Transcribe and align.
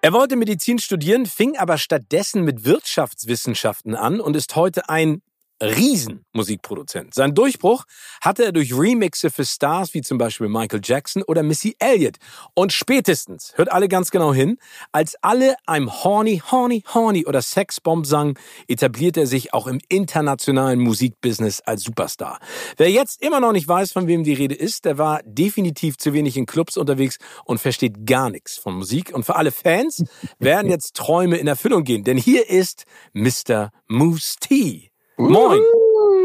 Er 0.00 0.12
wollte 0.12 0.36
Medizin 0.36 0.78
studieren, 0.78 1.26
fing 1.26 1.56
aber 1.56 1.76
stattdessen 1.76 2.44
mit 2.44 2.64
Wirtschaftswissenschaften 2.64 3.96
an 3.96 4.20
und 4.20 4.36
ist 4.36 4.54
heute 4.54 4.88
ein 4.88 5.22
Riesenmusikproduzent. 5.60 7.14
Sein 7.14 7.34
Durchbruch 7.34 7.84
hatte 8.20 8.44
er 8.44 8.52
durch 8.52 8.72
Remixe 8.72 9.30
für 9.30 9.44
Stars 9.44 9.94
wie 9.94 10.02
zum 10.02 10.18
Beispiel 10.18 10.48
Michael 10.48 10.80
Jackson 10.82 11.22
oder 11.22 11.42
Missy 11.42 11.76
Elliott. 11.78 12.16
Und 12.54 12.72
spätestens, 12.72 13.52
hört 13.56 13.72
alle 13.72 13.88
ganz 13.88 14.10
genau 14.10 14.32
hin, 14.32 14.58
als 14.92 15.16
alle 15.22 15.56
einem 15.66 16.04
Horny, 16.04 16.42
Horny, 16.50 16.84
Horny 16.94 17.26
oder 17.26 17.42
Sexbomb 17.42 18.06
sangen, 18.06 18.34
etablierte 18.68 19.20
er 19.20 19.26
sich 19.26 19.52
auch 19.52 19.66
im 19.66 19.80
internationalen 19.88 20.80
Musikbusiness 20.80 21.60
als 21.60 21.82
Superstar. 21.82 22.38
Wer 22.76 22.90
jetzt 22.90 23.22
immer 23.22 23.40
noch 23.40 23.52
nicht 23.52 23.66
weiß, 23.66 23.92
von 23.92 24.06
wem 24.06 24.24
die 24.24 24.34
Rede 24.34 24.54
ist, 24.54 24.84
der 24.84 24.98
war 24.98 25.20
definitiv 25.24 25.98
zu 25.98 26.12
wenig 26.12 26.36
in 26.36 26.46
Clubs 26.46 26.76
unterwegs 26.76 27.18
und 27.44 27.58
versteht 27.60 28.06
gar 28.06 28.30
nichts 28.30 28.56
von 28.58 28.74
Musik. 28.74 29.12
Und 29.14 29.24
für 29.24 29.36
alle 29.36 29.52
Fans 29.52 30.04
werden 30.38 30.70
jetzt 30.70 30.94
Träume 30.94 31.36
in 31.36 31.46
Erfüllung 31.46 31.84
gehen, 31.84 32.04
denn 32.04 32.16
hier 32.16 32.48
ist 32.48 32.84
Mr. 33.12 33.70
Moose 33.88 34.36
T. 34.40 34.87
Moin. 35.18 35.60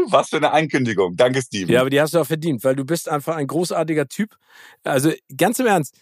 Was 0.08 0.28
für 0.28 0.36
eine 0.36 0.52
Ankündigung. 0.52 1.16
Danke, 1.16 1.42
Steven. 1.42 1.72
Ja, 1.72 1.80
aber 1.80 1.90
die 1.90 2.00
hast 2.00 2.14
du 2.14 2.20
auch 2.20 2.26
verdient, 2.26 2.62
weil 2.62 2.76
du 2.76 2.84
bist 2.84 3.08
einfach 3.08 3.36
ein 3.36 3.46
großartiger 3.46 4.06
Typ. 4.06 4.36
Also 4.84 5.12
ganz 5.36 5.58
im 5.58 5.66
Ernst, 5.66 5.96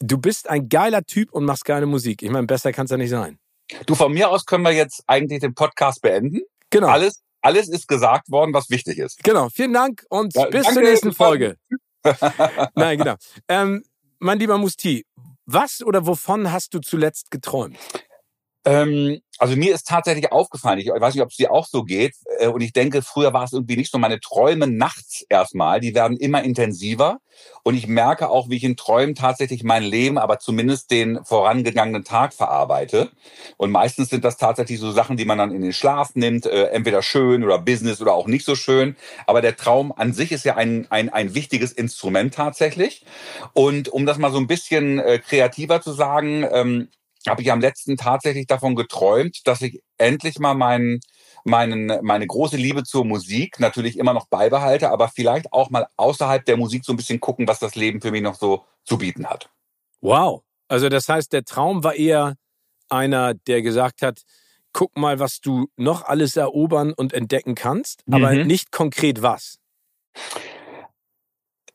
du 0.00 0.18
bist 0.18 0.48
ein 0.50 0.68
geiler 0.68 1.02
Typ 1.04 1.32
und 1.32 1.44
machst 1.44 1.64
geile 1.64 1.86
Musik. 1.86 2.22
Ich 2.22 2.30
meine, 2.30 2.46
besser 2.46 2.72
kann 2.72 2.84
es 2.84 2.90
ja 2.90 2.96
nicht 2.96 3.10
sein. 3.10 3.38
Du, 3.86 3.94
von 3.94 4.12
mir 4.12 4.30
aus 4.30 4.46
können 4.46 4.64
wir 4.64 4.72
jetzt 4.72 5.02
eigentlich 5.06 5.40
den 5.40 5.54
Podcast 5.54 6.02
beenden. 6.02 6.42
Genau. 6.70 6.88
Alles, 6.88 7.22
alles 7.40 7.68
ist 7.68 7.88
gesagt 7.88 8.30
worden, 8.30 8.52
was 8.52 8.68
wichtig 8.68 8.98
ist. 8.98 9.22
Genau. 9.22 9.48
Vielen 9.48 9.72
Dank 9.72 10.04
und 10.08 10.34
Ja, 10.34 10.46
bis 10.46 10.66
zur 10.66 10.82
nächsten. 10.82 11.12
Folge. 11.12 11.56
Nein, 12.74 12.98
genau. 12.98 13.14
Ähm, 13.48 13.84
mein 14.18 14.38
lieber 14.38 14.58
Musti, 14.58 15.06
was 15.46 15.82
oder 15.82 16.06
wovon 16.06 16.52
hast 16.52 16.74
du 16.74 16.80
zuletzt 16.80 17.30
geträumt? 17.30 17.76
Ähm, 18.64 19.20
also 19.38 19.56
mir 19.56 19.74
ist 19.74 19.86
tatsächlich 19.88 20.32
aufgefallen, 20.32 20.78
ich 20.78 20.88
weiß 20.88 21.14
nicht, 21.14 21.22
ob 21.22 21.30
es 21.30 21.36
dir 21.36 21.50
auch 21.50 21.66
so 21.66 21.82
geht, 21.82 22.14
äh, 22.38 22.48
und 22.48 22.60
ich 22.60 22.72
denke, 22.72 23.00
früher 23.02 23.32
war 23.32 23.44
es 23.44 23.52
irgendwie 23.52 23.76
nicht 23.76 23.90
so. 23.90 23.98
Meine 23.98 24.20
Träume 24.20 24.66
nachts 24.66 25.24
erstmal, 25.28 25.80
die 25.80 25.94
werden 25.94 26.18
immer 26.18 26.42
intensiver. 26.42 27.18
Und 27.62 27.74
ich 27.74 27.86
merke 27.86 28.28
auch, 28.28 28.50
wie 28.50 28.56
ich 28.56 28.64
in 28.64 28.76
Träumen 28.76 29.14
tatsächlich 29.14 29.62
mein 29.62 29.82
Leben, 29.82 30.18
aber 30.18 30.38
zumindest 30.38 30.90
den 30.90 31.24
vorangegangenen 31.24 32.04
Tag 32.04 32.34
verarbeite. 32.34 33.10
Und 33.56 33.70
meistens 33.70 34.10
sind 34.10 34.24
das 34.24 34.36
tatsächlich 34.36 34.78
so 34.78 34.90
Sachen, 34.90 35.16
die 35.16 35.24
man 35.24 35.38
dann 35.38 35.52
in 35.52 35.62
den 35.62 35.72
Schlaf 35.72 36.14
nimmt, 36.14 36.44
äh, 36.46 36.64
entweder 36.66 37.02
schön 37.02 37.42
oder 37.44 37.58
Business 37.58 38.02
oder 38.02 38.14
auch 38.14 38.26
nicht 38.26 38.44
so 38.44 38.56
schön. 38.56 38.96
Aber 39.26 39.40
der 39.40 39.56
Traum 39.56 39.92
an 39.92 40.12
sich 40.12 40.32
ist 40.32 40.44
ja 40.44 40.56
ein, 40.56 40.86
ein, 40.90 41.08
ein 41.08 41.34
wichtiges 41.34 41.72
Instrument 41.72 42.34
tatsächlich. 42.34 43.06
Und 43.54 43.88
um 43.88 44.04
das 44.04 44.18
mal 44.18 44.32
so 44.32 44.38
ein 44.38 44.46
bisschen 44.46 44.98
äh, 44.98 45.18
kreativer 45.18 45.80
zu 45.80 45.92
sagen, 45.92 46.46
ähm, 46.52 46.88
habe 47.28 47.42
ich 47.42 47.52
am 47.52 47.60
letzten 47.60 47.96
tatsächlich 47.96 48.46
davon 48.46 48.74
geträumt, 48.74 49.46
dass 49.46 49.60
ich 49.62 49.82
endlich 49.98 50.38
mal 50.38 50.54
meinen, 50.54 51.00
meinen, 51.44 51.98
meine 52.02 52.26
große 52.26 52.56
Liebe 52.56 52.82
zur 52.84 53.04
Musik 53.04 53.60
natürlich 53.60 53.98
immer 53.98 54.14
noch 54.14 54.26
beibehalte, 54.28 54.90
aber 54.90 55.08
vielleicht 55.08 55.52
auch 55.52 55.70
mal 55.70 55.86
außerhalb 55.96 56.44
der 56.44 56.56
Musik 56.56 56.84
so 56.84 56.92
ein 56.92 56.96
bisschen 56.96 57.20
gucken, 57.20 57.46
was 57.46 57.58
das 57.58 57.74
Leben 57.74 58.00
für 58.00 58.10
mich 58.10 58.22
noch 58.22 58.34
so 58.34 58.64
zu 58.84 58.98
bieten 58.98 59.26
hat. 59.26 59.50
Wow. 60.00 60.42
Also 60.68 60.88
das 60.88 61.08
heißt, 61.08 61.32
der 61.32 61.44
Traum 61.44 61.84
war 61.84 61.94
eher 61.94 62.36
einer, 62.88 63.34
der 63.34 63.62
gesagt 63.62 64.02
hat, 64.02 64.22
guck 64.72 64.96
mal, 64.96 65.18
was 65.18 65.40
du 65.40 65.68
noch 65.76 66.04
alles 66.04 66.36
erobern 66.36 66.92
und 66.92 67.12
entdecken 67.12 67.54
kannst, 67.54 68.02
aber 68.10 68.32
Mhm. 68.32 68.46
nicht 68.46 68.72
konkret 68.72 69.20
was. 69.20 69.58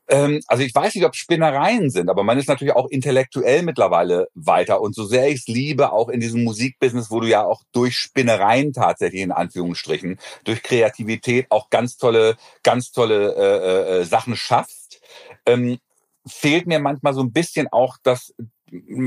Ähm, 0.08 0.42
also 0.48 0.64
ich 0.64 0.74
weiß 0.74 0.96
nicht, 0.96 1.06
ob 1.06 1.16
Spinnereien 1.16 1.90
sind, 1.90 2.10
aber 2.10 2.24
man 2.24 2.38
ist 2.38 2.48
natürlich 2.48 2.76
auch 2.76 2.88
intellektuell 2.90 3.64
mittlerweile 3.64 4.28
weiter. 4.36 4.82
Und 4.82 4.96
so 4.96 5.06
sehr 5.06 5.30
ich 5.30 5.40
es 5.42 5.48
liebe, 5.48 5.92
auch 5.92 6.10
in 6.10 6.20
diesem 6.20 6.44
Musikbusiness, 6.44 7.10
wo 7.10 7.20
du 7.20 7.28
ja 7.28 7.44
auch 7.44 7.64
durch 7.72 7.98
Spinnereien 7.98 8.74
tatsächlich 8.74 9.22
in 9.22 9.32
Anführungsstrichen, 9.32 10.20
durch 10.44 10.62
Kreativität 10.64 11.48
auch 11.50 11.70
ganz 11.70 11.98
tolle, 11.98 12.36
ganz 12.64 12.92
tolle 12.92 13.36
äh, 13.36 14.02
äh, 14.02 14.06
Sachen 14.06 14.36
schaffst, 14.36 15.02
ähm, 15.46 15.80
fehlt 16.28 16.68
mir 16.68 16.80
manchmal 16.80 17.14
so 17.14 17.22
ein 17.22 17.32
bisschen 17.32 17.68
auch 17.72 17.98
das, 18.04 18.34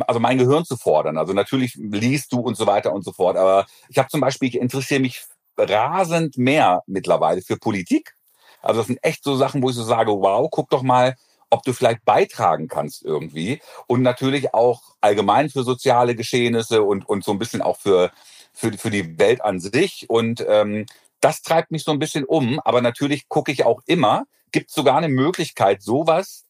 also 0.06 0.20
mein 0.20 0.38
Gehirn 0.38 0.64
zu 0.64 0.76
fordern. 0.76 1.18
Also 1.18 1.32
natürlich 1.32 1.74
liest 1.76 2.32
du 2.32 2.40
und 2.40 2.56
so 2.56 2.66
weiter 2.66 2.92
und 2.92 3.04
so 3.04 3.12
fort. 3.12 3.36
Aber 3.36 3.66
ich 3.88 3.98
habe 3.98 4.08
zum 4.08 4.20
Beispiel, 4.20 4.48
ich 4.48 4.56
interessiere 4.56 5.00
mich 5.00 5.22
rasend 5.56 6.38
mehr 6.38 6.82
mittlerweile 6.86 7.42
für 7.42 7.56
Politik. 7.56 8.14
Also 8.62 8.80
das 8.80 8.86
sind 8.86 8.98
echt 9.02 9.24
so 9.24 9.36
Sachen, 9.36 9.62
wo 9.62 9.70
ich 9.70 9.76
so 9.76 9.84
sage, 9.84 10.12
wow, 10.12 10.48
guck 10.50 10.70
doch 10.70 10.82
mal, 10.82 11.16
ob 11.50 11.62
du 11.62 11.72
vielleicht 11.72 12.04
beitragen 12.04 12.68
kannst 12.68 13.04
irgendwie. 13.04 13.60
Und 13.86 14.02
natürlich 14.02 14.54
auch 14.54 14.82
allgemein 15.00 15.50
für 15.50 15.62
soziale 15.62 16.14
Geschehnisse 16.14 16.82
und, 16.82 17.08
und 17.08 17.24
so 17.24 17.32
ein 17.32 17.38
bisschen 17.38 17.62
auch 17.62 17.78
für, 17.78 18.10
für, 18.52 18.72
für 18.72 18.90
die 18.90 19.18
Welt 19.18 19.42
an 19.42 19.60
sich. 19.60 20.06
Und 20.08 20.44
ähm, 20.46 20.86
das 21.20 21.42
treibt 21.42 21.70
mich 21.70 21.84
so 21.84 21.92
ein 21.92 21.98
bisschen 21.98 22.24
um. 22.24 22.60
Aber 22.60 22.80
natürlich 22.80 23.28
gucke 23.28 23.52
ich 23.52 23.64
auch 23.64 23.80
immer, 23.86 24.24
gibt 24.52 24.68
es 24.68 24.74
sogar 24.74 24.96
eine 24.96 25.08
Möglichkeit, 25.08 25.82
sowas 25.82 26.44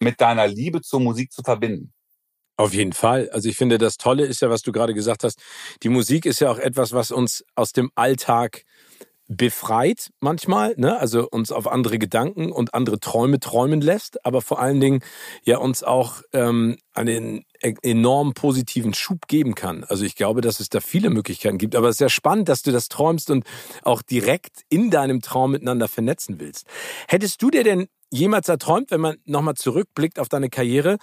mit 0.00 0.20
deiner 0.20 0.46
Liebe 0.46 0.82
zur 0.82 1.00
Musik 1.00 1.32
zu 1.32 1.42
verbinden. 1.42 1.92
Auf 2.58 2.72
jeden 2.72 2.94
Fall. 2.94 3.28
Also 3.30 3.48
ich 3.50 3.56
finde, 3.56 3.76
das 3.76 3.98
Tolle 3.98 4.24
ist 4.24 4.40
ja, 4.40 4.48
was 4.48 4.62
du 4.62 4.72
gerade 4.72 4.94
gesagt 4.94 5.24
hast. 5.24 5.38
Die 5.82 5.90
Musik 5.90 6.24
ist 6.24 6.40
ja 6.40 6.50
auch 6.50 6.58
etwas, 6.58 6.92
was 6.92 7.10
uns 7.10 7.44
aus 7.54 7.72
dem 7.72 7.90
Alltag 7.94 8.64
befreit 9.28 10.10
manchmal, 10.20 10.74
ne? 10.76 10.98
also 10.98 11.28
uns 11.28 11.50
auf 11.50 11.66
andere 11.66 11.98
Gedanken 11.98 12.52
und 12.52 12.74
andere 12.74 13.00
Träume 13.00 13.40
träumen 13.40 13.80
lässt, 13.80 14.24
aber 14.24 14.40
vor 14.40 14.60
allen 14.60 14.80
Dingen 14.80 15.00
ja 15.42 15.58
uns 15.58 15.82
auch 15.82 16.22
ähm, 16.32 16.76
einen 16.94 17.44
e- 17.60 17.74
enorm 17.82 18.34
positiven 18.34 18.94
Schub 18.94 19.26
geben 19.26 19.54
kann. 19.54 19.84
Also 19.84 20.04
ich 20.04 20.14
glaube, 20.14 20.40
dass 20.42 20.60
es 20.60 20.68
da 20.68 20.80
viele 20.80 21.10
Möglichkeiten 21.10 21.58
gibt, 21.58 21.74
aber 21.74 21.88
es 21.88 21.94
ist 21.94 21.98
sehr 21.98 22.08
spannend, 22.08 22.48
dass 22.48 22.62
du 22.62 22.70
das 22.70 22.88
träumst 22.88 23.30
und 23.30 23.44
auch 23.82 24.02
direkt 24.02 24.62
in 24.68 24.90
deinem 24.90 25.20
Traum 25.22 25.52
miteinander 25.52 25.88
vernetzen 25.88 26.38
willst. 26.38 26.66
Hättest 27.08 27.42
du 27.42 27.50
dir 27.50 27.64
denn 27.64 27.88
jemals 28.10 28.48
erträumt, 28.48 28.92
wenn 28.92 29.00
man 29.00 29.16
nochmal 29.24 29.54
zurückblickt 29.54 30.18
auf 30.18 30.28
deine 30.28 30.50
Karriere, 30.50 30.98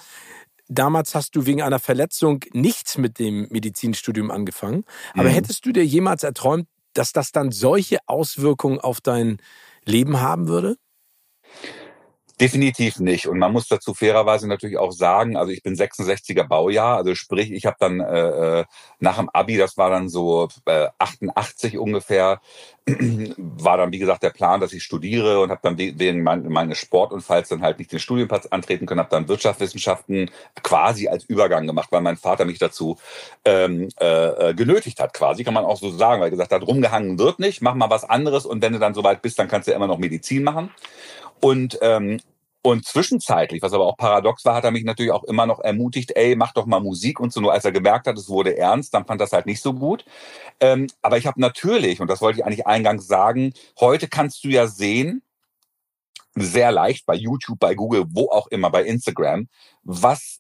Damals 0.70 1.14
hast 1.14 1.36
du 1.36 1.46
wegen 1.46 1.62
einer 1.62 1.78
Verletzung 1.80 2.40
nichts 2.54 2.98
mit 2.98 3.20
dem 3.20 3.48
Medizinstudium 3.52 4.32
angefangen. 4.32 4.86
Aber 5.14 5.30
Mhm. 5.30 5.34
hättest 5.34 5.66
du 5.66 5.74
dir 5.74 5.86
jemals 5.86 6.24
erträumt, 6.24 6.68
dass 6.94 7.12
das 7.14 7.32
dann 7.32 7.52
solche 7.52 8.00
Auswirkungen 8.08 8.80
auf 8.80 9.02
dein 9.02 9.38
Leben 9.86 10.20
haben 10.22 10.48
würde? 10.48 10.78
Definitiv 12.44 13.00
nicht. 13.00 13.28
Und 13.28 13.40
man 13.40 13.54
muss 13.54 13.70
dazu 13.70 13.94
fairerweise 13.94 14.50
natürlich 14.50 14.78
auch 14.78 14.92
sagen, 14.92 15.38
also 15.38 15.54
ich 15.54 15.64
bin 15.64 15.76
66er 15.78 16.44
Baujahr, 16.44 16.98
also 16.98 17.16
sprich, 17.16 17.54
ich 17.54 17.66
habe 17.66 17.78
dann 17.80 18.02
äh, 18.02 18.60
äh, 18.60 18.66
nach 19.00 19.16
dem 19.16 19.30
Abi, 19.30 19.56
das 19.56 19.78
war 19.78 19.90
dann 19.90 20.10
so 20.10 20.50
äh, 20.66 20.90
88 21.00 21.78
ungefähr, 21.78 22.42
war 23.38 23.78
dann 23.78 23.94
wie 23.94 23.98
gesagt 24.00 24.24
der 24.24 24.32
Plan, 24.32 24.60
dass 24.60 24.74
ich 24.74 24.84
studiere 24.84 25.40
und 25.40 25.52
habe 25.52 25.62
dann 25.64 25.78
we- 25.78 25.94
wegen 25.98 26.22
mein, 26.22 26.44
meines 26.50 26.80
Sportunfalls 26.80 27.48
dann 27.48 27.62
halt 27.62 27.80
nicht 27.80 27.94
den 27.94 28.00
Studienplatz 28.00 28.48
antreten 28.48 28.88
können, 28.88 29.00
habe 29.00 29.10
dann 29.10 29.30
Wirtschaftswissenschaften 29.30 30.30
quasi 30.64 31.08
als 31.08 31.24
Übergang 31.24 31.66
gemacht, 31.66 31.94
weil 31.94 32.02
mein 32.02 32.18
Vater 32.18 32.44
mich 32.44 32.60
dazu 32.60 32.98
ähm, 33.46 33.88
äh, 34.02 34.50
äh, 34.50 34.54
genötigt 34.54 35.00
hat, 35.00 35.14
quasi 35.14 35.46
kann 35.46 35.54
man 35.54 35.64
auch 35.64 35.78
so 35.78 35.92
sagen, 35.92 36.20
weil 36.20 36.28
er 36.28 36.32
gesagt 36.32 36.52
hat, 36.52 36.68
rumgehangen 36.68 37.18
wird 37.20 37.40
nicht, 37.40 37.62
mach 37.62 37.76
mal 37.76 37.90
was 37.90 38.04
anderes 38.04 38.46
und 38.46 38.62
wenn 38.62 38.74
du 38.74 38.80
dann 38.80 38.94
soweit 38.96 39.22
bist, 39.22 39.40
dann 39.40 39.48
kannst 39.48 39.68
du 39.68 39.72
ja 39.72 39.78
immer 39.78 39.88
noch 39.88 39.98
Medizin 39.98 40.44
machen. 40.44 40.72
Und, 41.40 41.78
ähm, 41.82 42.20
und 42.66 42.86
zwischenzeitlich, 42.86 43.62
was 43.62 43.74
aber 43.74 43.86
auch 43.86 43.98
paradox 43.98 44.46
war, 44.46 44.56
hat 44.56 44.64
er 44.64 44.72
mich 44.72 44.86
natürlich 44.86 45.12
auch 45.12 45.26
immer 45.26 45.46
noch 45.46 45.60
ermutigt, 45.60 46.14
ey, 46.16 46.36
mach 46.38 46.54
doch 46.54 46.66
mal 46.66 46.80
Musik 46.80 47.20
und 47.20 47.34
so. 47.34 47.42
Nur 47.42 47.52
als 47.52 47.66
er 47.66 47.74
gemerkt 47.74 48.08
hat, 48.08 48.18
es 48.18 48.30
wurde 48.30 48.58
ernst, 48.58 48.94
dann 48.94 49.06
fand 49.06 49.20
das 49.20 49.34
halt 49.34 49.46
nicht 49.46 49.62
so 49.62 49.74
gut. 49.74 50.06
Ähm, 50.62 50.88
aber 51.02 51.18
ich 51.18 51.28
habe 51.28 51.42
natürlich, 51.42 52.00
und 52.00 52.08
das 52.08 52.22
wollte 52.22 52.40
ich 52.40 52.46
eigentlich 52.46 52.66
eingangs 52.66 53.06
sagen, 53.06 53.54
heute 53.82 54.08
kannst 54.08 54.46
du 54.46 54.48
ja 54.48 54.68
sehen, 54.68 55.22
sehr 56.36 56.72
leicht 56.72 57.06
bei 57.06 57.16
YouTube, 57.16 57.60
bei 57.60 57.76
Google, 57.76 58.06
wo 58.10 58.30
auch 58.30 58.48
immer, 58.48 58.70
bei 58.72 58.84
Instagram, 58.86 59.50
was 59.84 60.40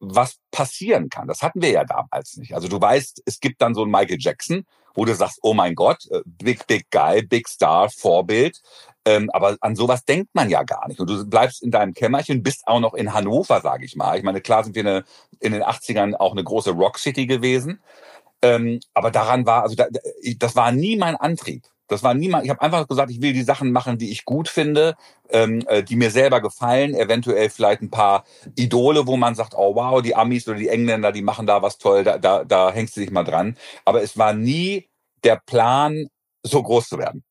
was 0.00 0.38
passieren 0.50 1.08
kann. 1.10 1.28
Das 1.28 1.42
hatten 1.42 1.62
wir 1.62 1.70
ja 1.70 1.84
damals 1.84 2.36
nicht. 2.36 2.54
Also 2.54 2.68
du 2.68 2.80
weißt, 2.80 3.22
es 3.26 3.40
gibt 3.40 3.62
dann 3.62 3.74
so 3.74 3.82
einen 3.82 3.90
Michael 3.90 4.18
Jackson, 4.18 4.64
wo 4.94 5.04
du 5.04 5.14
sagst, 5.14 5.38
oh 5.42 5.54
mein 5.54 5.74
Gott, 5.74 6.06
äh, 6.10 6.22
big, 6.24 6.66
big 6.66 6.90
guy, 6.90 7.22
big 7.22 7.48
star, 7.48 7.88
Vorbild. 7.90 8.60
Ähm, 9.04 9.30
aber 9.32 9.56
an 9.60 9.76
sowas 9.76 10.04
denkt 10.04 10.34
man 10.34 10.50
ja 10.50 10.62
gar 10.62 10.88
nicht. 10.88 11.00
Und 11.00 11.08
du 11.08 11.24
bleibst 11.26 11.62
in 11.62 11.70
deinem 11.70 11.94
Kämmerchen, 11.94 12.42
bist 12.42 12.66
auch 12.66 12.80
noch 12.80 12.94
in 12.94 13.14
Hannover, 13.14 13.60
sage 13.60 13.84
ich 13.84 13.94
mal. 13.96 14.18
Ich 14.18 14.24
meine, 14.24 14.40
klar 14.40 14.64
sind 14.64 14.74
wir 14.74 14.82
eine, 14.82 15.04
in 15.38 15.52
den 15.52 15.62
80ern 15.62 16.14
auch 16.14 16.32
eine 16.32 16.44
große 16.44 16.70
Rock 16.72 16.98
City 16.98 17.26
gewesen. 17.26 17.80
Ähm, 18.42 18.80
aber 18.94 19.10
daran 19.10 19.46
war, 19.46 19.62
also 19.62 19.76
da, 19.76 19.86
das 20.38 20.56
war 20.56 20.72
nie 20.72 20.96
mein 20.96 21.16
Antrieb. 21.16 21.64
Das 21.90 22.04
war 22.04 22.14
niemand. 22.14 22.44
Ich 22.44 22.50
habe 22.50 22.62
einfach 22.62 22.86
gesagt, 22.86 23.10
ich 23.10 23.20
will 23.20 23.32
die 23.32 23.42
Sachen 23.42 23.72
machen, 23.72 23.98
die 23.98 24.12
ich 24.12 24.24
gut 24.24 24.48
finde, 24.48 24.96
ähm, 25.28 25.64
äh, 25.66 25.82
die 25.82 25.96
mir 25.96 26.12
selber 26.12 26.40
gefallen. 26.40 26.94
Eventuell 26.94 27.50
vielleicht 27.50 27.82
ein 27.82 27.90
paar 27.90 28.24
Idole, 28.54 29.08
wo 29.08 29.16
man 29.16 29.34
sagt, 29.34 29.54
oh 29.56 29.74
wow, 29.74 30.00
die 30.00 30.14
Amis 30.14 30.46
oder 30.46 30.56
die 30.56 30.68
Engländer, 30.68 31.10
die 31.10 31.22
machen 31.22 31.48
da 31.48 31.62
was 31.62 31.78
toll. 31.78 32.04
Da, 32.04 32.18
da, 32.18 32.44
da 32.44 32.70
hängst 32.70 32.96
du 32.96 33.00
dich 33.00 33.10
mal 33.10 33.24
dran. 33.24 33.56
Aber 33.84 34.02
es 34.02 34.16
war 34.16 34.32
nie 34.32 34.88
der 35.24 35.42
Plan, 35.44 36.06
so 36.44 36.62
groß 36.62 36.88
zu 36.88 36.98
werden. 36.98 37.24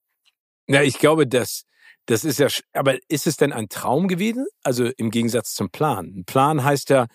Ja, 0.68 0.84
ich 0.84 1.00
glaube, 1.00 1.26
dass 1.26 1.64
das 2.06 2.26
ist 2.26 2.40
ja, 2.40 2.48
aber 2.74 2.98
ist 3.08 3.28
es 3.28 3.38
denn 3.38 3.54
ein 3.54 3.70
Traum 3.70 4.08
gewesen? 4.08 4.46
Also 4.64 4.86
im 4.98 5.10
Gegensatz 5.10 5.54
zum 5.54 5.70
Plan. 5.70 6.12
Ein 6.18 6.26
Plan 6.26 6.64
heißt 6.64 6.90
ja, 6.90 7.08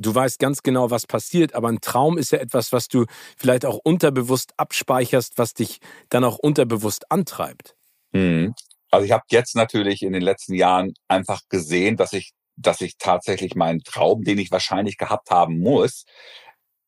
du 0.00 0.14
weißt 0.14 0.38
ganz 0.38 0.62
genau, 0.62 0.90
was 0.90 1.06
passiert, 1.06 1.54
aber 1.54 1.68
ein 1.68 1.80
Traum 1.80 2.18
ist 2.18 2.32
ja 2.32 2.38
etwas, 2.38 2.72
was 2.72 2.88
du 2.88 3.04
vielleicht 3.36 3.64
auch 3.64 3.78
unterbewusst 3.84 4.54
abspeicherst, 4.56 5.34
was 5.36 5.54
dich 5.54 5.78
dann 6.08 6.24
auch 6.24 6.38
unterbewusst 6.38 7.10
antreibt. 7.10 7.76
Hm. 8.12 8.54
Also 8.90 9.06
ich 9.06 9.12
habe 9.12 9.24
jetzt 9.30 9.54
natürlich 9.54 10.02
in 10.02 10.12
den 10.12 10.22
letzten 10.22 10.54
Jahren 10.54 10.94
einfach 11.06 11.42
gesehen, 11.48 11.96
dass 11.96 12.12
ich, 12.12 12.32
dass 12.56 12.80
ich 12.80 12.96
tatsächlich 12.98 13.54
meinen 13.54 13.84
Traum, 13.84 14.24
den 14.24 14.38
ich 14.38 14.50
wahrscheinlich 14.50 14.96
gehabt 14.96 15.30
haben 15.30 15.60
muss, 15.60 16.04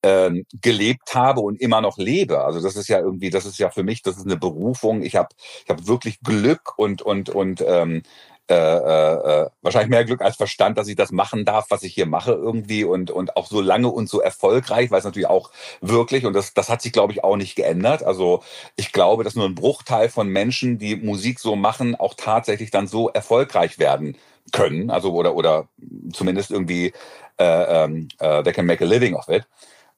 ähm, 0.02 0.44
gelebt 0.60 1.14
habe 1.14 1.40
und 1.42 1.60
immer 1.60 1.80
noch 1.80 1.96
lebe. 1.96 2.42
Also 2.42 2.60
das 2.60 2.74
ist 2.74 2.88
ja 2.88 2.98
irgendwie, 2.98 3.30
das 3.30 3.46
ist 3.46 3.58
ja 3.58 3.70
für 3.70 3.84
mich, 3.84 4.02
das 4.02 4.16
ist 4.16 4.26
eine 4.26 4.36
Berufung. 4.36 5.02
Ich 5.02 5.14
habe 5.14 5.28
ich 5.64 5.70
hab 5.70 5.86
wirklich 5.86 6.18
Glück 6.20 6.76
und 6.76 7.02
und 7.02 7.28
und 7.30 7.62
ähm, 7.64 8.02
äh, 8.50 8.54
äh, 8.54 9.50
wahrscheinlich 9.62 9.90
mehr 9.90 10.04
Glück 10.04 10.20
als 10.20 10.36
Verstand, 10.36 10.76
dass 10.76 10.88
ich 10.88 10.96
das 10.96 11.12
machen 11.12 11.44
darf, 11.44 11.66
was 11.70 11.82
ich 11.84 11.94
hier 11.94 12.06
mache 12.06 12.32
irgendwie 12.32 12.84
und 12.84 13.10
und 13.10 13.36
auch 13.36 13.46
so 13.46 13.60
lange 13.60 13.88
und 13.88 14.08
so 14.08 14.20
erfolgreich, 14.20 14.90
weil 14.90 14.98
es 14.98 15.04
natürlich 15.04 15.28
auch 15.28 15.50
wirklich 15.80 16.26
und 16.26 16.34
das 16.34 16.52
das 16.52 16.68
hat 16.68 16.82
sich 16.82 16.92
glaube 16.92 17.12
ich 17.12 17.24
auch 17.24 17.36
nicht 17.36 17.54
geändert. 17.54 18.02
Also 18.02 18.42
ich 18.76 18.92
glaube, 18.92 19.24
dass 19.24 19.36
nur 19.36 19.46
ein 19.46 19.54
Bruchteil 19.54 20.08
von 20.08 20.28
Menschen, 20.28 20.78
die 20.78 20.96
Musik 20.96 21.38
so 21.38 21.56
machen, 21.56 21.94
auch 21.94 22.14
tatsächlich 22.14 22.70
dann 22.70 22.86
so 22.88 23.08
erfolgreich 23.08 23.78
werden 23.78 24.16
können. 24.52 24.90
Also 24.90 25.12
oder 25.12 25.34
oder 25.36 25.68
zumindest 26.12 26.50
irgendwie 26.50 26.92
äh, 27.38 27.84
ähm, 27.84 28.08
äh, 28.18 28.42
they 28.42 28.52
can 28.52 28.66
make 28.66 28.84
a 28.84 28.86
living 28.86 29.14
of 29.14 29.28
it. 29.28 29.44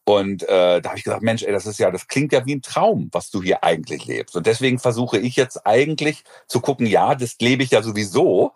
Und 0.05 0.43
äh, 0.43 0.81
da 0.83 0.91
habe 0.91 0.99
ich 0.99 1.05
gesagt, 1.05 1.23
Mensch, 1.23 1.43
ey, 1.43 1.53
das 1.53 1.67
ist 1.67 1.79
ja, 1.79 1.91
das 1.91 2.09
klingt 2.09 2.33
ja 2.33 2.45
wie 2.45 2.55
ein 2.55 2.63
Traum, 2.63 3.09
was 3.13 3.31
du 3.31 3.43
hier 3.43 3.65
eigentlich 3.65 4.05
lebst. 4.05 4.37
Und 4.37 4.47
deswegen 4.47 4.79
versuche 4.79 5.19
ich 5.19 5.37
jetzt 5.37 5.67
eigentlich 5.67 6.25
zu 6.47 6.61
gucken, 6.61 6.87
ja, 6.87 7.15
das 7.15 7.37
lebe 7.41 7.63
ich 7.63 7.71
ja 7.71 7.83
sowieso. 7.83 8.53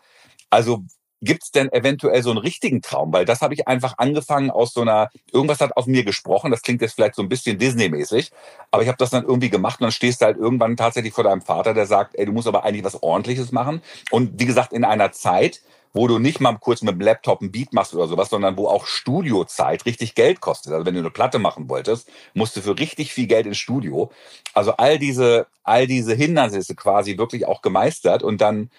Also 0.51 0.85
gibt's 1.21 1.51
denn 1.51 1.73
eventuell 1.73 2.23
so 2.23 2.31
einen 2.31 2.39
richtigen 2.39 2.83
Traum? 2.83 3.13
Weil 3.13 3.25
das 3.25 3.41
habe 3.41 3.55
ich 3.55 3.67
einfach 3.67 3.95
angefangen 3.99 4.51
aus 4.51 4.73
so 4.73 4.83
einer, 4.83 5.11
irgendwas 5.33 5.61
hat 5.61 5.77
aus 5.77 5.87
mir 5.87 6.05
gesprochen, 6.05 6.51
das 6.51 6.63
klingt 6.63 6.83
jetzt 6.83 6.95
vielleicht 6.95 7.15
so 7.15 7.23
ein 7.23 7.29
bisschen 7.29 7.59
Disney-mäßig, 7.59 8.31
aber 8.71 8.83
ich 8.83 8.89
habe 8.89 8.99
das 8.99 9.11
dann 9.11 9.25
irgendwie 9.25 9.51
gemacht 9.51 9.81
und 9.81 9.85
dann 9.85 9.93
stehst 9.93 10.21
du 10.21 10.27
halt 10.27 10.37
irgendwann 10.37 10.77
tatsächlich 10.77 11.13
vor 11.13 11.25
deinem 11.25 11.43
Vater, 11.43 11.75
der 11.75 11.87
sagt, 11.87 12.15
ey, 12.17 12.27
du 12.27 12.33
musst 12.33 12.49
aber 12.49 12.65
eigentlich 12.65 12.85
was 12.85 13.03
Ordentliches 13.03 13.53
machen. 13.53 13.83
Und 14.11 14.39
wie 14.39 14.47
gesagt, 14.47 14.73
in 14.73 14.85
einer 14.85 15.13
Zeit, 15.13 15.61
wo 15.93 16.07
du 16.07 16.19
nicht 16.19 16.41
mal 16.41 16.57
kurz 16.59 16.83
mit 16.83 16.95
dem 16.95 17.01
Laptop 17.01 17.41
ein 17.41 17.51
Beat 17.51 17.73
machst 17.73 17.95
oder 17.95 18.07
sowas, 18.07 18.31
sondern 18.31 18.57
wo 18.57 18.69
auch 18.69 18.87
Studiozeit 18.87 19.87
richtig 19.87 20.15
Geld 20.15 20.41
kostet. 20.41 20.73
Also 20.73 20.87
wenn 20.87 20.95
du 20.95 21.01
eine 21.01 21.11
Platte 21.11 21.39
machen 21.39 21.69
wolltest, 21.69 22.09
musst 22.35 22.57
du 22.57 22.61
für 22.61 22.79
richtig 22.79 23.13
viel 23.13 23.27
Geld 23.27 23.47
ins 23.47 23.59
Studio. 23.59 24.11
Also 24.55 24.73
all 24.73 24.99
diese, 24.99 25.47
all 25.63 25.87
diese 25.87 26.15
Hindernisse 26.15 26.75
quasi 26.75 27.19
wirklich 27.19 27.47
auch 27.47 27.63
gemeistert 27.63 28.23
und 28.23 28.41
dann 28.41 28.71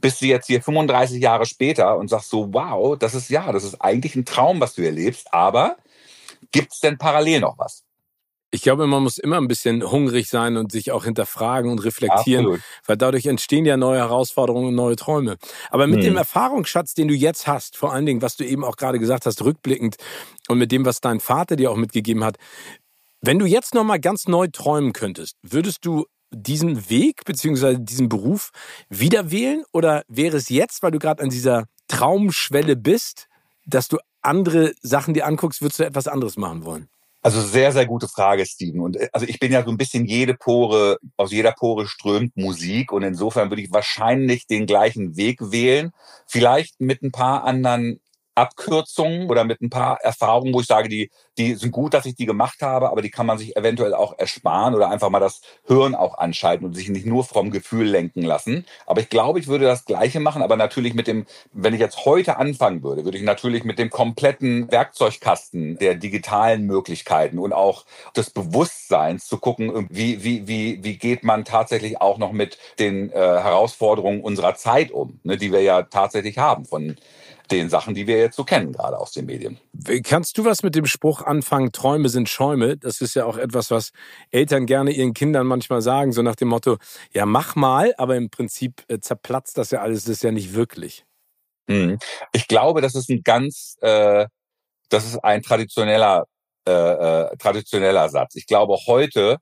bist 0.00 0.20
du 0.20 0.26
jetzt 0.26 0.46
hier 0.46 0.62
35 0.62 1.20
Jahre 1.20 1.46
später 1.46 1.96
und 1.96 2.08
sagst 2.08 2.30
so, 2.30 2.52
wow, 2.52 2.96
das 2.96 3.14
ist 3.14 3.30
ja, 3.30 3.50
das 3.52 3.64
ist 3.64 3.80
eigentlich 3.80 4.14
ein 4.14 4.24
Traum, 4.24 4.60
was 4.60 4.74
du 4.74 4.82
hier 4.82 4.92
lebst, 4.92 5.32
aber 5.34 5.76
gibt's 6.52 6.80
denn 6.80 6.98
parallel 6.98 7.40
noch 7.40 7.58
was? 7.58 7.84
Ich 8.50 8.62
glaube, 8.62 8.86
man 8.86 9.02
muss 9.02 9.18
immer 9.18 9.36
ein 9.36 9.48
bisschen 9.48 9.82
hungrig 9.90 10.28
sein 10.28 10.56
und 10.56 10.72
sich 10.72 10.90
auch 10.90 11.04
hinterfragen 11.04 11.70
und 11.70 11.84
reflektieren, 11.84 12.46
Absolut. 12.46 12.62
weil 12.86 12.96
dadurch 12.96 13.26
entstehen 13.26 13.66
ja 13.66 13.76
neue 13.76 13.98
Herausforderungen 13.98 14.68
und 14.68 14.74
neue 14.74 14.96
Träume. 14.96 15.36
Aber 15.70 15.86
mit 15.86 15.98
hm. 15.98 16.04
dem 16.04 16.16
Erfahrungsschatz, 16.16 16.94
den 16.94 17.08
du 17.08 17.14
jetzt 17.14 17.46
hast, 17.46 17.76
vor 17.76 17.92
allen 17.92 18.06
Dingen, 18.06 18.22
was 18.22 18.36
du 18.36 18.44
eben 18.44 18.64
auch 18.64 18.76
gerade 18.76 18.98
gesagt 18.98 19.26
hast, 19.26 19.44
rückblickend 19.44 19.96
und 20.48 20.58
mit 20.58 20.72
dem, 20.72 20.86
was 20.86 21.00
dein 21.00 21.20
Vater 21.20 21.56
dir 21.56 21.70
auch 21.70 21.76
mitgegeben 21.76 22.24
hat, 22.24 22.36
wenn 23.20 23.38
du 23.38 23.46
jetzt 23.46 23.74
nochmal 23.74 24.00
ganz 24.00 24.28
neu 24.28 24.46
träumen 24.46 24.92
könntest, 24.92 25.36
würdest 25.42 25.84
du 25.84 26.06
diesen 26.30 26.88
Weg 26.88 27.24
beziehungsweise 27.24 27.80
diesen 27.80 28.08
Beruf 28.08 28.50
wieder 28.88 29.30
wählen 29.30 29.64
oder 29.72 30.04
wäre 30.08 30.36
es 30.36 30.48
jetzt, 30.48 30.82
weil 30.82 30.90
du 30.90 30.98
gerade 30.98 31.22
an 31.22 31.30
dieser 31.30 31.64
Traumschwelle 31.88 32.76
bist, 32.76 33.26
dass 33.66 33.88
du 33.88 33.98
andere 34.22 34.72
Sachen 34.82 35.14
dir 35.14 35.26
anguckst, 35.26 35.62
würdest 35.62 35.80
du 35.80 35.84
etwas 35.84 36.06
anderes 36.06 36.36
machen 36.36 36.64
wollen? 36.64 36.88
Also 37.20 37.40
sehr, 37.40 37.72
sehr 37.72 37.84
gute 37.86 38.06
Frage, 38.06 38.46
Steven. 38.46 38.80
Und 38.80 38.96
äh, 38.96 39.08
also 39.12 39.26
ich 39.26 39.38
bin 39.40 39.52
ja 39.52 39.64
so 39.64 39.70
ein 39.70 39.76
bisschen 39.76 40.04
jede 40.04 40.34
Pore, 40.34 40.98
aus 41.16 41.32
jeder 41.32 41.52
Pore 41.52 41.86
strömt 41.88 42.36
Musik 42.36 42.92
und 42.92 43.02
insofern 43.02 43.50
würde 43.50 43.62
ich 43.62 43.72
wahrscheinlich 43.72 44.46
den 44.46 44.66
gleichen 44.66 45.16
Weg 45.16 45.38
wählen. 45.50 45.90
Vielleicht 46.26 46.80
mit 46.80 47.02
ein 47.02 47.12
paar 47.12 47.44
anderen 47.44 48.00
Abkürzungen 48.38 49.28
oder 49.28 49.44
mit 49.44 49.60
ein 49.60 49.70
paar 49.70 50.00
Erfahrungen, 50.00 50.54
wo 50.54 50.60
ich 50.60 50.66
sage, 50.66 50.88
die, 50.88 51.10
die 51.38 51.54
sind 51.54 51.72
gut, 51.72 51.92
dass 51.92 52.06
ich 52.06 52.14
die 52.14 52.26
gemacht 52.26 52.62
habe, 52.62 52.90
aber 52.90 53.02
die 53.02 53.10
kann 53.10 53.26
man 53.26 53.36
sich 53.36 53.56
eventuell 53.56 53.94
auch 53.94 54.16
ersparen 54.16 54.74
oder 54.74 54.90
einfach 54.90 55.10
mal 55.10 55.20
das 55.20 55.40
Hirn 55.66 55.94
auch 55.94 56.18
anschalten 56.18 56.64
und 56.64 56.74
sich 56.74 56.88
nicht 56.88 57.04
nur 57.06 57.24
vom 57.24 57.50
Gefühl 57.50 57.86
lenken 57.86 58.22
lassen. 58.22 58.64
Aber 58.86 59.00
ich 59.00 59.08
glaube, 59.08 59.40
ich 59.40 59.48
würde 59.48 59.64
das 59.64 59.84
Gleiche 59.84 60.20
machen, 60.20 60.42
aber 60.42 60.56
natürlich 60.56 60.94
mit 60.94 61.08
dem, 61.08 61.26
wenn 61.52 61.74
ich 61.74 61.80
jetzt 61.80 62.04
heute 62.04 62.36
anfangen 62.36 62.82
würde, 62.82 63.04
würde 63.04 63.18
ich 63.18 63.24
natürlich 63.24 63.64
mit 63.64 63.78
dem 63.78 63.90
kompletten 63.90 64.70
Werkzeugkasten 64.70 65.76
der 65.78 65.96
digitalen 65.96 66.64
Möglichkeiten 66.64 67.38
und 67.38 67.52
auch 67.52 67.84
des 68.16 68.30
Bewusstseins 68.30 69.26
zu 69.26 69.38
gucken, 69.38 69.88
wie, 69.90 70.22
wie, 70.22 70.46
wie, 70.46 70.84
wie 70.84 70.96
geht 70.96 71.24
man 71.24 71.44
tatsächlich 71.44 72.00
auch 72.00 72.18
noch 72.18 72.32
mit 72.32 72.58
den 72.78 73.10
äh, 73.10 73.14
Herausforderungen 73.14 74.20
unserer 74.20 74.54
Zeit 74.54 74.92
um, 74.92 75.18
ne, 75.24 75.36
die 75.36 75.52
wir 75.52 75.62
ja 75.62 75.82
tatsächlich 75.82 76.38
haben 76.38 76.64
von 76.64 76.96
den 77.50 77.68
Sachen, 77.70 77.94
die 77.94 78.06
wir 78.06 78.18
jetzt 78.18 78.36
so 78.36 78.44
kennen, 78.44 78.72
gerade 78.72 78.98
aus 78.98 79.12
den 79.12 79.26
Medien. 79.26 79.58
Kannst 80.04 80.38
du 80.38 80.44
was 80.44 80.62
mit 80.62 80.74
dem 80.74 80.86
Spruch 80.86 81.22
anfangen, 81.22 81.72
Träume 81.72 82.08
sind 82.08 82.28
Schäume? 82.28 82.76
Das 82.76 83.00
ist 83.00 83.14
ja 83.14 83.24
auch 83.24 83.36
etwas, 83.36 83.70
was 83.70 83.90
Eltern 84.30 84.66
gerne 84.66 84.90
ihren 84.90 85.14
Kindern 85.14 85.46
manchmal 85.46 85.82
sagen, 85.82 86.12
so 86.12 86.22
nach 86.22 86.36
dem 86.36 86.48
Motto, 86.48 86.78
ja, 87.12 87.26
mach 87.26 87.56
mal, 87.56 87.94
aber 87.98 88.16
im 88.16 88.30
Prinzip 88.30 88.82
äh, 88.88 88.98
zerplatzt 89.00 89.58
das 89.58 89.70
ja 89.70 89.80
alles, 89.80 90.04
das 90.04 90.14
ist 90.14 90.22
ja 90.22 90.32
nicht 90.32 90.54
wirklich. 90.54 91.04
Hm. 91.68 91.98
Ich 92.32 92.48
glaube, 92.48 92.80
das 92.80 92.94
ist 92.94 93.10
ein 93.10 93.22
ganz, 93.22 93.76
äh, 93.80 94.26
das 94.88 95.06
ist 95.06 95.18
ein 95.18 95.42
traditioneller, 95.42 96.24
äh, 96.66 96.72
äh, 96.72 97.36
traditioneller 97.36 98.08
Satz. 98.08 98.34
Ich 98.36 98.46
glaube, 98.46 98.76
heute 98.86 99.38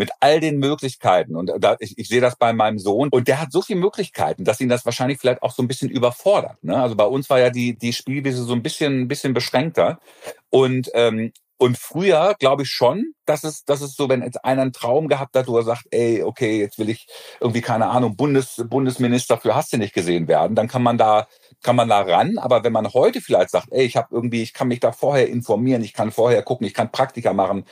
mit 0.00 0.10
all 0.20 0.40
den 0.40 0.58
Möglichkeiten. 0.58 1.36
Und 1.36 1.52
da, 1.58 1.76
ich, 1.78 1.96
ich 1.98 2.08
sehe 2.08 2.20
das 2.20 2.36
bei 2.36 2.52
meinem 2.52 2.78
Sohn. 2.78 3.08
Und 3.10 3.28
der 3.28 3.40
hat 3.40 3.52
so 3.52 3.62
viele 3.62 3.78
Möglichkeiten, 3.78 4.44
dass 4.44 4.60
ihn 4.60 4.68
das 4.68 4.84
wahrscheinlich 4.84 5.18
vielleicht 5.18 5.42
auch 5.42 5.52
so 5.52 5.62
ein 5.62 5.68
bisschen 5.68 5.90
überfordert. 5.90 6.62
Ne? 6.64 6.76
Also 6.76 6.96
bei 6.96 7.04
uns 7.04 7.30
war 7.30 7.38
ja 7.38 7.50
die, 7.50 7.78
die 7.78 7.92
Spielwiese 7.92 8.42
so 8.42 8.54
ein 8.54 8.62
bisschen, 8.62 9.02
ein 9.02 9.08
bisschen 9.08 9.34
beschränkter. 9.34 10.00
Und 10.48 10.90
ähm, 10.94 11.32
und 11.60 11.76
früher 11.76 12.34
glaube 12.38 12.62
ich 12.62 12.70
schon, 12.70 13.12
dass 13.26 13.44
es, 13.44 13.66
dass 13.66 13.82
es 13.82 13.94
so, 13.94 14.08
wenn 14.08 14.22
jetzt 14.22 14.42
einer 14.46 14.62
einen 14.62 14.72
Traum 14.72 15.08
gehabt 15.08 15.36
hat, 15.36 15.46
wo 15.46 15.58
er 15.58 15.62
sagt, 15.62 15.84
ey, 15.90 16.22
okay, 16.22 16.58
jetzt 16.58 16.78
will 16.78 16.88
ich 16.88 17.06
irgendwie, 17.38 17.60
keine 17.60 17.88
Ahnung, 17.88 18.16
Bundes, 18.16 18.64
Bundesminister 18.66 19.36
für 19.36 19.54
hast 19.54 19.74
du 19.74 19.76
nicht 19.76 19.92
gesehen 19.92 20.26
werden, 20.26 20.56
dann 20.56 20.68
kann 20.68 20.82
man 20.82 20.96
da, 20.96 21.28
kann 21.62 21.76
man 21.76 21.90
da 21.90 22.00
ran. 22.00 22.38
Aber 22.38 22.64
wenn 22.64 22.72
man 22.72 22.88
heute 22.94 23.20
vielleicht 23.20 23.50
sagt, 23.50 23.68
ey, 23.72 23.84
ich 23.84 23.98
habe 23.98 24.08
irgendwie, 24.10 24.40
ich 24.42 24.54
kann 24.54 24.68
mich 24.68 24.80
da 24.80 24.90
vorher 24.92 25.28
informieren, 25.28 25.84
ich 25.84 25.92
kann 25.92 26.12
vorher 26.12 26.42
gucken, 26.42 26.66
ich 26.66 26.72
kann 26.72 26.90
Praktika 26.90 27.34
machen. 27.34 27.66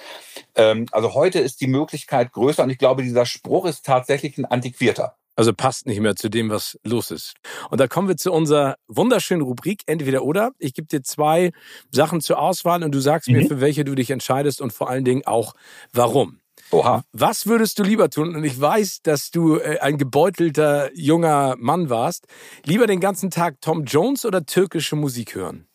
Ähm, 0.55 0.85
also 0.93 1.15
heute 1.15 1.39
ist 1.39 1.63
die 1.63 1.67
Möglichkeit 1.67 2.33
größer 2.33 2.65
und 2.65 2.71
ich 2.71 2.79
glaube, 2.79 3.03
dieser 3.03 3.25
Spruch 3.25 3.65
ist 3.65 3.87
tatsächlich 3.87 4.37
ein 4.37 4.45
antiquierter. 4.45 5.17
Also 5.39 5.53
passt 5.53 5.87
nicht 5.87 6.01
mehr 6.01 6.17
zu 6.17 6.29
dem, 6.29 6.51
was 6.51 6.77
los 6.83 7.13
ist. 7.13 7.35
Und 7.71 7.79
da 7.79 7.87
kommen 7.87 8.09
wir 8.09 8.17
zu 8.17 8.33
unserer 8.33 8.75
wunderschönen 8.89 9.41
Rubrik 9.41 9.83
Entweder 9.87 10.25
oder. 10.25 10.51
Ich 10.59 10.75
gebe 10.75 10.89
dir 10.89 11.05
zwei 11.05 11.53
Sachen 11.93 12.21
zur 12.21 12.41
Auswahl 12.41 12.83
und 12.83 12.93
du 12.93 12.99
sagst 12.99 13.29
mhm. 13.29 13.37
mir, 13.37 13.47
für 13.47 13.61
welche 13.61 13.85
du 13.85 13.95
dich 13.95 14.11
entscheidest 14.11 14.61
und 14.61 14.73
vor 14.73 14.91
allen 14.91 15.05
Dingen 15.05 15.25
auch 15.29 15.55
warum. 15.93 16.41
Oha. 16.73 17.05
Was 17.13 17.47
würdest 17.47 17.79
du 17.79 17.85
lieber 17.85 18.11
tun? 18.11 18.35
Und 18.35 18.43
ich 18.43 18.61
weiß, 18.61 19.03
dass 19.03 19.31
du 19.31 19.59
äh, 19.59 19.79
ein 19.79 19.97
gebeutelter 19.97 20.91
junger 20.93 21.55
Mann 21.57 21.89
warst. 21.89 22.27
Lieber 22.65 22.89
den 22.89 22.99
ganzen 22.99 23.31
Tag 23.31 23.61
Tom 23.61 23.85
Jones 23.85 24.25
oder 24.25 24.45
türkische 24.45 24.97
Musik 24.97 25.37
hören? 25.37 25.68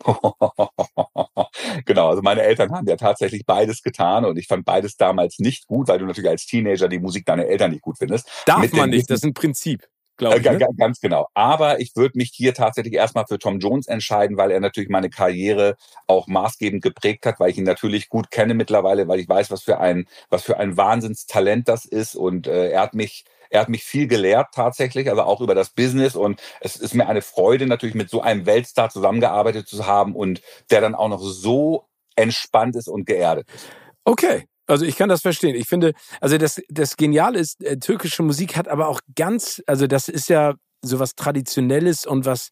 genau, 1.84 2.08
also 2.08 2.22
meine 2.22 2.42
Eltern 2.42 2.72
haben 2.72 2.86
ja 2.86 2.96
tatsächlich 2.96 3.44
beides 3.46 3.82
getan 3.82 4.24
und 4.24 4.38
ich 4.38 4.46
fand 4.46 4.64
beides 4.64 4.96
damals 4.96 5.38
nicht 5.38 5.66
gut, 5.66 5.88
weil 5.88 5.98
du 5.98 6.06
natürlich 6.06 6.30
als 6.30 6.46
Teenager 6.46 6.88
die 6.88 6.98
Musik 6.98 7.26
deiner 7.26 7.46
Eltern 7.46 7.70
nicht 7.72 7.82
gut 7.82 7.98
findest. 7.98 8.28
Darf 8.46 8.60
Mit 8.60 8.72
man 8.72 8.90
nicht, 8.90 9.10
das 9.10 9.18
ist 9.20 9.24
ein 9.24 9.34
Prinzip. 9.34 9.86
Ich, 10.20 10.46
äh, 10.46 10.56
ne? 10.58 10.66
Ganz 10.76 11.00
genau. 11.00 11.28
Aber 11.34 11.80
ich 11.80 11.96
würde 11.96 12.18
mich 12.18 12.30
hier 12.32 12.54
tatsächlich 12.54 12.94
erstmal 12.94 13.26
für 13.26 13.38
Tom 13.38 13.58
Jones 13.58 13.86
entscheiden, 13.86 14.36
weil 14.36 14.50
er 14.50 14.60
natürlich 14.60 14.90
meine 14.90 15.10
Karriere 15.10 15.76
auch 16.06 16.26
maßgebend 16.26 16.82
geprägt 16.82 17.26
hat, 17.26 17.40
weil 17.40 17.50
ich 17.50 17.58
ihn 17.58 17.64
natürlich 17.64 18.08
gut 18.08 18.30
kenne 18.30 18.54
mittlerweile, 18.54 19.08
weil 19.08 19.20
ich 19.20 19.28
weiß, 19.28 19.50
was 19.50 19.62
für 19.62 19.78
ein, 19.80 20.06
was 20.28 20.42
für 20.42 20.58
ein 20.58 20.76
Wahnsinnstalent 20.76 21.68
das 21.68 21.84
ist. 21.84 22.14
Und 22.14 22.46
äh, 22.46 22.70
er 22.70 22.82
hat 22.82 22.94
mich 22.94 23.24
er 23.50 23.62
hat 23.62 23.68
mich 23.68 23.82
viel 23.82 24.06
gelehrt 24.06 24.48
tatsächlich, 24.54 25.10
also 25.10 25.22
auch 25.22 25.40
über 25.40 25.56
das 25.56 25.70
Business. 25.70 26.14
Und 26.14 26.40
es 26.60 26.76
ist 26.76 26.94
mir 26.94 27.08
eine 27.08 27.20
Freude, 27.22 27.66
natürlich 27.66 27.96
mit 27.96 28.08
so 28.08 28.20
einem 28.22 28.46
Weltstar 28.46 28.90
zusammengearbeitet 28.90 29.66
zu 29.66 29.86
haben 29.86 30.14
und 30.14 30.40
der 30.70 30.80
dann 30.80 30.94
auch 30.94 31.08
noch 31.08 31.20
so 31.20 31.84
entspannt 32.16 32.76
ist 32.76 32.88
und 32.88 33.06
geerdet 33.06 33.48
ist. 33.52 33.66
Okay. 34.04 34.49
Also 34.70 34.84
ich 34.84 34.96
kann 34.96 35.08
das 35.08 35.22
verstehen. 35.22 35.54
Ich 35.54 35.68
finde, 35.68 35.92
also 36.20 36.38
das, 36.38 36.62
das 36.68 36.96
Geniale 36.96 37.38
ist, 37.38 37.62
äh, 37.64 37.78
türkische 37.78 38.22
Musik 38.22 38.56
hat 38.56 38.68
aber 38.68 38.88
auch 38.88 39.00
ganz, 39.16 39.62
also 39.66 39.86
das 39.86 40.08
ist 40.08 40.28
ja 40.28 40.54
so 40.82 40.98
was 40.98 41.14
Traditionelles 41.14 42.06
und 42.06 42.24
was 42.24 42.50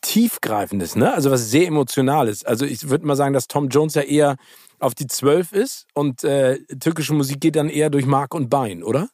Tiefgreifendes, 0.00 0.96
ne? 0.96 1.12
Also 1.12 1.30
was 1.30 1.50
sehr 1.50 1.66
Emotionales. 1.66 2.44
Also 2.44 2.64
ich 2.64 2.88
würde 2.88 3.06
mal 3.06 3.16
sagen, 3.16 3.34
dass 3.34 3.46
Tom 3.46 3.68
Jones 3.68 3.94
ja 3.94 4.02
eher 4.02 4.36
auf 4.80 4.94
die 4.94 5.06
Zwölf 5.06 5.52
ist 5.52 5.86
und 5.94 6.24
äh, 6.24 6.58
türkische 6.80 7.14
Musik 7.14 7.40
geht 7.40 7.56
dann 7.56 7.68
eher 7.68 7.90
durch 7.90 8.06
Mark 8.06 8.34
und 8.34 8.48
Bein, 8.48 8.82
oder? 8.82 9.08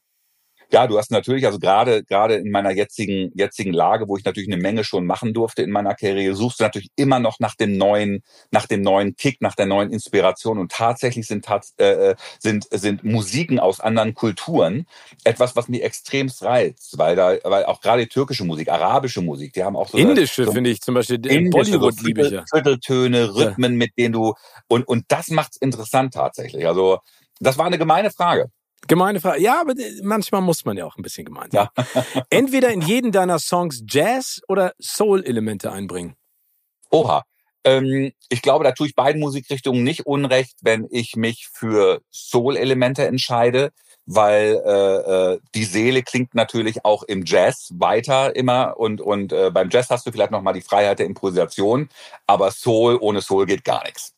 Ja, 0.73 0.87
du 0.87 0.99
hast 0.99 1.11
natürlich, 1.11 1.47
also 1.47 1.59
gerade 1.59 2.05
gerade 2.05 2.35
in 2.37 2.51
meiner 2.51 2.71
jetzigen 2.71 3.31
jetzigen 3.35 3.73
Lage, 3.73 4.09
wo 4.09 4.17
ich 4.17 4.25
natürlich 4.25 4.51
eine 4.51 4.61
Menge 4.61 4.85
schon 4.85 5.07
machen 5.07 5.33
durfte 5.33 5.63
in 5.63 5.71
meiner 5.71 5.95
Karriere, 5.95 6.35
suchst 6.35 6.61
du 6.61 6.65
natürlich 6.65 6.91
immer 6.97 7.21
noch 7.21 7.39
nach 7.41 7.55
dem 7.55 7.77
neuen, 7.77 8.23
nach 8.51 8.67
dem 8.67 8.83
neuen 8.83 9.17
Kick, 9.17 9.41
nach 9.41 9.55
der 9.55 9.67
neuen 9.67 9.93
Inspiration. 9.93 10.59
Und 10.59 10.73
tatsächlich 10.73 11.27
sind 11.27 11.47
äh, 11.79 12.11
äh, 12.11 12.15
sind 12.39 12.67
sind 12.71 13.05
Musiken 13.05 13.59
aus 13.59 13.81
anderen 13.81 14.15
Kulturen 14.15 14.87
etwas, 15.25 15.57
was 15.57 15.69
mich 15.69 15.83
extremst 15.83 16.43
reizt, 16.43 16.99
weil 16.99 17.17
da, 17.17 17.37
weil 17.45 17.65
auch 17.65 17.81
gerade 17.81 18.09
türkische 18.09 18.45
Musik, 18.45 18.71
arabische 18.71 19.23
Musik, 19.23 19.53
die 19.53 19.65
haben 19.65 19.77
auch 19.77 19.89
so 19.89 19.99
indische 19.99 20.45
so, 20.45 20.53
finde 20.53 20.71
ich 20.71 20.81
zum 20.81 20.95
Beispiel 20.95 21.17
indische, 21.27 21.51
Bollywood 21.51 21.99
so 21.99 22.07
liebe 22.07 22.27
ich 22.27 22.33
ja. 22.33 22.45
Vierteltöne, 22.51 23.35
Rhythmen, 23.35 23.73
ja. 23.73 23.79
mit 23.79 23.93
denen 23.99 24.13
du 24.13 24.35
und 24.69 24.87
und 24.89 25.05
das 25.09 25.29
macht's 25.29 25.57
interessant 25.57 26.15
tatsächlich. 26.15 26.67
Also 26.67 26.99
das 27.41 27.59
war 27.59 27.67
eine 27.67 27.79
gemeine 27.79 28.11
Frage. 28.11 28.51
Gemeine 28.87 29.21
Frage. 29.21 29.41
Ja, 29.41 29.61
aber 29.61 29.75
manchmal 30.03 30.41
muss 30.41 30.65
man 30.65 30.77
ja 30.77 30.85
auch 30.85 30.97
ein 30.97 31.03
bisschen 31.03 31.25
gemein 31.25 31.51
sein. 31.51 31.69
Ja. 31.77 31.85
Entweder 32.31 32.71
in 32.71 32.81
jeden 32.81 33.13
deiner 33.13 33.39
Songs 33.39 33.83
Jazz 33.89 34.41
oder 34.49 34.75
Soul-Elemente 34.81 35.71
einbringen. 35.73 36.15
Oha. 36.91 37.25
Ähm, 37.65 38.13
ich 38.29 38.43
glaube, 38.43 38.65
da 38.65 38.73
tue 38.73 38.87
ich 38.89 38.95
beiden 38.95 39.21
Musikrichtungen 39.21 39.83
nicht 39.83 40.07
unrecht, 40.07 40.57
wenn 40.63 40.87
ich 40.91 41.17
mich 41.17 41.49
für 41.51 42.03
Soul-Elemente 42.13 43.07
entscheide, 43.07 43.71
weil 44.07 44.63
äh, 44.67 45.33
äh, 45.33 45.41
die 45.55 45.65
Seele 45.65 46.03
klingt 46.03 46.35
natürlich 46.35 46.85
auch 46.85 47.03
im 47.05 47.25
Jazz 47.25 47.71
weiter 47.75 48.37
immer 48.37 48.79
und 48.79 49.01
und 49.01 49.33
äh, 49.33 49.51
beim 49.51 49.71
Jazz 49.71 49.89
hast 49.89 50.07
du 50.07 50.13
vielleicht 50.13 50.31
noch 50.31 50.43
mal 50.43 50.53
die 50.53 50.61
Freiheit 50.61 50.99
der 50.99 51.07
Improvisation, 51.07 51.89
aber 52.27 52.51
Soul 52.51 52.99
ohne 53.01 53.23
Soul 53.23 53.47
geht 53.47 53.65
gar 53.65 53.83
nichts. 53.85 54.13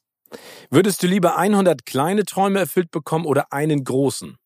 Würdest 0.70 1.04
du 1.04 1.06
lieber 1.06 1.36
100 1.36 1.86
kleine 1.86 2.24
Träume 2.24 2.58
erfüllt 2.58 2.90
bekommen 2.90 3.26
oder 3.26 3.52
einen 3.52 3.84
großen? 3.84 4.38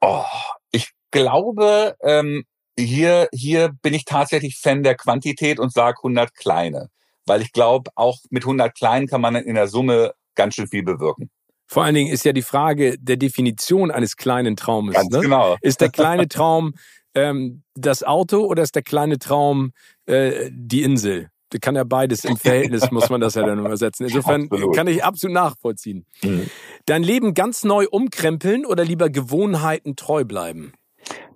Oh, 0.00 0.24
ich 0.70 0.90
glaube, 1.10 1.96
ähm, 2.02 2.44
hier, 2.78 3.28
hier 3.32 3.70
bin 3.82 3.94
ich 3.94 4.04
tatsächlich 4.04 4.58
Fan 4.58 4.82
der 4.82 4.94
Quantität 4.94 5.58
und 5.58 5.72
sage 5.72 5.98
100 5.98 6.34
kleine. 6.34 6.88
Weil 7.26 7.42
ich 7.42 7.52
glaube, 7.52 7.90
auch 7.94 8.18
mit 8.30 8.44
100 8.44 8.74
kleinen 8.74 9.06
kann 9.06 9.20
man 9.20 9.34
in 9.34 9.54
der 9.54 9.68
Summe 9.68 10.14
ganz 10.34 10.54
schön 10.54 10.68
viel 10.68 10.82
bewirken. 10.82 11.30
Vor 11.66 11.84
allen 11.84 11.94
Dingen 11.94 12.10
ist 12.10 12.24
ja 12.24 12.32
die 12.32 12.42
Frage 12.42 12.96
der 12.98 13.18
Definition 13.18 13.90
eines 13.90 14.16
kleinen 14.16 14.56
Traumes. 14.56 14.94
Ganz 14.94 15.10
ne? 15.10 15.20
genau. 15.20 15.56
Ist 15.60 15.82
der 15.82 15.90
kleine 15.90 16.28
Traum 16.28 16.74
ähm, 17.14 17.62
das 17.74 18.02
Auto 18.02 18.46
oder 18.46 18.62
ist 18.62 18.74
der 18.74 18.82
kleine 18.82 19.18
Traum 19.18 19.72
äh, 20.06 20.48
die 20.50 20.82
Insel? 20.82 21.30
Kann 21.60 21.76
ja 21.76 21.84
beides 21.84 22.24
im 22.24 22.36
Verhältnis, 22.36 22.90
muss 22.90 23.08
man 23.08 23.20
das 23.20 23.34
ja 23.34 23.44
dann 23.44 23.58
übersetzen. 23.58 24.06
Insofern 24.06 24.44
absolut. 24.44 24.76
kann 24.76 24.86
ich 24.86 25.02
absolut 25.02 25.34
nachvollziehen. 25.34 26.04
Mhm. 26.22 26.50
Dein 26.86 27.02
Leben 27.02 27.34
ganz 27.34 27.64
neu 27.64 27.86
umkrempeln 27.90 28.66
oder 28.66 28.84
lieber 28.84 29.08
Gewohnheiten 29.08 29.96
treu 29.96 30.24
bleiben? 30.24 30.72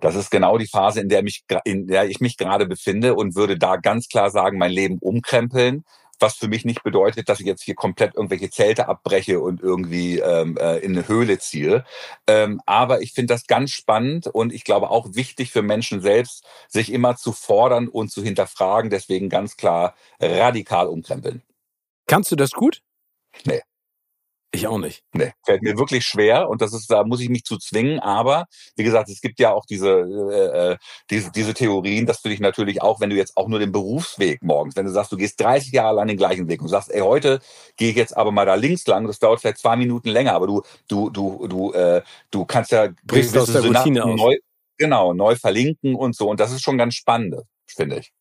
Das 0.01 0.15
ist 0.15 0.29
genau 0.29 0.57
die 0.57 0.67
Phase, 0.67 0.99
in 1.01 1.09
der, 1.09 1.23
mich, 1.23 1.43
in 1.63 1.87
der 1.87 2.09
ich 2.09 2.19
mich 2.19 2.37
gerade 2.37 2.67
befinde 2.67 3.15
und 3.15 3.35
würde 3.35 3.57
da 3.57 3.77
ganz 3.77 4.07
klar 4.07 4.29
sagen, 4.29 4.57
mein 4.57 4.71
Leben 4.71 4.99
umkrempeln 4.99 5.83
was 6.23 6.35
für 6.35 6.47
mich 6.47 6.65
nicht 6.65 6.81
bedeutet, 6.81 7.29
dass 7.29 7.39
ich 7.39 7.45
jetzt 7.45 7.61
hier 7.61 7.75
komplett 7.75 8.15
irgendwelche 8.15 8.49
Zelte 8.49 8.87
abbreche 8.87 9.39
und 9.39 9.61
irgendwie 9.61 10.19
ähm, 10.19 10.57
äh, 10.57 10.77
in 10.77 10.97
eine 10.97 11.07
Höhle 11.07 11.37
ziehe. 11.37 11.85
Ähm, 12.25 12.61
aber 12.65 13.01
ich 13.01 13.13
finde 13.13 13.33
das 13.33 13.45
ganz 13.45 13.71
spannend 13.71 14.27
und 14.27 14.51
ich 14.53 14.63
glaube 14.63 14.89
auch 14.89 15.13
wichtig 15.13 15.51
für 15.51 15.61
Menschen 15.61 16.01
selbst, 16.01 16.45
sich 16.67 16.91
immer 16.91 17.15
zu 17.17 17.33
fordern 17.33 17.87
und 17.87 18.09
zu 18.09 18.23
hinterfragen. 18.23 18.89
Deswegen 18.89 19.29
ganz 19.29 19.57
klar 19.57 19.95
radikal 20.19 20.87
umkrempeln. 20.87 21.43
Kannst 22.07 22.31
du 22.31 22.35
das 22.35 22.51
gut? 22.51 22.81
Nee. 23.45 23.61
Ich 24.55 24.67
auch 24.67 24.77
nicht. 24.77 25.01
Nee, 25.13 25.31
fällt 25.43 25.63
mir 25.63 25.79
wirklich 25.79 26.05
schwer 26.05 26.47
und 26.47 26.61
das 26.61 26.73
ist, 26.73 26.91
da 26.91 27.03
muss 27.03 27.19
ich 27.21 27.29
mich 27.29 27.43
zu 27.43 27.57
zwingen. 27.57 27.99
Aber 27.99 28.45
wie 28.75 28.83
gesagt, 28.83 29.09
es 29.09 29.19
gibt 29.19 29.39
ja 29.39 29.51
auch 29.51 29.65
diese, 29.65 29.89
äh, 29.89 30.73
äh, 30.73 30.77
diese, 31.09 31.31
diese 31.31 31.55
Theorien, 31.55 32.05
dass 32.05 32.21
du 32.21 32.29
dich 32.29 32.39
natürlich 32.39 32.79
auch, 32.79 33.01
wenn 33.01 33.09
du 33.09 33.15
jetzt 33.15 33.35
auch 33.35 33.47
nur 33.47 33.57
den 33.57 33.71
Berufsweg 33.71 34.43
morgens, 34.43 34.75
wenn 34.75 34.85
du 34.85 34.91
sagst, 34.91 35.11
du 35.11 35.17
gehst 35.17 35.41
30 35.41 35.71
Jahre 35.71 35.95
lang 35.95 36.07
den 36.07 36.17
gleichen 36.17 36.47
Weg 36.47 36.61
und 36.61 36.67
sagst, 36.67 36.91
ey, 36.91 37.01
heute 37.01 37.39
gehe 37.77 37.89
ich 37.89 37.95
jetzt 37.95 38.15
aber 38.15 38.31
mal 38.31 38.45
da 38.45 38.53
links 38.53 38.85
lang, 38.85 39.07
das 39.07 39.17
dauert 39.17 39.41
vielleicht 39.41 39.57
zwei 39.57 39.75
Minuten 39.75 40.09
länger, 40.09 40.33
aber 40.33 40.45
du, 40.45 40.61
du, 40.87 41.09
du, 41.09 41.47
du, 41.47 41.73
äh, 41.73 42.03
du 42.29 42.45
kannst 42.45 42.71
ja 42.71 42.89
Brichst 43.05 43.35
aus 43.35 43.51
der 43.51 43.63
Routine 43.63 44.05
aus. 44.05 44.19
neu, 44.19 44.35
genau, 44.77 45.13
neu 45.13 45.35
verlinken 45.35 45.95
und 45.95 46.15
so. 46.15 46.29
Und 46.29 46.39
das 46.39 46.51
ist 46.51 46.61
schon 46.61 46.77
ganz 46.77 46.93
spannend, 46.93 47.41
finde 47.65 47.97
ich. 47.97 48.13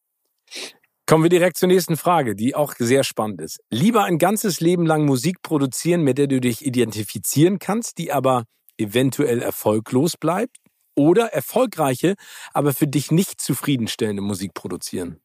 Kommen 1.07 1.25
wir 1.25 1.31
direkt 1.31 1.57
zur 1.57 1.69
nächsten 1.69 1.97
Frage, 1.97 2.35
die 2.35 2.55
auch 2.55 2.75
sehr 2.79 3.05
spannend 3.05 3.41
ist. 3.41 3.61
Lieber 3.71 4.05
ein 4.05 4.19
ganzes 4.19 4.61
Leben 4.61 4.87
lang 4.87 5.05
Musik 5.05 5.43
produzieren, 5.43 6.03
mit 6.03 6.17
der 6.17 6.29
du 6.29 6.41
dich 6.41 6.65
identifizieren 6.65 7.59
kannst, 7.59 7.99
die 7.99 8.13
aber 8.13 8.45
eventuell 8.79 9.43
erfolglos 9.43 10.17
bleibt, 10.17 10.57
oder 10.95 11.33
erfolgreiche, 11.33 12.15
aber 12.53 12.73
für 12.73 12.87
dich 12.87 13.11
nicht 13.11 13.41
zufriedenstellende 13.41 14.23
Musik 14.23 14.55
produzieren? 14.55 15.21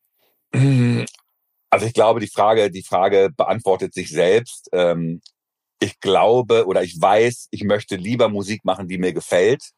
Also 1.70 1.86
ich 1.86 1.94
glaube, 1.94 2.20
die 2.20 2.30
Frage, 2.30 2.72
die 2.72 2.84
Frage 2.84 3.30
beantwortet 3.36 3.94
sich 3.94 4.10
selbst. 4.10 4.70
Ähm, 4.72 5.22
ich 5.80 6.00
glaube 6.00 6.66
oder 6.66 6.84
ich 6.84 7.00
weiß, 7.00 7.50
ich 7.52 7.64
möchte 7.64 7.98
lieber 7.98 8.30
Musik 8.30 8.64
machen, 8.64 8.88
die 8.88 8.98
mir 8.98 9.14
gefällt 9.14 9.72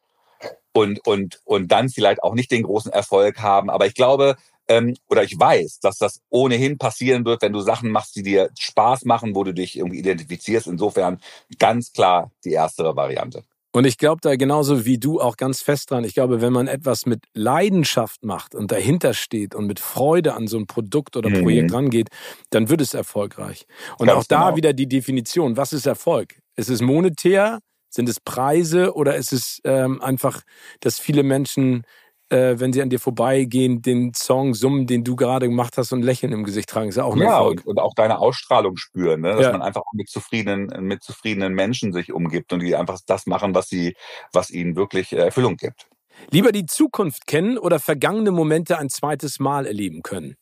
und 0.72 1.06
und 1.06 1.42
und 1.44 1.72
dann 1.72 1.90
vielleicht 1.90 2.24
auch 2.24 2.36
nicht 2.36 2.52
den 2.52 2.64
großen 2.64 2.92
Erfolg 2.92 3.40
haben. 3.40 3.70
Aber 3.70 3.86
ich 3.88 3.96
glaube, 3.96 4.36
ähm, 4.70 4.96
oder 5.10 5.24
ich 5.24 5.38
weiß, 5.38 5.80
dass 5.82 5.98
das 5.98 6.22
ohnehin 6.30 6.78
passieren 6.78 7.26
wird, 7.26 7.42
wenn 7.42 7.54
du 7.54 7.60
Sachen 7.60 7.92
machst, 7.92 8.16
die 8.16 8.24
dir 8.24 8.50
Spaß 8.58 9.04
machen, 9.06 9.36
wo 9.36 9.44
du 9.44 9.54
dich 9.54 9.78
irgendwie 9.78 10.00
identifizierst. 10.00 10.68
Insofern 10.68 11.20
ganz 11.58 11.92
klar 11.92 12.32
die 12.46 12.54
erstere 12.54 12.96
Variante. 12.96 13.44
Und 13.72 13.86
ich 13.86 13.98
glaube 13.98 14.20
da 14.22 14.36
genauso 14.36 14.86
wie 14.86 14.98
du 14.98 15.22
auch 15.22 15.38
ganz 15.38 15.62
fest 15.62 15.92
dran. 15.92 16.04
Ich 16.04 16.16
glaube, 16.16 16.42
wenn 16.42 16.54
man 16.54 16.68
etwas 16.68 17.06
mit 17.06 17.26
Leidenschaft 17.34 18.24
macht 18.24 18.56
und 18.56 18.72
dahinter 18.72 19.14
steht 19.14 19.54
und 19.54 19.68
mit 19.68 19.80
Freude 19.80 20.34
an 20.34 20.48
so 20.48 20.58
ein 20.58 20.66
Produkt 20.66 21.16
oder 21.16 21.30
Projekt 21.30 21.70
mhm. 21.70 21.76
rangeht, 21.76 22.10
dann 22.50 22.70
wird 22.70 22.82
es 22.82 22.96
erfolgreich. 22.96 23.66
Und 24.00 24.08
ganz 24.08 24.20
auch 24.20 24.28
da 24.28 24.46
genau. 24.46 24.58
wieder 24.58 24.74
die 24.74 24.88
Definition. 24.88 25.56
Was 25.56 25.74
ist 25.74 25.86
Erfolg? 25.86 26.40
Ist 26.56 26.70
es 26.70 26.82
monetär? 26.82 27.60
Sind 27.92 28.10
es 28.10 28.20
Preise 28.20 28.94
oder 28.94 29.16
ist 29.16 29.34
es 29.34 29.62
ähm, 29.64 30.02
einfach, 30.02 30.42
dass 30.80 31.00
viele 31.00 31.24
Menschen 31.24 31.84
äh, 32.30 32.60
wenn 32.60 32.74
sie 32.74 32.82
an 32.82 32.90
dir 32.90 33.00
vorbeigehen, 33.00 33.82
den 33.82 34.14
Song 34.14 34.54
summen, 34.54 34.88
den 34.88 35.04
du 35.04 35.16
gerade 35.16 35.48
gemacht 35.48 35.78
hast 35.78 35.92
und 35.92 36.04
Lächeln 36.04 36.32
im 36.32 36.44
Gesicht 36.44 36.70
tragen. 36.70 36.90
Ist 36.90 36.96
ja 36.96 37.04
auch 37.04 37.16
ein 37.16 37.22
ja, 37.22 37.38
Erfolg. 37.38 37.62
Und, 37.66 37.78
und 37.78 37.80
auch 37.80 37.94
deine 37.96 38.20
Ausstrahlung 38.20 38.78
spüren, 38.78 39.22
ne? 39.22 39.36
dass 39.36 39.42
ja. 39.42 39.52
man 39.52 39.62
einfach 39.62 39.82
mit 39.94 40.10
zufriedenen, 40.10 40.68
mit 40.86 41.04
zufriedenen 41.04 41.54
Menschen 41.54 41.94
sich 41.94 42.14
umgibt 42.14 42.54
und 42.54 42.62
die 42.62 42.76
einfach 42.76 43.00
das 43.06 43.26
machen, 43.26 43.56
was 43.56 43.68
sie, 43.68 43.96
was 44.32 44.52
ihnen 44.52 44.76
wirklich 44.76 45.14
Erfüllung 45.14 45.58
gibt. 45.58 45.88
Lieber 46.32 46.52
die 46.52 46.66
Zukunft 46.66 47.28
kennen 47.28 47.58
oder 47.58 47.80
vergangene 47.80 48.32
Momente 48.32 48.78
ein 48.78 48.90
zweites 48.90 49.40
Mal 49.40 49.66
erleben 49.66 50.02
können? 50.04 50.36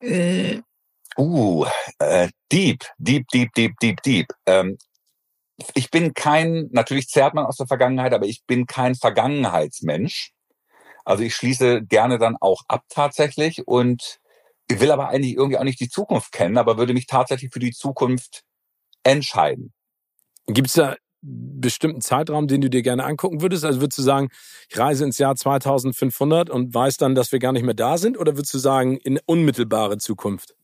Äh. 0.00 0.60
Uh, 1.18 1.66
äh, 1.98 2.28
deep, 2.50 2.84
deep, 2.98 3.26
deep, 3.28 3.52
deep, 3.52 3.72
deep, 3.80 4.02
deep. 4.02 4.26
Ähm, 4.46 4.78
ich 5.74 5.90
bin 5.90 6.14
kein, 6.14 6.68
natürlich 6.72 7.08
zerrt 7.08 7.34
man 7.34 7.44
aus 7.44 7.56
der 7.56 7.66
Vergangenheit, 7.66 8.14
aber 8.14 8.26
ich 8.26 8.44
bin 8.46 8.66
kein 8.66 8.94
Vergangenheitsmensch. 8.94 10.32
Also 11.10 11.24
ich 11.24 11.34
schließe 11.34 11.82
gerne 11.82 12.18
dann 12.18 12.36
auch 12.40 12.62
ab 12.68 12.84
tatsächlich 12.88 13.66
und 13.66 14.20
ich 14.68 14.78
will 14.78 14.92
aber 14.92 15.08
eigentlich 15.08 15.34
irgendwie 15.34 15.58
auch 15.58 15.64
nicht 15.64 15.80
die 15.80 15.88
Zukunft 15.88 16.30
kennen, 16.30 16.56
aber 16.56 16.78
würde 16.78 16.94
mich 16.94 17.08
tatsächlich 17.08 17.52
für 17.52 17.58
die 17.58 17.72
Zukunft 17.72 18.44
entscheiden. 19.02 19.72
Gibt 20.46 20.68
es 20.68 20.74
da 20.74 20.94
bestimmten 21.20 22.00
Zeitraum, 22.00 22.46
den 22.46 22.60
du 22.60 22.70
dir 22.70 22.82
gerne 22.82 23.02
angucken 23.04 23.42
würdest? 23.42 23.64
Also 23.64 23.80
würdest 23.80 23.98
du 23.98 24.02
sagen, 24.02 24.28
ich 24.68 24.78
reise 24.78 25.04
ins 25.04 25.18
Jahr 25.18 25.34
2500 25.34 26.48
und 26.48 26.72
weiß 26.72 26.96
dann, 26.98 27.16
dass 27.16 27.32
wir 27.32 27.40
gar 27.40 27.50
nicht 27.50 27.64
mehr 27.64 27.74
da 27.74 27.98
sind? 27.98 28.16
Oder 28.16 28.36
würdest 28.36 28.54
du 28.54 28.58
sagen, 28.58 28.96
in 28.96 29.18
unmittelbare 29.26 29.98
Zukunft? 29.98 30.54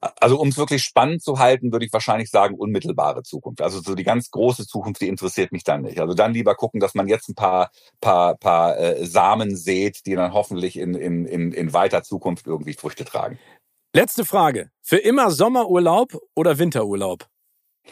Also 0.00 0.40
um 0.40 0.48
es 0.48 0.56
wirklich 0.56 0.82
spannend 0.82 1.22
zu 1.22 1.38
halten, 1.38 1.72
würde 1.72 1.84
ich 1.84 1.92
wahrscheinlich 1.92 2.30
sagen 2.30 2.54
unmittelbare 2.54 3.22
Zukunft. 3.22 3.60
Also 3.60 3.80
so 3.80 3.94
die 3.94 4.04
ganz 4.04 4.30
große 4.30 4.66
Zukunft, 4.66 5.02
die 5.02 5.08
interessiert 5.08 5.52
mich 5.52 5.62
dann 5.62 5.82
nicht. 5.82 6.00
Also 6.00 6.14
dann 6.14 6.32
lieber 6.32 6.54
gucken, 6.54 6.80
dass 6.80 6.94
man 6.94 7.06
jetzt 7.06 7.28
ein 7.28 7.34
paar 7.34 7.70
paar 8.00 8.36
paar 8.36 8.78
äh, 8.78 9.04
Samen 9.04 9.56
sät, 9.56 10.06
die 10.06 10.14
dann 10.14 10.32
hoffentlich 10.32 10.78
in, 10.78 10.94
in, 10.94 11.26
in, 11.26 11.52
in 11.52 11.72
weiter 11.72 12.02
Zukunft 12.02 12.46
irgendwie 12.46 12.72
Früchte 12.72 13.04
tragen. 13.04 13.38
Letzte 13.92 14.24
Frage: 14.24 14.70
Für 14.80 14.98
immer 14.98 15.30
Sommerurlaub 15.30 16.16
oder 16.34 16.58
Winterurlaub? 16.58 17.26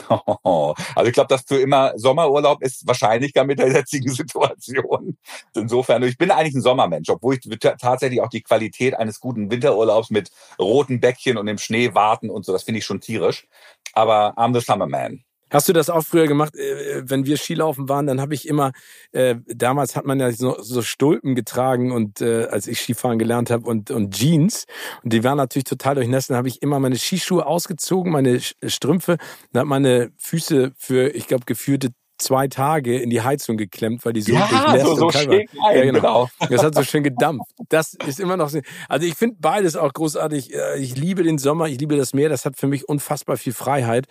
Also 0.08 1.08
ich 1.08 1.12
glaube, 1.12 1.28
das 1.28 1.42
für 1.46 1.60
immer 1.60 1.92
Sommerurlaub 1.96 2.62
ist 2.62 2.86
wahrscheinlicher 2.86 3.44
mit 3.44 3.58
der 3.58 3.70
jetzigen 3.70 4.10
Situation. 4.12 5.18
Insofern, 5.54 6.02
ich 6.02 6.18
bin 6.18 6.30
eigentlich 6.30 6.54
ein 6.54 6.62
Sommermensch, 6.62 7.08
obwohl 7.08 7.34
ich 7.34 7.58
tatsächlich 7.60 8.20
auch 8.20 8.28
die 8.28 8.42
Qualität 8.42 8.94
eines 8.94 9.20
guten 9.20 9.50
Winterurlaubs 9.50 10.10
mit 10.10 10.30
roten 10.58 11.00
Bäckchen 11.00 11.38
und 11.38 11.48
im 11.48 11.58
Schnee 11.58 11.94
warten 11.94 12.30
und 12.30 12.44
so, 12.44 12.52
das 12.52 12.62
finde 12.62 12.78
ich 12.78 12.84
schon 12.84 13.00
tierisch. 13.00 13.46
Aber 13.92 14.36
I'm 14.38 14.54
the 14.54 14.64
Summer 14.64 14.86
Man. 14.86 15.24
Hast 15.50 15.68
du 15.68 15.72
das 15.72 15.90
auch 15.90 16.02
früher 16.02 16.26
gemacht, 16.26 16.54
äh, 16.56 17.02
wenn 17.08 17.26
wir 17.26 17.36
Skilaufen 17.36 17.88
waren? 17.88 18.06
Dann 18.06 18.20
habe 18.20 18.34
ich 18.34 18.46
immer, 18.48 18.72
äh, 19.12 19.36
damals 19.46 19.96
hat 19.96 20.04
man 20.04 20.20
ja 20.20 20.30
so, 20.32 20.60
so 20.60 20.82
Stulpen 20.82 21.34
getragen 21.34 21.92
und 21.92 22.20
äh, 22.20 22.46
als 22.50 22.66
ich 22.66 22.80
Skifahren 22.80 23.18
gelernt 23.18 23.50
habe 23.50 23.68
und, 23.68 23.90
und 23.90 24.14
Jeans 24.14 24.66
und 25.02 25.12
die 25.12 25.24
waren 25.24 25.36
natürlich 25.36 25.64
total 25.64 25.96
durchnässt. 25.96 26.30
Dann 26.30 26.36
habe 26.36 26.48
ich 26.48 26.62
immer 26.62 26.78
meine 26.80 26.96
Skischuhe 26.96 27.46
ausgezogen, 27.46 28.12
meine 28.12 28.40
Strümpfe, 28.40 29.16
dann 29.52 29.60
hat 29.60 29.68
meine 29.68 30.10
Füße 30.18 30.72
für, 30.76 31.14
ich 31.14 31.26
glaube, 31.26 31.44
geführte 31.46 31.90
zwei 32.18 32.48
Tage 32.48 32.98
in 32.98 33.10
die 33.10 33.22
Heizung 33.22 33.56
geklemmt, 33.56 34.04
weil 34.04 34.12
die 34.12 34.22
so 34.22 34.32
ja, 34.32 34.78
so, 34.80 34.94
so 34.96 35.10
schön 35.10 35.46
war. 35.54 35.74
Ja, 35.74 35.84
genau. 35.84 36.00
genau. 36.00 36.28
Das 36.50 36.62
hat 36.62 36.74
so 36.74 36.82
schön 36.82 37.02
gedampft. 37.02 37.50
Das 37.68 37.94
ist 38.06 38.20
immer 38.20 38.36
noch 38.36 38.48
so. 38.48 38.60
Also 38.88 39.06
ich 39.06 39.14
finde 39.14 39.36
beides 39.40 39.76
auch 39.76 39.92
großartig. 39.92 40.54
Äh, 40.54 40.78
ich 40.78 40.96
liebe 40.96 41.22
den 41.22 41.38
Sommer, 41.38 41.68
ich 41.68 41.78
liebe 41.78 41.96
das 41.96 42.12
Meer. 42.12 42.28
Das 42.28 42.44
hat 42.44 42.56
für 42.56 42.66
mich 42.66 42.88
unfassbar 42.88 43.36
viel 43.36 43.52
Freiheit. 43.52 44.06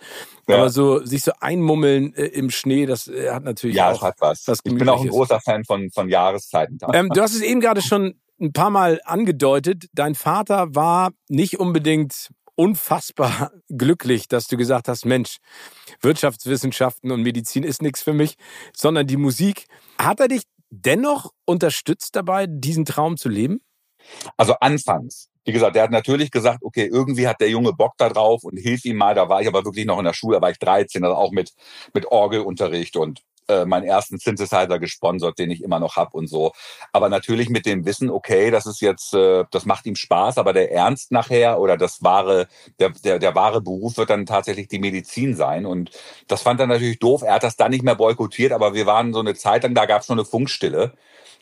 Ja. 0.48 0.56
Aber 0.56 0.70
so 0.70 1.04
sich 1.04 1.22
so 1.22 1.32
einmummeln 1.40 2.14
äh, 2.14 2.26
im 2.26 2.50
Schnee, 2.50 2.86
das 2.86 3.08
äh, 3.08 3.30
hat 3.30 3.44
natürlich 3.44 3.76
ja, 3.76 3.92
auch 3.92 4.02
hat 4.02 4.16
was. 4.20 4.46
was 4.46 4.60
ich 4.64 4.74
bin 4.74 4.88
auch 4.88 5.02
ein 5.02 5.08
großer 5.08 5.40
Fan 5.40 5.64
von 5.64 5.90
von 5.90 6.08
Jahreszeiten. 6.08 6.78
Ähm, 6.92 7.10
du 7.10 7.20
hast 7.20 7.34
es 7.34 7.42
eben 7.42 7.60
gerade 7.60 7.82
schon 7.82 8.14
ein 8.40 8.52
paar 8.52 8.70
Mal 8.70 9.00
angedeutet. 9.04 9.86
Dein 9.92 10.14
Vater 10.14 10.74
war 10.74 11.10
nicht 11.28 11.58
unbedingt 11.58 12.28
unfassbar 12.58 13.52
glücklich, 13.68 14.26
dass 14.26 14.48
du 14.48 14.56
gesagt 14.56 14.88
hast, 14.88 15.04
Mensch, 15.04 15.38
Wirtschaftswissenschaften 16.00 17.12
und 17.12 17.22
Medizin 17.22 17.62
ist 17.62 17.82
nichts 17.82 18.02
für 18.02 18.12
mich, 18.12 18.34
sondern 18.74 19.06
die 19.06 19.16
Musik. 19.16 19.66
Hat 19.96 20.18
er 20.18 20.26
dich 20.26 20.42
dennoch 20.68 21.30
unterstützt 21.44 22.16
dabei, 22.16 22.46
diesen 22.48 22.84
Traum 22.84 23.16
zu 23.16 23.28
leben? 23.28 23.60
Also 24.36 24.54
anfangs. 24.54 25.28
Wie 25.44 25.52
gesagt, 25.52 25.76
der 25.76 25.84
hat 25.84 25.92
natürlich 25.92 26.30
gesagt, 26.30 26.62
okay, 26.62 26.86
irgendwie 26.86 27.28
hat 27.28 27.40
der 27.40 27.48
Junge 27.48 27.72
Bock 27.72 27.92
da 27.96 28.08
drauf 28.08 28.42
und 28.42 28.56
hilf 28.58 28.84
ihm 28.84 28.96
mal. 28.96 29.14
Da 29.14 29.28
war 29.28 29.40
ich 29.40 29.46
aber 29.46 29.64
wirklich 29.64 29.86
noch 29.86 29.98
in 29.98 30.04
der 30.04 30.12
Schule, 30.12 30.36
da 30.36 30.42
war 30.42 30.50
ich 30.50 30.58
13, 30.58 31.04
also 31.04 31.16
auch 31.16 31.30
mit, 31.30 31.52
mit 31.94 32.06
Orgelunterricht 32.06 32.96
und 32.96 33.22
äh, 33.48 33.64
meinen 33.64 33.84
ersten 33.84 34.18
Synthesizer 34.18 34.78
gesponsert, 34.78 35.38
den 35.38 35.50
ich 35.50 35.62
immer 35.62 35.80
noch 35.80 35.96
hab 35.96 36.14
und 36.14 36.26
so. 36.26 36.52
Aber 36.92 37.08
natürlich 37.08 37.48
mit 37.48 37.66
dem 37.66 37.84
Wissen, 37.86 38.10
okay, 38.10 38.50
das 38.50 38.66
ist 38.66 38.80
jetzt, 38.80 39.14
äh, 39.14 39.44
das 39.50 39.64
macht 39.64 39.86
ihm 39.86 39.96
Spaß, 39.96 40.38
aber 40.38 40.52
der 40.52 40.72
Ernst 40.72 41.12
nachher 41.12 41.60
oder 41.60 41.76
das 41.76 42.02
wahre, 42.02 42.48
der, 42.78 42.90
der, 42.90 43.18
der 43.18 43.34
wahre 43.34 43.60
Beruf 43.60 43.96
wird 43.96 44.10
dann 44.10 44.26
tatsächlich 44.26 44.68
die 44.68 44.78
Medizin 44.78 45.34
sein. 45.34 45.66
Und 45.66 45.90
das 46.26 46.42
fand 46.42 46.60
er 46.60 46.66
natürlich 46.66 46.98
doof. 46.98 47.22
Er 47.22 47.34
hat 47.34 47.42
das 47.42 47.56
dann 47.56 47.70
nicht 47.70 47.84
mehr 47.84 47.96
boykottiert, 47.96 48.52
aber 48.52 48.74
wir 48.74 48.86
waren 48.86 49.12
so 49.12 49.20
eine 49.20 49.34
Zeit 49.34 49.62
lang, 49.62 49.74
da 49.74 49.86
gab 49.86 50.00
es 50.00 50.06
schon 50.06 50.18
eine 50.18 50.26
Funkstille. 50.26 50.92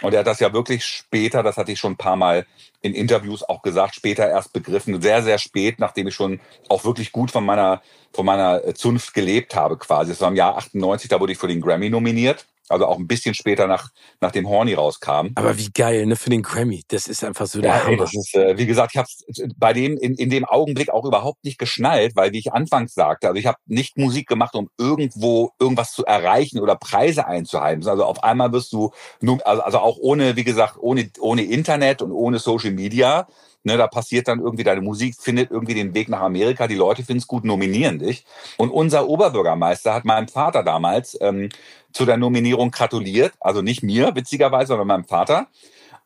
Und 0.03 0.13
er 0.13 0.21
hat 0.21 0.27
das 0.27 0.41
ja 0.41 0.53
wirklich 0.53 0.85
später, 0.85 1.43
das 1.43 1.57
hatte 1.57 1.73
ich 1.73 1.79
schon 1.79 1.93
ein 1.93 1.97
paar 1.97 2.17
Mal 2.17 2.47
in 2.87 2.95
Interviews 2.95 3.43
auch 3.43 3.63
gesagt, 3.63 3.95
später 3.95 4.29
erst 4.29 4.53
begriffen, 4.53 5.01
sehr, 5.03 5.23
sehr 5.23 5.39
spät, 5.39 5.79
nachdem 5.79 6.09
ich 6.09 6.15
schon 6.15 6.41
auch 6.69 6.85
wirklich 6.85 7.13
gut 7.13 7.31
von 7.31 7.45
meiner, 7.45 7.83
von 8.13 8.25
meiner 8.25 8.75
Zunft 8.75 9.15
gelebt 9.15 9.55
habe 9.55 9.77
quasi. 9.77 10.13
Das 10.13 10.21
war 10.21 10.29
im 10.29 10.37
Jahr 10.37 10.57
98, 10.57 11.09
da 11.09 11.21
wurde 11.21 11.33
ich 11.33 11.39
für 11.39 11.49
den 11.49 11.61
Grammy 11.61 11.91
nominiert. 11.91 12.47
Also 12.69 12.87
auch 12.87 12.99
ein 12.99 13.07
bisschen 13.07 13.35
später 13.35 13.67
nach, 13.67 13.91
nach 14.21 14.33
dem 14.33 14.49
Horny 14.49 14.75
rauskam. 14.75 15.29
Aber 15.35 15.57
wie 15.57 15.71
geil, 15.71 16.07
ne, 16.07 16.17
für 16.17 16.31
den 16.31 16.43
Grammy. 16.43 16.83
Das 16.89 17.07
ist 17.07 17.23
einfach 17.23 17.47
so 17.47 17.61
der 17.61 17.77
ja, 17.77 17.85
Hammer. 17.85 17.99
das 17.99 18.15
ist, 18.15 18.35
äh, 18.35 18.59
wie 18.59 18.67
gesagt, 18.67 18.93
ich 18.95 18.99
habe 18.99 19.09
bei 19.57 19.73
dem 19.73 19.97
in, 19.97 20.15
in 20.15 20.31
dem 20.31 20.45
Augenblick 20.45 20.91
auch 20.91 21.05
überhaupt 21.05 21.45
nicht 21.45 21.59
geschnallt, 21.59 22.17
weil 22.17 22.33
wie 22.33 22.39
ich 22.39 22.53
anfangs 22.53 22.95
sagte, 22.95 23.29
also 23.29 23.39
ich 23.39 23.47
habe 23.47 23.59
nicht 23.67 23.97
Musik 23.97 24.27
gemacht, 24.27 24.55
um 24.55 24.69
irgendwo 24.79 25.51
irgendwas 25.61 25.93
zu 25.93 26.05
erreichen 26.05 26.61
oder 26.61 26.77
Preise 26.77 27.27
einzuheimsen. 27.27 27.91
Also 27.91 28.05
auf 28.05 28.25
einmal 28.25 28.53
wirst 28.53 28.73
du, 28.73 28.91
nur, 29.21 29.47
also, 29.47 29.63
also 29.63 29.79
auch 29.79 29.99
ohne, 29.99 30.37
wie 30.37 30.45
gesagt, 30.45 30.77
ohne, 30.81 31.11
ohne 31.21 31.43
Internet 31.43 32.03
und 32.03 32.13
ohne 32.13 32.39
Social 32.39 32.73
Media, 32.73 33.27
Ne, 33.67 33.77
da 33.77 33.89
passiert 33.89 34.29
dann 34.29 34.39
irgendwie, 34.39 34.63
deine 34.63 34.81
Musik 34.81 35.17
findet 35.21 35.51
irgendwie 35.51 35.75
den 35.75 35.93
Weg 35.93 36.09
nach 36.09 36.21
Amerika, 36.21 36.69
die 36.69 36.77
Leute 36.77 37.03
finden 37.03 37.19
es 37.19 37.27
gut, 37.27 37.45
nominieren 37.45 37.99
dich. 37.99 38.25
Und 38.59 38.71
unser 38.71 39.09
Oberbürgermeister 39.09 39.93
hat 39.93 40.05
meinem 40.05 40.29
Vater 40.29 40.63
damals 40.63 41.19
ähm, 41.21 41.49
zu 41.93 42.05
der 42.05 42.17
Nominierung 42.17 42.71
gratuliert. 42.71 43.33
Also 43.41 43.63
nicht 43.63 43.83
mir, 43.83 44.15
witzigerweise, 44.15 44.69
sondern 44.69 44.87
meinem 44.87 45.05
Vater. 45.05 45.49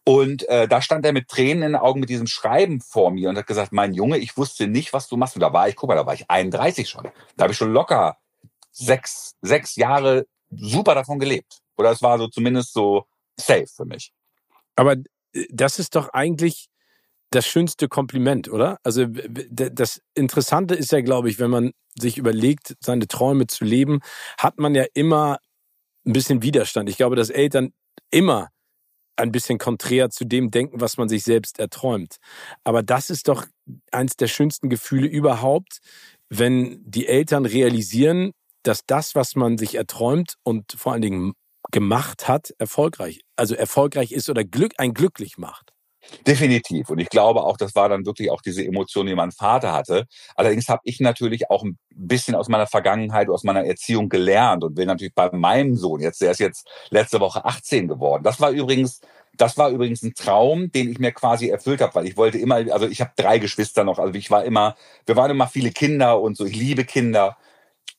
Und 0.05 0.49
äh, 0.49 0.69
da 0.69 0.81
stand 0.81 1.05
er 1.05 1.13
mit 1.13 1.29
Tränen 1.29 1.63
in 1.63 1.73
den 1.73 1.77
Augen 1.77 2.01
mit 2.01 2.09
diesem 2.09 2.27
Schreiben 2.27 2.81
vor 2.81 3.11
mir 3.11 3.29
und 3.29 3.37
hat 3.37 3.47
gesagt, 3.47 3.73
mein 3.73 3.93
Junge, 3.93 4.17
ich 4.17 4.39
wusste 4.39 4.67
nicht, 4.67 4.95
was 4.95 5.09
du 5.09 5.19
machst. 5.19 5.37
Und 5.37 5.43
da 5.43 5.53
war 5.53 5.69
ich, 5.69 5.77
guck 5.77 5.91
mal, 5.91 5.97
da 5.97 6.07
war 6.07 6.15
ich 6.15 6.31
31 6.31 6.89
schon. 6.89 7.11
Da 7.37 7.43
habe 7.43 7.53
ich 7.53 7.59
schon 7.59 7.75
locker 7.75 8.17
sechs, 8.73 9.35
sechs 9.43 9.77
Jahre 9.77 10.25
super 10.51 10.95
davon 10.95 11.19
gelebt. 11.19 11.59
Oder 11.77 11.91
es 11.91 12.01
war 12.01 12.17
so 12.17 12.27
zumindest 12.27 12.73
so 12.73 13.05
safe 13.37 13.67
für 13.67 13.85
mich. 13.85 14.15
Aber 14.77 14.95
äh, 15.35 15.47
das 15.51 15.79
ist 15.79 15.95
doch 15.95 16.09
eigentlich 16.15 16.71
das 17.31 17.47
schönste 17.47 17.89
Kompliment, 17.89 18.51
oder? 18.51 18.79
Also 18.83 19.07
das 19.07 20.01
Interessante 20.15 20.75
ist 20.75 20.93
ja, 20.93 21.01
glaube 21.01 21.31
ich, 21.31 21.39
wenn 21.39 21.51
man 21.51 21.73
sich 21.99 22.19
überlegt, 22.19 22.77
seine 22.81 23.07
Träume 23.07 23.47
zu 23.47 23.65
leben, 23.65 24.01
hat 24.39 24.59
man 24.59 24.75
ja 24.75 24.85
immer 24.95 25.39
ein 26.07 26.13
bisschen 26.13 26.43
Widerstand. 26.43 26.89
Ich 26.89 26.97
glaube, 26.97 27.17
dass 27.17 27.31
Eltern 27.31 27.73
immer 28.11 28.49
ein 29.17 29.33
bisschen 29.33 29.59
konträr 29.59 30.11
zu 30.11 30.25
dem 30.25 30.51
denken, 30.51 30.81
was 30.81 30.97
man 30.97 31.09
sich 31.09 31.25
selbst 31.25 31.59
erträumt. 31.59 32.17
Aber 32.65 32.83
das 32.83 33.11
ist 33.11 33.29
doch 33.29 33.47
eines 33.93 34.17
der 34.17 34.29
schönsten 34.29 34.71
Gefühle 34.71 35.07
überhaupt, 35.07 35.79
wenn 36.29 36.83
die 36.85 37.07
Eltern 37.07 37.45
realisieren, 37.45 38.33
dass 38.63 38.81
das, 38.87 39.15
was 39.15 39.37
man 39.37 39.59
sich 39.59 39.75
erträumt 39.75 40.35
und 40.43 40.73
vor 40.73 40.93
allen 40.93 41.03
Dingen 41.03 41.33
gemacht 41.71 42.29
hat, 42.29 42.55
erfolgreich, 42.59 43.21
also 43.37 43.55
erfolgreich 43.55 44.13
ist 44.13 44.29
oder 44.29 44.45
Glück, 44.45 44.73
ein 44.79 44.95
glücklich 44.95 45.39
macht. 45.39 45.70
Definitiv. 46.27 46.91
Und 46.91 46.99
ich 46.99 47.09
glaube 47.09 47.43
auch, 47.45 47.57
das 47.57 47.75
war 47.75 47.89
dann 47.89 48.07
wirklich 48.07 48.31
auch 48.31 48.41
diese 48.41 48.65
Emotion, 48.65 49.07
die 49.07 49.15
mein 49.15 49.33
Vater 49.33 49.73
hatte. 49.73 50.07
Allerdings 50.35 50.69
habe 50.69 50.83
ich 50.85 51.01
natürlich 51.01 51.51
auch 51.51 51.63
ein 51.63 51.79
bisschen 51.91 52.35
aus 52.35 52.49
meiner 52.49 52.67
Vergangenheit, 52.67 53.29
aus 53.29 53.45
meiner 53.45 53.65
Erziehung 53.65 54.09
gelernt 54.09 54.65
und 54.65 54.77
will 54.77 54.87
natürlich 54.87 55.15
bei 55.15 55.31
meinem 55.33 55.77
Sohn 55.77 56.01
jetzt, 56.01 56.21
der 56.21 56.33
ist 56.33 56.41
jetzt 56.41 56.69
letzte 56.91 57.21
Woche 57.21 57.45
18 57.45 57.89
geworden. 57.89 58.23
Das 58.23 58.41
war 58.41 58.51
übrigens 58.51 59.01
das 59.37 59.57
war 59.57 59.71
übrigens 59.71 60.03
ein 60.03 60.15
Traum, 60.15 60.71
den 60.71 60.91
ich 60.91 60.99
mir 60.99 61.13
quasi 61.13 61.49
erfüllt 61.49 61.81
habe, 61.81 61.95
weil 61.95 62.07
ich 62.07 62.17
wollte 62.17 62.39
immer, 62.39 62.57
also 62.57 62.87
ich 62.87 63.01
habe 63.01 63.13
drei 63.17 63.39
Geschwister 63.39 63.85
noch, 63.85 63.99
also 63.99 64.13
ich 64.15 64.31
war 64.31 64.45
immer, 64.45 64.77
wir 65.07 65.17
waren 65.17 65.31
immer 65.31 65.47
viele 65.47 65.71
Kinder 65.71 66.21
und 66.21 66.37
so, 66.37 66.45
ich 66.45 66.57
liebe 66.57 66.85
Kinder 66.85 67.39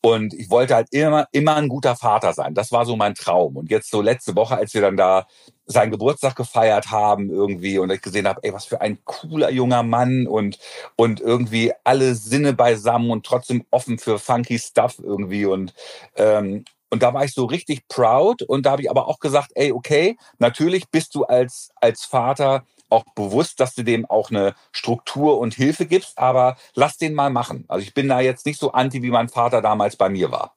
und 0.02 0.34
ich 0.34 0.50
wollte 0.50 0.74
halt 0.76 0.88
immer, 0.92 1.28
immer 1.32 1.56
ein 1.56 1.68
guter 1.68 1.96
Vater 1.96 2.34
sein. 2.34 2.56
Das 2.56 2.72
war 2.72 2.86
so 2.86 2.96
mein 2.96 3.14
Traum. 3.14 3.56
Und 3.56 3.70
jetzt 3.70 3.92
so 3.92 4.02
letzte 4.02 4.36
Woche, 4.36 4.56
als 4.56 4.74
wir 4.74 4.82
dann 4.82 4.98
da 4.98 5.28
seinen 5.66 5.92
Geburtstag 5.92 6.36
gefeiert 6.36 6.90
haben 6.90 7.30
irgendwie 7.30 7.78
und 7.78 7.92
ich 7.92 8.02
gesehen 8.02 8.28
habe, 8.28 8.42
ey, 8.44 8.52
was 8.52 8.66
für 8.66 8.82
ein 8.82 8.98
cooler 9.06 9.52
junger 9.52 9.84
Mann 9.84 10.26
und, 10.26 10.58
und 10.96 11.22
irgendwie 11.22 11.72
alle 11.84 12.16
Sinne 12.16 12.54
beisammen 12.54 13.12
und 13.12 13.26
trotzdem 13.26 13.64
offen 13.70 14.00
für 14.00 14.18
funky 14.18 14.58
Stuff 14.58 14.96
irgendwie 15.02 15.46
und, 15.46 15.74
ähm, 16.16 16.66
und 16.90 17.04
da 17.04 17.14
war 17.14 17.24
ich 17.24 17.34
so 17.34 17.46
richtig 17.46 17.88
proud 17.88 18.42
und 18.42 18.66
da 18.66 18.72
habe 18.72 18.82
ich 18.82 18.90
aber 18.90 19.08
auch 19.08 19.20
gesagt, 19.20 19.52
ey, 19.56 19.72
okay, 19.72 20.18
natürlich 20.40 20.90
bist 20.90 21.16
du 21.16 21.24
als, 21.24 21.70
als 21.76 22.04
Vater 22.04 22.66
auch 22.92 23.06
bewusst, 23.16 23.60
dass 23.60 23.76
du 23.76 23.84
dem 23.84 24.06
auch 24.06 24.30
eine 24.30 24.56
Struktur 24.72 25.40
und 25.40 25.54
Hilfe 25.54 25.86
gibst, 25.86 26.18
aber 26.18 26.58
lass 26.76 26.98
den 26.98 27.14
mal 27.14 27.30
machen. 27.30 27.66
Also 27.68 27.84
ich 27.84 27.94
bin 27.94 28.08
da 28.08 28.20
jetzt 28.20 28.46
nicht 28.46 28.60
so 28.60 28.72
anti, 28.72 29.02
wie 29.02 29.12
mein 29.12 29.30
Vater 29.30 29.62
damals 29.62 29.96
bei 29.96 30.10
mir 30.10 30.32
war. 30.32 30.56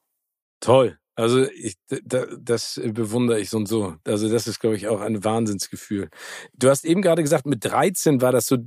Toll. 0.59 0.97
Also 1.15 1.47
ich, 1.49 1.77
das 1.87 2.79
bewundere 2.83 3.39
ich 3.39 3.49
so 3.49 3.57
und 3.57 3.67
so. 3.67 3.95
Also 4.05 4.29
das 4.29 4.47
ist, 4.47 4.59
glaube 4.59 4.75
ich, 4.75 4.87
auch 4.89 4.99
ein 4.99 5.23
Wahnsinnsgefühl. 5.23 6.09
Du 6.53 6.69
hast 6.69 6.83
eben 6.83 7.01
gerade 7.01 7.21
gesagt, 7.21 7.45
mit 7.45 7.63
13 7.63 8.21
war 8.21 8.33
das 8.33 8.47
so 8.47 8.57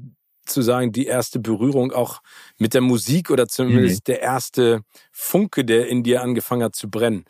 zu 0.47 0.63
sagen, 0.63 0.93
die 0.93 1.07
erste 1.07 1.39
Berührung 1.39 1.93
auch 1.93 2.23
mit 2.57 2.73
der 2.73 2.81
Musik 2.81 3.31
oder 3.31 3.49
zumindest 3.49 4.09
mhm. 4.09 4.13
der 4.13 4.23
erste 4.23 4.81
Funke, 5.13 5.65
der 5.65 5.89
in 5.89 6.03
dir 6.03 6.23
angefangen 6.23 6.63
hat 6.63 6.75
zu 6.75 6.89
brennen. 6.89 7.27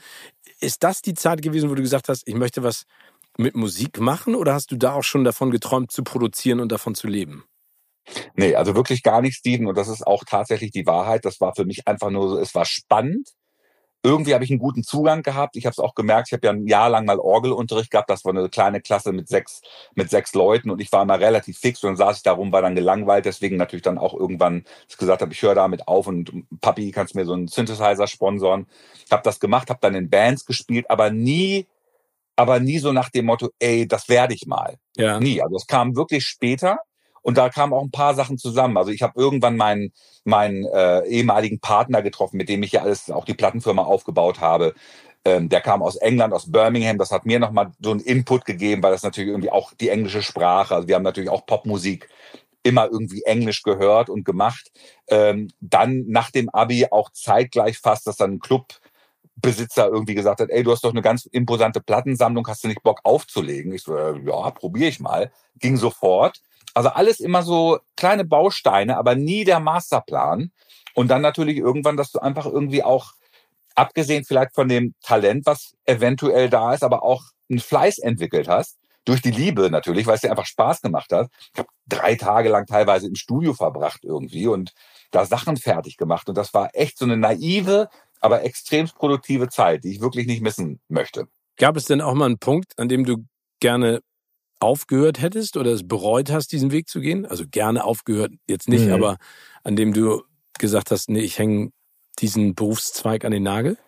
Ist 0.60 0.84
das 0.84 1.02
die 1.02 1.14
Zeit 1.14 1.42
gewesen, 1.42 1.68
wo 1.68 1.74
du 1.74 1.82
gesagt 1.82 2.08
hast, 2.08 2.26
ich 2.26 2.34
möchte 2.34 2.62
was 2.62 2.84
mit 3.38 3.56
Musik 3.56 4.00
machen 4.00 4.34
oder 4.34 4.52
hast 4.52 4.70
du 4.72 4.76
da 4.76 4.94
auch 4.94 5.04
schon 5.04 5.24
davon 5.24 5.50
geträumt, 5.50 5.90
zu 5.90 6.02
produzieren 6.02 6.60
und 6.60 6.72
davon 6.72 6.94
zu 6.94 7.06
leben? 7.06 7.44
Nee, 8.34 8.54
also 8.54 8.74
wirklich 8.74 9.02
gar 9.02 9.22
nicht, 9.22 9.36
Steven. 9.36 9.66
Und 9.66 9.76
das 9.76 9.88
ist 9.88 10.06
auch 10.06 10.24
tatsächlich 10.24 10.70
die 10.70 10.86
Wahrheit. 10.86 11.24
Das 11.24 11.40
war 11.40 11.54
für 11.54 11.64
mich 11.64 11.86
einfach 11.86 12.10
nur 12.10 12.28
so, 12.30 12.38
es 12.38 12.54
war 12.54 12.64
spannend. 12.64 13.30
Irgendwie 14.04 14.32
habe 14.32 14.44
ich 14.44 14.50
einen 14.50 14.60
guten 14.60 14.84
Zugang 14.84 15.22
gehabt. 15.22 15.56
Ich 15.56 15.66
habe 15.66 15.72
es 15.72 15.80
auch 15.80 15.94
gemerkt, 15.94 16.28
ich 16.28 16.32
habe 16.32 16.46
ja 16.46 16.52
ein 16.52 16.68
Jahr 16.68 16.88
lang 16.88 17.04
mal 17.04 17.18
Orgelunterricht 17.18 17.90
gehabt. 17.90 18.08
Das 18.08 18.24
war 18.24 18.32
eine 18.32 18.48
kleine 18.48 18.80
Klasse 18.80 19.12
mit 19.12 19.28
sechs, 19.28 19.60
mit 19.94 20.08
sechs 20.08 20.34
Leuten 20.34 20.70
und 20.70 20.80
ich 20.80 20.92
war 20.92 21.02
immer 21.02 21.18
relativ 21.18 21.58
fix 21.58 21.82
und 21.82 21.90
dann 21.90 21.96
saß 21.96 22.18
ich 22.18 22.22
da 22.22 22.32
rum, 22.32 22.52
war 22.52 22.62
dann 22.62 22.76
gelangweilt. 22.76 23.24
Deswegen 23.24 23.56
natürlich 23.56 23.82
dann 23.82 23.98
auch 23.98 24.14
irgendwann 24.14 24.64
gesagt 24.96 25.20
habe, 25.20 25.32
ich 25.32 25.42
höre 25.42 25.56
damit 25.56 25.88
auf 25.88 26.06
und 26.06 26.32
Papi, 26.60 26.92
kannst 26.92 27.16
mir 27.16 27.24
so 27.24 27.32
einen 27.32 27.48
Synthesizer 27.48 28.06
sponsoren. 28.06 28.66
Habe 29.10 29.22
das 29.24 29.40
gemacht, 29.40 29.68
habe 29.68 29.80
dann 29.82 29.96
in 29.96 30.08
Bands 30.08 30.46
gespielt, 30.46 30.88
aber 30.90 31.10
nie 31.10 31.66
aber 32.38 32.60
nie 32.60 32.78
so 32.78 32.92
nach 32.92 33.08
dem 33.08 33.26
Motto, 33.26 33.50
ey, 33.58 33.88
das 33.88 34.08
werde 34.08 34.32
ich 34.32 34.46
mal. 34.46 34.76
Ja. 34.96 35.18
Nie. 35.18 35.42
Also 35.42 35.56
es 35.56 35.66
kam 35.66 35.96
wirklich 35.96 36.24
später 36.24 36.78
und 37.20 37.36
da 37.36 37.48
kamen 37.48 37.72
auch 37.72 37.82
ein 37.82 37.90
paar 37.90 38.14
Sachen 38.14 38.38
zusammen. 38.38 38.76
Also 38.76 38.92
ich 38.92 39.02
habe 39.02 39.20
irgendwann 39.20 39.56
meinen 39.56 39.92
meinen 40.22 40.64
äh, 40.66 41.04
ehemaligen 41.06 41.58
Partner 41.58 42.00
getroffen, 42.00 42.36
mit 42.36 42.48
dem 42.48 42.62
ich 42.62 42.70
ja 42.70 42.82
alles 42.82 43.10
auch 43.10 43.24
die 43.24 43.34
Plattenfirma 43.34 43.82
aufgebaut 43.82 44.40
habe. 44.40 44.74
Ähm, 45.24 45.48
der 45.48 45.60
kam 45.60 45.82
aus 45.82 45.96
England, 45.96 46.32
aus 46.32 46.52
Birmingham. 46.52 46.96
Das 46.96 47.10
hat 47.10 47.26
mir 47.26 47.40
nochmal 47.40 47.72
so 47.82 47.90
einen 47.90 48.00
Input 48.00 48.44
gegeben, 48.44 48.84
weil 48.84 48.92
das 48.92 49.02
natürlich 49.02 49.30
irgendwie 49.30 49.50
auch 49.50 49.72
die 49.74 49.88
englische 49.88 50.22
Sprache. 50.22 50.76
Also 50.76 50.86
wir 50.86 50.94
haben 50.94 51.02
natürlich 51.02 51.30
auch 51.30 51.44
Popmusik 51.44 52.08
immer 52.62 52.86
irgendwie 52.86 53.22
Englisch 53.22 53.64
gehört 53.64 54.10
und 54.10 54.24
gemacht. 54.24 54.70
Ähm, 55.08 55.48
dann 55.58 56.04
nach 56.06 56.30
dem 56.30 56.48
Abi 56.50 56.86
auch 56.88 57.10
zeitgleich 57.10 57.78
fast, 57.78 58.06
dass 58.06 58.16
dann 58.16 58.34
ein 58.34 58.38
Club 58.38 58.74
Besitzer 59.40 59.88
irgendwie 59.88 60.14
gesagt 60.14 60.40
hat, 60.40 60.50
ey, 60.50 60.62
du 60.62 60.72
hast 60.72 60.84
doch 60.84 60.90
eine 60.90 61.02
ganz 61.02 61.26
imposante 61.26 61.80
Plattensammlung, 61.80 62.46
hast 62.48 62.64
du 62.64 62.68
nicht 62.68 62.82
Bock 62.82 63.00
aufzulegen? 63.04 63.72
Ich 63.72 63.82
so, 63.82 63.96
äh, 63.96 64.18
ja, 64.24 64.50
probiere 64.50 64.88
ich 64.88 65.00
mal. 65.00 65.30
Ging 65.58 65.76
sofort. 65.76 66.40
Also 66.74 66.90
alles 66.90 67.20
immer 67.20 67.42
so 67.42 67.78
kleine 67.96 68.24
Bausteine, 68.24 68.96
aber 68.96 69.14
nie 69.14 69.44
der 69.44 69.60
Masterplan. 69.60 70.50
Und 70.94 71.08
dann 71.08 71.22
natürlich 71.22 71.56
irgendwann, 71.56 71.96
dass 71.96 72.10
du 72.10 72.18
einfach 72.18 72.46
irgendwie 72.46 72.82
auch, 72.82 73.12
abgesehen 73.74 74.24
vielleicht 74.24 74.54
von 74.54 74.68
dem 74.68 74.94
Talent, 75.02 75.46
was 75.46 75.74
eventuell 75.84 76.50
da 76.50 76.74
ist, 76.74 76.82
aber 76.82 77.02
auch 77.02 77.24
einen 77.48 77.60
Fleiß 77.60 77.98
entwickelt 77.98 78.48
hast, 78.48 78.78
durch 79.04 79.22
die 79.22 79.30
Liebe 79.30 79.70
natürlich, 79.70 80.06
weil 80.06 80.16
es 80.16 80.20
dir 80.20 80.30
einfach 80.30 80.44
Spaß 80.44 80.82
gemacht 80.82 81.12
hat. 81.12 81.30
Ich 81.54 81.58
habe 81.58 81.68
drei 81.86 82.14
Tage 82.14 82.50
lang 82.50 82.66
teilweise 82.66 83.06
im 83.06 83.14
Studio 83.14 83.54
verbracht 83.54 84.00
irgendwie 84.02 84.46
und 84.46 84.74
da 85.10 85.24
Sachen 85.24 85.56
fertig 85.56 85.96
gemacht. 85.96 86.28
Und 86.28 86.36
das 86.36 86.52
war 86.52 86.70
echt 86.74 86.98
so 86.98 87.06
eine 87.06 87.16
naive, 87.16 87.88
aber 88.20 88.44
extrem 88.44 88.86
produktive 88.86 89.48
Zeit, 89.48 89.84
die 89.84 89.92
ich 89.92 90.00
wirklich 90.00 90.26
nicht 90.26 90.42
missen 90.42 90.80
möchte. 90.88 91.28
Gab 91.56 91.76
es 91.76 91.86
denn 91.86 92.00
auch 92.00 92.14
mal 92.14 92.26
einen 92.26 92.38
Punkt, 92.38 92.78
an 92.78 92.88
dem 92.88 93.04
du 93.04 93.24
gerne 93.60 94.00
aufgehört 94.60 95.20
hättest 95.20 95.56
oder 95.56 95.72
es 95.72 95.86
bereut 95.86 96.30
hast, 96.30 96.52
diesen 96.52 96.72
Weg 96.72 96.88
zu 96.88 97.00
gehen? 97.00 97.26
Also 97.26 97.44
gerne 97.48 97.84
aufgehört, 97.84 98.32
jetzt 98.48 98.68
nicht, 98.68 98.86
mhm. 98.86 98.92
aber 98.92 99.16
an 99.64 99.76
dem 99.76 99.92
du 99.92 100.22
gesagt 100.58 100.90
hast, 100.90 101.08
nee, 101.10 101.20
ich 101.20 101.38
hänge 101.38 101.70
diesen 102.18 102.54
Berufszweig 102.54 103.24
an 103.24 103.32
den 103.32 103.44
Nagel? 103.44 103.78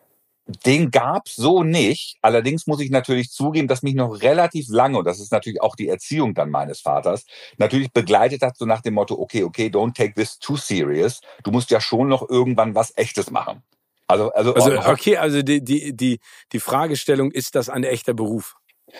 Den 0.64 0.90
gab's 0.90 1.36
so 1.36 1.62
nicht. 1.62 2.16
Allerdings 2.22 2.66
muss 2.66 2.80
ich 2.80 2.90
natürlich 2.90 3.30
zugeben, 3.30 3.68
dass 3.68 3.82
mich 3.82 3.94
noch 3.94 4.20
relativ 4.22 4.66
lange, 4.68 4.98
und 4.98 5.04
das 5.04 5.20
ist 5.20 5.30
natürlich 5.30 5.60
auch 5.60 5.76
die 5.76 5.88
Erziehung 5.88 6.34
dann 6.34 6.50
meines 6.50 6.80
Vaters, 6.80 7.24
natürlich 7.58 7.92
begleitet 7.92 8.42
hat, 8.42 8.56
so 8.56 8.64
nach 8.64 8.80
dem 8.80 8.94
Motto, 8.94 9.16
okay, 9.18 9.44
okay, 9.44 9.66
don't 9.66 9.94
take 9.94 10.14
this 10.14 10.38
too 10.38 10.56
serious. 10.56 11.20
Du 11.44 11.50
musst 11.52 11.70
ja 11.70 11.80
schon 11.80 12.08
noch 12.08 12.28
irgendwann 12.28 12.74
was 12.74 12.96
Echtes 12.96 13.30
machen. 13.30 13.62
Also, 14.10 14.32
also, 14.32 14.54
also 14.54 14.90
okay, 14.90 15.16
also 15.16 15.42
die, 15.42 15.62
die, 15.62 15.96
die, 15.96 16.20
die 16.52 16.60
Fragestellung, 16.60 17.30
ist 17.30 17.54
das 17.54 17.68
ein 17.68 17.84
echter 17.84 18.14
Beruf? 18.14 18.56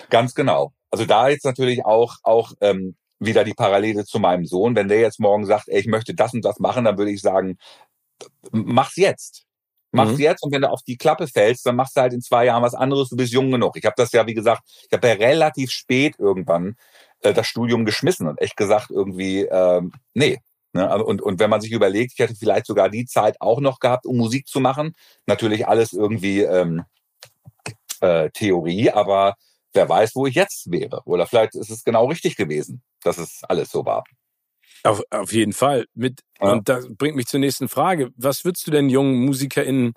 Ganz 0.08 0.34
genau. 0.34 0.72
Also 0.90 1.04
da 1.04 1.28
jetzt 1.28 1.44
natürlich 1.44 1.84
auch, 1.84 2.16
auch 2.22 2.52
ähm, 2.60 2.96
wieder 3.18 3.44
die 3.44 3.54
Parallele 3.54 4.04
zu 4.04 4.18
meinem 4.18 4.46
Sohn. 4.46 4.74
Wenn 4.74 4.88
der 4.88 5.00
jetzt 5.00 5.20
morgen 5.20 5.46
sagt, 5.46 5.68
ey, 5.68 5.80
ich 5.80 5.86
möchte 5.86 6.14
das 6.14 6.32
und 6.32 6.44
das 6.44 6.58
machen, 6.58 6.84
dann 6.84 6.98
würde 6.98 7.12
ich 7.12 7.20
sagen, 7.20 7.58
mach's 8.50 8.96
jetzt. 8.96 9.44
Mach's 9.92 10.12
mhm. 10.12 10.20
jetzt 10.20 10.44
und 10.44 10.52
wenn 10.52 10.62
du 10.62 10.70
auf 10.70 10.82
die 10.82 10.96
Klappe 10.96 11.26
fällst, 11.26 11.66
dann 11.66 11.74
machst 11.74 11.96
du 11.96 12.00
halt 12.00 12.12
in 12.12 12.20
zwei 12.20 12.44
Jahren 12.44 12.62
was 12.62 12.74
anderes, 12.74 13.08
du 13.08 13.16
bist 13.16 13.32
jung 13.32 13.50
genug. 13.50 13.76
Ich 13.76 13.84
habe 13.84 13.94
das 13.96 14.12
ja, 14.12 14.26
wie 14.26 14.34
gesagt, 14.34 14.62
ich 14.86 14.92
habe 14.92 15.08
ja 15.08 15.14
relativ 15.14 15.72
spät 15.72 16.14
irgendwann 16.18 16.76
äh, 17.22 17.34
das 17.34 17.48
Studium 17.48 17.84
geschmissen 17.84 18.28
und 18.28 18.40
echt 18.40 18.56
gesagt 18.56 18.90
irgendwie, 18.90 19.42
ähm, 19.42 19.92
nee, 20.14 20.38
und, 20.72 21.20
und 21.20 21.40
wenn 21.40 21.50
man 21.50 21.61
sich 21.61 21.72
überlegt, 21.72 22.12
ich 22.12 22.18
hätte 22.18 22.35
vielleicht 22.35 22.66
sogar 22.66 22.88
die 22.88 23.06
Zeit 23.06 23.40
auch 23.40 23.61
noch 23.61 23.80
gehabt, 23.80 24.06
um 24.06 24.16
Musik 24.16 24.46
zu 24.46 24.61
machen. 24.61 24.94
Natürlich 25.26 25.66
alles 25.66 25.92
irgendwie 25.92 26.42
ähm, 26.42 26.85
äh, 28.00 28.30
Theorie, 28.30 28.90
aber 28.90 29.35
wer 29.72 29.88
weiß, 29.88 30.14
wo 30.14 30.26
ich 30.26 30.35
jetzt 30.35 30.70
wäre. 30.70 31.02
Oder 31.04 31.26
vielleicht 31.26 31.54
ist 31.54 31.70
es 31.70 31.85
genau 31.85 32.06
richtig 32.06 32.37
gewesen, 32.37 32.83
dass 33.02 33.18
es 33.18 33.42
alles 33.44 33.70
so 33.70 33.85
war. 33.85 34.04
Auf, 34.83 35.02
auf 35.11 35.33
jeden 35.33 35.52
Fall. 35.52 35.87
Mit, 35.94 36.20
ja. 36.40 36.52
Und 36.52 36.68
das 36.68 36.87
bringt 36.88 37.16
mich 37.16 37.26
zur 37.26 37.40
nächsten 37.40 37.68
Frage. 37.68 38.11
Was 38.16 38.44
würdest 38.44 38.66
du 38.66 38.70
denn 38.70 38.88
jungen 38.88 39.24
MusikerInnen 39.24 39.94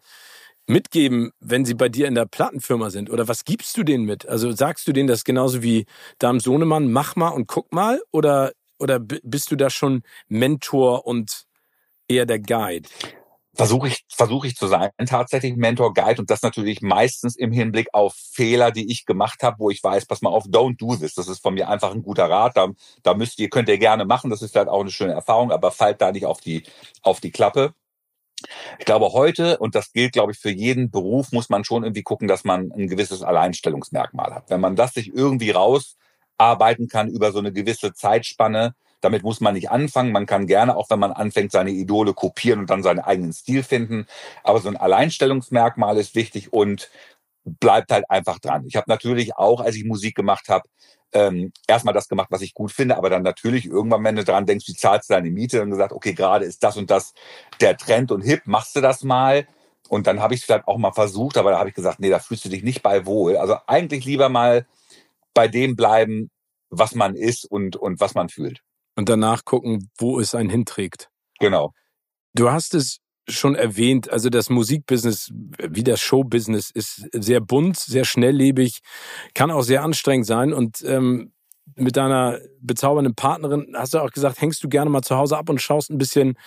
mitgeben, 0.68 1.32
wenn 1.40 1.66
sie 1.66 1.74
bei 1.74 1.90
dir 1.90 2.08
in 2.08 2.16
der 2.16 2.26
Plattenfirma 2.26 2.90
sind? 2.90 3.10
Oder 3.10 3.28
was 3.28 3.46
gibst 3.46 3.78
du 3.78 3.84
denen 3.84 4.06
mit? 4.06 4.28
Also 4.28 4.52
sagst 4.52 4.88
du 4.88 4.92
denen 4.92 5.08
das 5.08 5.24
genauso 5.24 5.64
wie 5.64 5.86
Dame 6.20 6.40
Sohnemann, 6.40 6.92
mach 6.92 7.16
mal 7.16 7.30
und 7.30 7.48
guck 7.48 7.72
mal? 7.72 8.02
Oder 8.12 8.52
oder 8.84 9.00
bist 9.00 9.50
du 9.50 9.56
da 9.56 9.70
schon 9.70 10.04
Mentor 10.28 11.08
und 11.08 11.46
eher 12.08 12.26
der 12.26 12.40
Guide? 12.40 12.88
Versuche 13.56 13.88
ich, 13.88 14.04
versuche 14.10 14.48
ich 14.48 14.56
zu 14.56 14.66
sein, 14.66 14.90
tatsächlich 15.06 15.56
Mentor, 15.56 15.94
Guide 15.94 16.20
und 16.20 16.32
das 16.32 16.42
natürlich 16.42 16.82
meistens 16.82 17.36
im 17.36 17.52
Hinblick 17.52 17.88
auf 17.94 18.16
Fehler, 18.16 18.72
die 18.72 18.92
ich 18.92 19.06
gemacht 19.06 19.44
habe, 19.44 19.60
wo 19.60 19.70
ich 19.70 19.84
weiß, 19.84 20.08
pass 20.08 20.24
mal 20.24 20.32
auf, 20.32 20.46
don't 20.46 20.78
do 20.78 20.96
this. 20.96 21.14
Das 21.14 21.28
ist 21.28 21.44
von 21.44 21.54
mir 21.54 21.70
einfach 21.70 21.92
ein 21.92 22.02
guter 22.02 22.28
Rat. 22.28 22.58
Da, 22.58 22.70
da 23.04 23.14
müsst 23.14 23.40
ihr, 23.40 23.50
könnt 23.50 23.70
ihr 23.70 23.78
gerne 23.78 24.06
machen. 24.06 24.32
Das 24.32 24.42
ist 24.42 24.56
halt 24.56 24.70
auch 24.70 24.82
eine 24.82 24.90
schöne 24.90 25.14
Erfahrung, 25.14 25.52
aber 25.52 25.72
fallt 25.72 26.02
da 26.02 26.12
nicht 26.12 26.26
auf 26.26 26.42
die, 26.42 26.64
auf 27.04 27.20
die 27.20 27.30
Klappe. 27.30 27.76
Ich 28.80 28.86
glaube, 28.86 29.14
heute, 29.14 29.60
und 29.60 29.76
das 29.76 29.94
gilt, 29.94 30.14
glaube 30.14 30.32
ich, 30.32 30.40
für 30.40 30.50
jeden 30.50 30.90
Beruf, 30.90 31.32
muss 31.32 31.50
man 31.50 31.64
schon 31.64 31.84
irgendwie 31.84 32.04
gucken, 32.04 32.28
dass 32.28 32.44
man 32.44 32.72
ein 32.72 32.88
gewisses 32.88 33.22
Alleinstellungsmerkmal 33.22 34.34
hat. 34.34 34.50
Wenn 34.50 34.62
man 34.62 34.76
das 34.76 34.96
sich 34.96 35.14
irgendwie 35.14 35.52
raus 35.52 35.96
arbeiten 36.44 36.88
kann 36.88 37.08
über 37.08 37.32
so 37.32 37.40
eine 37.40 37.54
gewisse 37.54 37.94
Zeitspanne. 37.94 38.76
Damit 39.02 39.24
muss 39.24 39.42
man 39.42 39.54
nicht 39.54 39.72
anfangen. 39.72 40.12
Man 40.12 40.26
kann 40.26 40.48
gerne, 40.48 40.76
auch 40.76 40.90
wenn 40.90 41.00
man 41.00 41.12
anfängt, 41.12 41.52
seine 41.52 41.72
Idole 41.72 42.14
kopieren 42.14 42.60
und 42.60 42.70
dann 42.70 42.84
seinen 42.84 43.00
eigenen 43.00 43.34
Stil 43.34 43.64
finden. 43.64 44.06
Aber 44.44 44.60
so 44.60 44.70
ein 44.70 44.78
Alleinstellungsmerkmal 44.78 45.98
ist 45.98 46.16
wichtig 46.16 46.54
und 46.54 46.90
bleibt 47.46 47.92
halt 47.92 48.10
einfach 48.10 48.40
dran. 48.40 48.66
Ich 48.66 48.76
habe 48.76 48.86
natürlich 48.90 49.36
auch, 49.36 49.62
als 49.62 49.76
ich 49.76 49.84
Musik 49.84 50.16
gemacht 50.16 50.48
habe, 50.50 50.68
ähm, 51.14 51.52
erstmal 51.68 51.94
das 51.94 52.08
gemacht, 52.08 52.30
was 52.32 52.42
ich 52.42 52.54
gut 52.54 52.72
finde, 52.72 52.98
aber 52.98 53.10
dann 53.10 53.24
natürlich 53.24 53.66
irgendwann, 53.66 54.04
wenn 54.04 54.16
du 54.16 54.24
dran 54.24 54.46
denkst, 54.46 54.68
wie 54.68 54.74
zahlst 54.74 55.10
du 55.10 55.14
deine 55.14 55.30
Miete, 55.30 55.62
und 55.62 55.70
gesagt, 55.70 55.92
okay, 55.94 56.14
gerade 56.14 56.46
ist 56.46 56.64
das 56.64 56.78
und 56.78 56.90
das 56.90 57.14
der 57.62 57.78
Trend 57.78 58.12
und 58.12 58.22
hip, 58.22 58.42
machst 58.46 58.76
du 58.76 58.82
das 58.82 59.04
mal. 59.04 59.46
Und 59.90 60.08
dann 60.08 60.22
habe 60.22 60.34
ich 60.34 60.40
es 60.40 60.46
vielleicht 60.46 60.68
auch 60.68 60.78
mal 60.78 60.94
versucht, 60.94 61.38
aber 61.38 61.52
da 61.52 61.60
habe 61.60 61.70
ich 61.70 61.76
gesagt, 61.76 62.00
nee, 62.00 62.10
da 62.10 62.20
fühlst 62.20 62.46
du 62.46 62.50
dich 62.50 62.64
nicht 62.64 62.82
bei 62.82 63.06
wohl. 63.06 63.38
Also 63.38 63.58
eigentlich 63.68 64.06
lieber 64.06 64.30
mal 64.30 64.66
bei 65.34 65.48
dem 65.48 65.76
bleiben, 65.76 66.32
was 66.78 66.96
man 66.96 67.16
ist 67.16 67.46
und, 67.46 67.76
und 67.76 68.00
was 68.00 68.16
man 68.16 68.30
fühlt. 68.30 68.62
Und 68.96 69.10
danach 69.10 69.46
gucken, 69.46 69.90
wo 69.98 70.20
es 70.20 70.36
einen 70.36 70.50
hinträgt. 70.50 71.10
Genau. 71.40 71.74
Du 72.34 72.52
hast 72.52 72.74
es 72.74 73.00
schon 73.30 73.56
erwähnt, 73.56 74.10
also 74.10 74.30
das 74.30 74.50
Musikbusiness 74.50 75.32
wie 75.34 75.84
das 75.84 76.02
Showbusiness 76.02 76.70
ist 76.72 77.08
sehr 77.14 77.40
bunt, 77.40 77.78
sehr 77.78 78.04
schnelllebig, 78.04 78.80
kann 79.34 79.50
auch 79.50 79.62
sehr 79.62 79.84
anstrengend 79.84 80.26
sein. 80.26 80.52
Und 80.52 80.84
ähm, 80.86 81.32
mit 81.76 81.96
deiner 81.96 82.40
bezaubernden 82.60 83.16
Partnerin 83.16 83.74
hast 83.76 83.94
du 83.94 84.00
auch 84.00 84.12
gesagt, 84.12 84.42
hängst 84.42 84.64
du 84.64 84.70
gerne 84.70 84.90
mal 84.90 85.02
zu 85.02 85.16
Hause 85.16 85.38
ab 85.38 85.50
und 85.50 85.62
schaust 85.62 85.90
ein 85.90 85.98
bisschen 85.98 86.38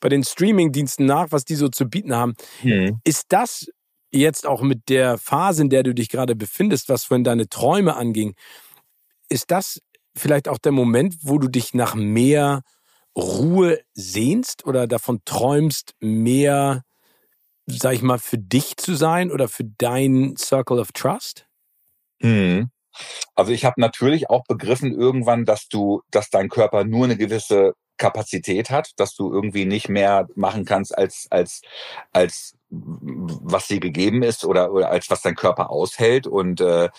bei 0.00 0.08
den 0.08 0.22
Streamingdiensten 0.22 1.06
nach, 1.06 1.28
was 1.30 1.44
die 1.44 1.54
so 1.54 1.68
zu 1.68 1.86
bieten 1.86 2.14
haben. 2.14 2.34
Hm. 2.60 3.00
Ist 3.04 3.26
das 3.30 3.68
jetzt 4.12 4.46
auch 4.46 4.62
mit 4.62 4.88
der 4.88 5.18
Phase, 5.18 5.62
in 5.62 5.70
der 5.70 5.82
du 5.82 5.94
dich 5.94 6.08
gerade 6.08 6.36
befindest, 6.36 6.88
was 6.88 7.04
vorhin 7.04 7.24
deine 7.24 7.48
Träume 7.48 7.96
anging, 7.96 8.34
ist 9.28 9.50
das 9.50 9.80
vielleicht 10.16 10.48
auch 10.48 10.58
der 10.58 10.72
Moment, 10.72 11.16
wo 11.22 11.38
du 11.38 11.48
dich 11.48 11.74
nach 11.74 11.94
mehr 11.94 12.62
Ruhe 13.16 13.80
sehnst 13.94 14.66
oder 14.66 14.86
davon 14.86 15.20
träumst, 15.24 15.94
mehr, 16.00 16.82
sag 17.66 17.94
ich 17.94 18.02
mal, 18.02 18.18
für 18.18 18.38
dich 18.38 18.76
zu 18.76 18.94
sein 18.94 19.30
oder 19.30 19.48
für 19.48 19.64
dein 19.64 20.36
Circle 20.36 20.78
of 20.78 20.92
Trust? 20.92 21.46
Hm. 22.20 22.70
Also 23.34 23.52
ich 23.52 23.64
habe 23.64 23.80
natürlich 23.80 24.30
auch 24.30 24.44
begriffen 24.44 24.92
irgendwann, 24.92 25.44
dass 25.44 25.68
du, 25.68 26.02
dass 26.10 26.30
dein 26.30 26.48
Körper 26.48 26.84
nur 26.84 27.04
eine 27.04 27.16
gewisse 27.16 27.74
Kapazität 27.98 28.70
hat, 28.70 28.90
dass 28.96 29.14
du 29.14 29.32
irgendwie 29.32 29.64
nicht 29.64 29.88
mehr 29.88 30.28
machen 30.34 30.64
kannst 30.64 30.96
als 30.96 31.26
als 31.30 31.62
als 32.12 32.54
was 32.68 33.68
dir 33.68 33.80
gegeben 33.80 34.22
ist 34.22 34.44
oder 34.44 34.72
oder 34.72 34.90
als 34.90 35.10
was 35.10 35.22
dein 35.22 35.34
Körper 35.34 35.70
aushält 35.70 36.26
und 36.26 36.60
äh, 36.60 36.90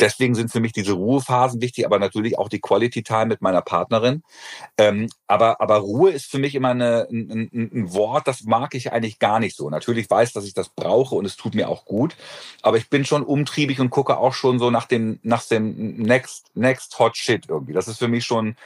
deswegen 0.00 0.34
sind 0.34 0.50
für 0.50 0.60
mich 0.60 0.72
diese 0.72 0.92
Ruhephasen 0.92 1.60
wichtig, 1.60 1.86
aber 1.86 1.98
natürlich 1.98 2.38
auch 2.38 2.48
die 2.48 2.60
Quality 2.60 3.02
Time 3.02 3.26
mit 3.26 3.42
meiner 3.42 3.62
Partnerin. 3.62 4.22
Ähm, 4.78 5.08
aber, 5.26 5.60
aber 5.60 5.76
Ruhe 5.76 6.10
ist 6.10 6.26
für 6.26 6.38
mich 6.38 6.54
immer 6.54 6.70
eine, 6.70 7.06
ein, 7.10 7.50
ein, 7.52 7.92
Wort, 7.92 8.26
das 8.26 8.42
mag 8.42 8.74
ich 8.74 8.92
eigentlich 8.92 9.18
gar 9.18 9.40
nicht 9.40 9.56
so. 9.56 9.70
Natürlich 9.70 10.10
weiß, 10.10 10.32
dass 10.32 10.44
ich 10.44 10.54
das 10.54 10.68
brauche 10.68 11.14
und 11.14 11.24
es 11.24 11.36
tut 11.36 11.54
mir 11.54 11.68
auch 11.68 11.84
gut. 11.84 12.16
Aber 12.62 12.76
ich 12.76 12.90
bin 12.90 13.04
schon 13.04 13.22
umtriebig 13.22 13.80
und 13.80 13.90
gucke 13.90 14.18
auch 14.18 14.34
schon 14.34 14.58
so 14.58 14.70
nach 14.70 14.86
dem, 14.86 15.20
nach 15.22 15.44
dem 15.44 15.96
Next, 15.96 16.50
Next 16.54 16.98
Hot 16.98 17.16
Shit 17.16 17.46
irgendwie. 17.48 17.72
Das 17.72 17.88
ist 17.88 17.98
für 17.98 18.08
mich 18.08 18.24
schon 18.24 18.56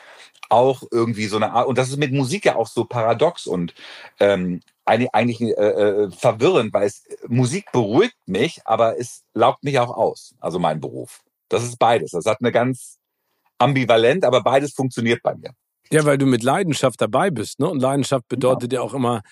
auch 0.48 0.82
irgendwie 0.90 1.26
so 1.26 1.36
eine 1.36 1.52
Art, 1.52 1.66
und 1.66 1.78
das 1.78 1.90
ist 1.90 1.98
mit 1.98 2.12
Musik 2.12 2.46
ja 2.46 2.56
auch 2.56 2.68
so 2.68 2.84
paradox 2.84 3.46
und 3.46 3.74
ähm, 4.18 4.60
eigentlich, 4.88 5.40
äh, 5.40 5.52
äh, 5.52 6.10
verwirrend, 6.10 6.72
weil 6.72 6.86
es 6.86 7.04
Musik 7.26 7.70
beruhigt 7.72 8.16
mich, 8.26 8.60
aber 8.64 8.98
es 8.98 9.24
laugt 9.34 9.62
mich 9.64 9.78
auch 9.78 9.94
aus. 9.96 10.34
Also 10.40 10.58
mein 10.58 10.80
Beruf. 10.80 11.20
Das 11.48 11.64
ist 11.64 11.78
beides. 11.78 12.12
Das 12.12 12.26
hat 12.26 12.38
eine 12.40 12.52
ganz 12.52 12.98
ambivalent, 13.58 14.24
aber 14.24 14.42
beides 14.42 14.72
funktioniert 14.72 15.22
bei 15.22 15.34
mir. 15.34 15.50
Ja, 15.90 16.04
weil 16.04 16.18
du 16.18 16.26
mit 16.26 16.42
Leidenschaft 16.42 17.00
dabei 17.00 17.30
bist, 17.30 17.60
ne? 17.60 17.68
Und 17.68 17.80
Leidenschaft 17.80 18.28
bedeutet 18.28 18.72
ja, 18.72 18.80
ja 18.80 18.84
auch 18.84 18.94
immer, 18.94 19.22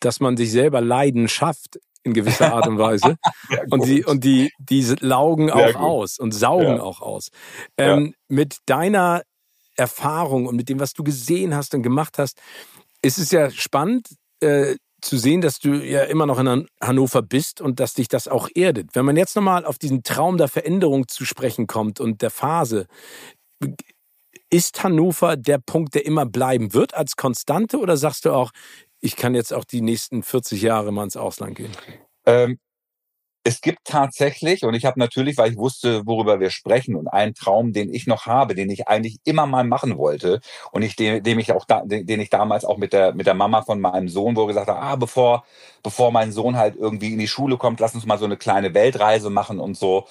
dass 0.00 0.20
man 0.20 0.36
sich 0.36 0.50
selber 0.50 0.80
Leiden 0.80 1.28
schafft 1.28 1.78
in 2.02 2.14
gewisser 2.14 2.52
Art 2.52 2.66
und 2.66 2.78
Weise. 2.78 3.16
ja, 3.50 3.62
und 3.70 3.86
die 3.86 4.04
und 4.04 4.24
die 4.24 4.50
die 4.58 4.82
laugen 5.00 5.50
auch 5.50 5.74
aus 5.76 6.18
und 6.18 6.32
saugen 6.32 6.76
ja. 6.76 6.82
auch 6.82 7.00
aus. 7.00 7.30
Ähm, 7.76 8.14
mit 8.28 8.58
deiner 8.66 9.22
Erfahrung 9.76 10.46
und 10.46 10.56
mit 10.56 10.68
dem, 10.68 10.80
was 10.80 10.92
du 10.92 11.04
gesehen 11.04 11.54
hast 11.54 11.74
und 11.74 11.82
gemacht 11.82 12.18
hast, 12.18 12.40
ist 13.02 13.18
es 13.18 13.30
ja 13.30 13.50
spannend, 13.50 14.08
äh, 14.40 14.76
zu 15.00 15.18
sehen, 15.18 15.40
dass 15.40 15.58
du 15.58 15.74
ja 15.74 16.02
immer 16.02 16.26
noch 16.26 16.38
in 16.38 16.68
Hannover 16.80 17.22
bist 17.22 17.60
und 17.60 17.80
dass 17.80 17.94
dich 17.94 18.08
das 18.08 18.28
auch 18.28 18.48
erdet. 18.54 18.90
Wenn 18.94 19.04
man 19.04 19.16
jetzt 19.16 19.36
nochmal 19.36 19.64
auf 19.64 19.78
diesen 19.78 20.02
Traum 20.02 20.38
der 20.38 20.48
Veränderung 20.48 21.08
zu 21.08 21.24
sprechen 21.24 21.66
kommt 21.66 22.00
und 22.00 22.22
der 22.22 22.30
Phase, 22.30 22.86
ist 24.50 24.82
Hannover 24.82 25.36
der 25.36 25.58
Punkt, 25.58 25.94
der 25.94 26.04
immer 26.06 26.26
bleiben 26.26 26.74
wird 26.74 26.94
als 26.94 27.16
Konstante 27.16 27.78
oder 27.78 27.96
sagst 27.96 28.24
du 28.24 28.32
auch, 28.32 28.50
ich 29.00 29.16
kann 29.16 29.34
jetzt 29.34 29.52
auch 29.52 29.64
die 29.64 29.80
nächsten 29.80 30.22
40 30.22 30.60
Jahre 30.62 30.92
mal 30.92 31.04
ins 31.04 31.16
Ausland 31.16 31.56
gehen? 31.56 31.72
Ähm, 32.26 32.58
es 33.42 33.60
gibt 33.62 33.80
tatsächlich, 33.84 34.64
und 34.64 34.74
ich 34.74 34.84
habe 34.84 34.98
natürlich, 34.98 35.38
weil 35.38 35.52
ich 35.52 35.56
wusste, 35.58 36.06
worüber 36.06 36.40
wir 36.40 36.50
sprechen, 36.50 36.94
und 36.94 37.08
einen 37.08 37.34
Traum, 37.34 37.72
den 37.72 37.92
ich 37.92 38.06
noch 38.06 38.26
habe, 38.26 38.54
den 38.54 38.68
ich 38.70 38.86
eigentlich 38.88 39.18
immer 39.24 39.46
mal 39.46 39.64
machen 39.64 39.96
wollte, 39.96 40.40
und 40.72 40.82
ich, 40.82 40.94
dem, 40.96 41.22
dem 41.22 41.38
ich 41.38 41.52
auch, 41.52 41.64
da, 41.64 41.82
den 41.84 42.20
ich 42.20 42.30
damals 42.30 42.64
auch 42.64 42.76
mit 42.76 42.92
der 42.92 43.14
mit 43.14 43.26
der 43.26 43.34
Mama 43.34 43.62
von 43.62 43.80
meinem 43.80 44.08
Sohn, 44.08 44.36
wo 44.36 44.46
gesagt 44.46 44.68
habe, 44.68 44.80
ah, 44.80 44.96
bevor 44.96 45.44
bevor 45.82 46.12
mein 46.12 46.32
Sohn 46.32 46.56
halt 46.56 46.76
irgendwie 46.76 47.12
in 47.12 47.18
die 47.18 47.28
Schule 47.28 47.56
kommt, 47.56 47.80
lass 47.80 47.94
uns 47.94 48.06
mal 48.06 48.18
so 48.18 48.26
eine 48.26 48.36
kleine 48.36 48.74
Weltreise 48.74 49.30
machen 49.30 49.58
und 49.60 49.76
so. 49.76 50.06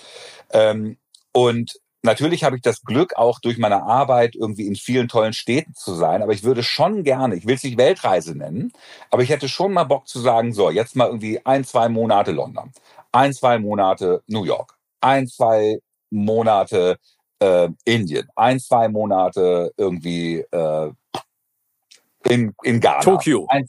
Ähm, 0.51 0.97
und 1.31 1.79
natürlich 2.01 2.43
habe 2.43 2.55
ich 2.55 2.61
das 2.61 2.81
Glück, 2.81 3.15
auch 3.15 3.39
durch 3.39 3.57
meine 3.57 3.83
Arbeit 3.83 4.35
irgendwie 4.35 4.67
in 4.67 4.75
vielen 4.75 5.07
tollen 5.07 5.33
Städten 5.33 5.73
zu 5.75 5.93
sein, 5.93 6.21
aber 6.23 6.33
ich 6.33 6.43
würde 6.43 6.63
schon 6.63 7.03
gerne, 7.03 7.35
ich 7.35 7.45
will 7.45 7.55
es 7.55 7.63
nicht 7.63 7.77
Weltreise 7.77 8.35
nennen, 8.37 8.71
aber 9.11 9.21
ich 9.23 9.29
hätte 9.29 9.49
schon 9.49 9.73
mal 9.73 9.83
Bock 9.83 10.07
zu 10.07 10.19
sagen, 10.19 10.53
so, 10.53 10.69
jetzt 10.69 10.95
mal 10.95 11.07
irgendwie 11.07 11.45
ein, 11.45 11.63
zwei 11.65 11.89
Monate 11.89 12.31
London, 12.31 12.71
ein, 13.11 13.33
zwei 13.33 13.59
Monate 13.59 14.23
New 14.27 14.43
York, 14.45 14.77
ein, 15.01 15.27
zwei 15.27 15.79
Monate 16.09 16.97
äh, 17.39 17.69
Indien, 17.85 18.27
ein, 18.35 18.59
zwei 18.59 18.89
Monate 18.89 19.73
irgendwie 19.77 20.39
äh, 20.51 20.91
in, 22.27 22.53
in 22.63 22.79
Ghana. 22.79 23.01
Tokio. 23.01 23.45
Ein, 23.49 23.67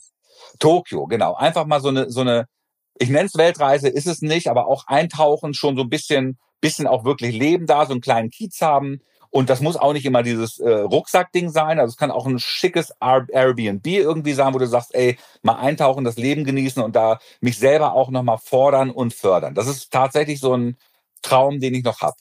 Tokio, 0.59 1.05
genau. 1.07 1.35
Einfach 1.35 1.65
mal 1.65 1.81
so 1.81 1.89
eine, 1.89 2.09
so 2.09 2.21
eine, 2.21 2.47
ich 2.95 3.09
nenne 3.09 3.25
es 3.25 3.35
Weltreise, 3.35 3.87
ist 3.87 4.07
es 4.07 4.21
nicht, 4.21 4.47
aber 4.47 4.67
auch 4.67 4.85
eintauchen, 4.87 5.53
schon 5.53 5.75
so 5.75 5.83
ein 5.83 5.89
bisschen 5.89 6.37
bisschen 6.61 6.87
auch 6.87 7.03
wirklich 7.03 7.35
Leben 7.35 7.65
da, 7.65 7.85
so 7.85 7.91
einen 7.91 8.01
kleinen 8.01 8.29
Kiez 8.29 8.61
haben. 8.61 9.01
Und 9.31 9.49
das 9.49 9.61
muss 9.61 9.77
auch 9.77 9.93
nicht 9.93 10.05
immer 10.05 10.23
dieses 10.23 10.59
äh, 10.59 10.69
Rucksackding 10.69 11.49
sein. 11.49 11.79
Also 11.79 11.91
es 11.91 11.97
kann 11.97 12.11
auch 12.11 12.27
ein 12.27 12.37
schickes 12.37 12.93
Airbnb 12.99 13.87
irgendwie 13.87 14.33
sein, 14.33 14.53
wo 14.53 14.59
du 14.59 14.67
sagst, 14.67 14.93
ey, 14.93 15.17
mal 15.41 15.55
eintauchen, 15.55 16.03
das 16.03 16.17
Leben 16.17 16.43
genießen 16.43 16.83
und 16.83 16.95
da 16.97 17.19
mich 17.39 17.57
selber 17.57 17.93
auch 17.93 18.09
nochmal 18.09 18.37
fordern 18.37 18.91
und 18.91 19.13
fördern. 19.13 19.55
Das 19.55 19.67
ist 19.67 19.91
tatsächlich 19.91 20.41
so 20.41 20.53
ein 20.55 20.77
Traum, 21.21 21.61
den 21.61 21.73
ich 21.73 21.83
noch 21.83 22.01
habe. 22.01 22.15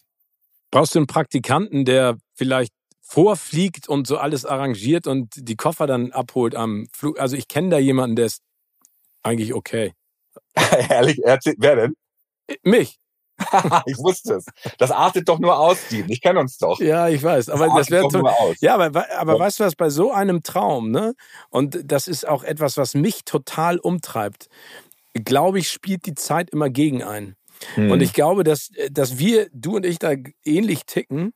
Brauchst 0.70 0.94
du 0.94 1.00
einen 1.00 1.08
Praktikanten, 1.08 1.84
der 1.84 2.16
vielleicht 2.34 2.72
vorfliegt 3.00 3.88
und 3.88 4.06
so 4.06 4.18
alles 4.18 4.46
arrangiert 4.46 5.08
und 5.08 5.32
die 5.36 5.56
Koffer 5.56 5.88
dann 5.88 6.12
abholt 6.12 6.54
am 6.54 6.86
Flug? 6.92 7.18
Also 7.18 7.36
ich 7.36 7.48
kenne 7.48 7.70
da 7.70 7.78
jemanden, 7.78 8.14
der 8.14 8.26
ist 8.26 8.42
eigentlich 9.24 9.52
okay. 9.52 9.94
Ehrlich, 10.88 11.18
wer 11.18 11.76
denn? 11.76 11.94
Mich. 12.62 12.99
ich 13.86 13.98
wusste 13.98 14.34
es. 14.34 14.46
Das 14.78 14.90
artet 14.90 15.28
doch 15.28 15.38
nur 15.38 15.58
aus, 15.58 15.78
Steven. 15.86 16.10
Ich 16.10 16.20
kenne 16.20 16.40
uns 16.40 16.58
doch. 16.58 16.80
Ja, 16.80 17.08
ich 17.08 17.22
weiß. 17.22 17.48
Aber 17.48 17.66
das, 17.68 17.86
das 17.86 17.90
wäre 17.90 18.06
aus. 18.06 18.56
Ja, 18.60 18.74
aber, 18.74 19.04
aber 19.18 19.32
ja. 19.34 19.38
weißt 19.38 19.60
du 19.60 19.64
was, 19.64 19.76
bei 19.76 19.90
so 19.90 20.12
einem 20.12 20.42
Traum, 20.42 20.90
ne? 20.90 21.14
Und 21.48 21.80
das 21.84 22.08
ist 22.08 22.26
auch 22.26 22.44
etwas, 22.44 22.76
was 22.76 22.94
mich 22.94 23.24
total 23.24 23.78
umtreibt, 23.78 24.48
glaube 25.14 25.58
ich, 25.58 25.70
spielt 25.70 26.06
die 26.06 26.14
Zeit 26.14 26.50
immer 26.50 26.70
gegen 26.70 27.02
ein. 27.02 27.36
Hm. 27.74 27.90
Und 27.90 28.00
ich 28.00 28.12
glaube, 28.12 28.44
dass, 28.44 28.70
dass 28.90 29.18
wir, 29.18 29.48
du 29.52 29.76
und 29.76 29.86
ich 29.86 29.98
da 29.98 30.12
ähnlich 30.44 30.86
ticken, 30.86 31.32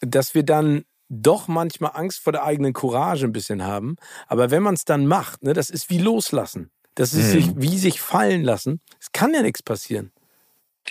dass 0.00 0.34
wir 0.34 0.42
dann 0.42 0.84
doch 1.08 1.48
manchmal 1.48 1.92
Angst 1.94 2.20
vor 2.20 2.32
der 2.32 2.44
eigenen 2.44 2.72
Courage 2.72 3.26
ein 3.26 3.32
bisschen 3.32 3.64
haben. 3.64 3.96
Aber 4.26 4.50
wenn 4.50 4.62
man 4.62 4.74
es 4.74 4.84
dann 4.84 5.06
macht, 5.06 5.42
ne, 5.42 5.52
das 5.52 5.70
ist 5.70 5.90
wie 5.90 5.98
loslassen. 5.98 6.70
Das 6.94 7.14
ist 7.14 7.32
hm. 7.32 7.42
sich, 7.42 7.52
wie 7.56 7.78
sich 7.78 8.00
fallen 8.00 8.42
lassen. 8.42 8.80
Es 9.00 9.12
kann 9.12 9.32
ja 9.34 9.42
nichts 9.42 9.62
passieren. 9.62 10.12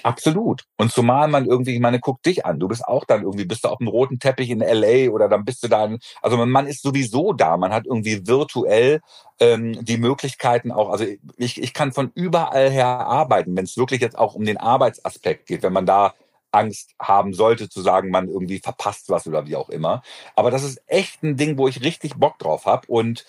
Absolut. 0.03 0.63
Und 0.77 0.91
zumal 0.91 1.27
man 1.27 1.45
irgendwie, 1.45 1.73
ich 1.73 1.79
meine, 1.81 1.99
guck 1.99 2.21
dich 2.23 2.45
an. 2.45 2.59
Du 2.59 2.67
bist 2.67 2.87
auch 2.87 3.03
dann 3.05 3.23
irgendwie, 3.23 3.45
bist 3.45 3.65
du 3.65 3.69
auf 3.69 3.79
dem 3.79 3.87
roten 3.87 4.19
Teppich 4.19 4.49
in 4.49 4.61
LA 4.61 5.11
oder 5.11 5.27
dann 5.27 5.43
bist 5.43 5.63
du 5.63 5.67
dann, 5.67 5.99
also 6.21 6.37
man 6.45 6.67
ist 6.67 6.81
sowieso 6.83 7.33
da. 7.33 7.57
Man 7.57 7.73
hat 7.73 7.85
irgendwie 7.85 8.25
virtuell 8.25 9.01
ähm, 9.39 9.83
die 9.83 9.97
Möglichkeiten 9.97 10.71
auch, 10.71 10.89
also 10.89 11.05
ich, 11.37 11.61
ich 11.61 11.73
kann 11.73 11.91
von 11.91 12.11
überall 12.15 12.69
her 12.69 12.87
arbeiten, 12.87 13.55
wenn 13.57 13.65
es 13.65 13.77
wirklich 13.77 13.99
jetzt 14.01 14.17
auch 14.17 14.35
um 14.35 14.45
den 14.45 14.57
Arbeitsaspekt 14.57 15.47
geht, 15.47 15.63
wenn 15.63 15.73
man 15.73 15.85
da 15.85 16.13
Angst 16.51 16.95
haben 16.99 17.33
sollte, 17.33 17.69
zu 17.69 17.81
sagen, 17.81 18.09
man 18.09 18.27
irgendwie 18.29 18.59
verpasst 18.59 19.09
was 19.09 19.27
oder 19.27 19.45
wie 19.47 19.55
auch 19.55 19.69
immer. 19.69 20.01
Aber 20.35 20.49
das 20.49 20.63
ist 20.63 20.81
echt 20.87 21.21
ein 21.23 21.35
Ding, 21.35 21.57
wo 21.57 21.67
ich 21.67 21.83
richtig 21.83 22.15
Bock 22.15 22.39
drauf 22.39 22.65
habe 22.65 22.87
und 22.87 23.25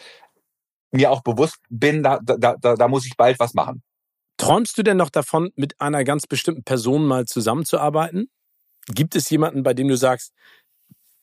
mir 0.93 1.11
auch 1.11 1.23
bewusst 1.23 1.59
bin, 1.71 2.03
da, 2.03 2.19
da, 2.23 2.57
da, 2.57 2.75
da 2.77 2.89
muss 2.89 3.07
ich 3.07 3.17
bald 3.17 3.39
was 3.41 3.55
machen. 3.55 3.83
Träumst 4.41 4.79
du 4.79 4.83
denn 4.83 4.97
noch 4.97 5.11
davon, 5.11 5.51
mit 5.55 5.79
einer 5.83 6.03
ganz 6.03 6.27
bestimmten 6.27 6.65
Person 6.65 7.07
mal 7.07 7.27
zusammenzuarbeiten? 7.27 8.31
Gibt 8.87 9.15
es 9.15 9.29
jemanden, 9.29 9.63
bei 9.63 9.75
dem 9.75 9.87
du 9.87 9.97
sagst, 9.99 10.33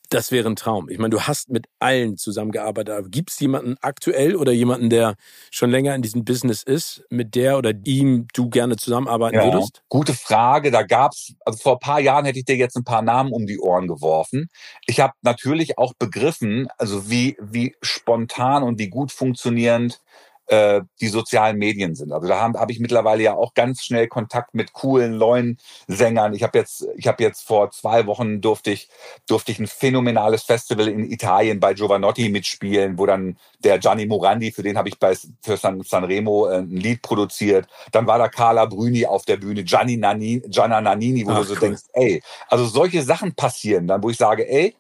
das 0.10 0.32
wäre 0.32 0.48
ein 0.48 0.56
Traum. 0.56 0.88
Ich 0.88 1.00
meine, 1.00 1.10
du 1.10 1.22
hast 1.22 1.50
mit 1.50 1.66
allen 1.80 2.16
zusammengearbeitet. 2.16 2.96
Aber 2.96 3.10
gibt 3.10 3.32
es 3.32 3.40
jemanden 3.40 3.76
aktuell 3.82 4.36
oder 4.36 4.52
jemanden, 4.52 4.92
der 4.92 5.16
schon 5.52 5.72
länger 5.72 5.96
in 5.96 6.04
diesem 6.04 6.26
Business 6.26 6.62
ist, 6.62 7.04
mit 7.10 7.34
der 7.34 7.58
oder 7.58 7.74
ihm 7.84 8.28
du 8.34 8.50
gerne 8.50 8.78
zusammenarbeiten 8.78 9.38
ja, 9.38 9.46
würdest? 9.46 9.82
Gute 9.90 10.14
Frage. 10.14 10.70
Da 10.70 10.84
gab's, 10.84 11.34
also 11.44 11.58
vor 11.58 11.74
ein 11.74 11.80
paar 11.80 12.00
Jahren 12.00 12.26
hätte 12.26 12.38
ich 12.38 12.46
dir 12.46 12.56
jetzt 12.56 12.78
ein 12.78 12.84
paar 12.84 13.02
Namen 13.02 13.34
um 13.34 13.48
die 13.48 13.60
Ohren 13.60 13.88
geworfen. 13.88 14.48
Ich 14.86 15.00
habe 15.00 15.14
natürlich 15.24 15.80
auch 15.80 15.94
begriffen, 15.98 16.68
also 16.78 17.10
wie, 17.10 17.36
wie 17.42 17.76
spontan 17.82 18.62
und 18.62 18.78
wie 18.78 18.90
gut 18.90 19.12
funktionierend 19.12 20.00
äh, 20.48 20.82
die 21.02 21.08
sozialen 21.08 21.58
Medien 21.58 21.96
sind. 21.96 22.12
Also 22.12 22.28
da 22.28 22.40
habe 22.40 22.60
hab 22.60 22.72
ich 22.72 22.80
mittlerweile 22.80 23.24
ja 23.24 23.34
auch 23.34 23.54
ganz 23.54 23.84
schnell 23.84 24.08
Kontakt 24.08 24.54
mit 24.54 24.74
coolen 24.74 25.18
neuen 25.18 25.58
Sängern. 25.88 26.34
Ich 26.34 26.44
habe 26.44 26.58
jetzt, 26.58 26.88
ich 26.96 27.08
habe 27.08 27.24
jetzt 27.24 27.42
vor 27.46 27.72
zwei 27.72 28.06
Wochen 28.08 28.42
durfte 28.42 28.72
ich 28.72 28.90
durfte 29.28 29.52
ich 29.52 29.60
ein 29.60 29.68
phänomenales 29.68 30.44
Festival 30.44 30.88
in 30.88 31.12
Italien 31.12 31.60
bei 31.60 31.74
Giovanotti 31.74 32.30
mitspielen, 32.30 32.98
wo 32.98 33.06
dann 33.06 33.38
der 33.64 33.80
Gianni 33.80 34.06
Morandi, 34.06 34.52
für 34.52 34.64
den 34.64 34.78
habe 34.78 34.90
ich 34.90 35.00
bei 35.00 35.16
für 35.42 35.58
San, 35.58 35.82
Sanremo 35.82 36.48
äh, 36.48 36.60
ein 36.60 36.70
Lied 36.72 37.02
produziert. 37.02 37.68
Dann 37.92 38.08
war 38.08 38.18
da 38.18 38.30
Carla 38.30 38.66
Bruni 38.66 39.06
auf 39.06 39.26
der 39.26 39.38
Bühne, 39.38 39.64
Gianni 39.64 39.98
Nannini, 39.98 40.42
Gianna 40.48 40.82
Nannini, 40.82 41.26
wo 41.26 41.32
Ach, 41.32 41.40
du 41.40 41.44
so 41.44 41.54
cool. 41.54 41.60
denkst, 41.60 41.84
ey, 41.94 42.22
also 42.48 42.66
solche 42.66 43.02
Sachen 43.02 43.36
passieren 43.36 43.88
dann, 43.88 44.02
wo 44.02 44.10
ich 44.10 44.18
sage, 44.18 44.48
ey, 44.48 44.76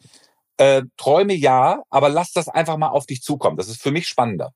äh, 0.58 0.84
träume 0.98 1.34
ja, 1.34 1.84
aber 1.90 2.10
lass 2.10 2.32
das 2.32 2.48
einfach 2.48 2.78
mal 2.78 2.90
auf 2.90 3.06
dich 3.06 3.22
zukommen. 3.22 3.58
Das 3.58 3.68
ist 3.68 3.82
für 3.82 3.92
mich 3.92 4.08
spannender. 4.08 4.54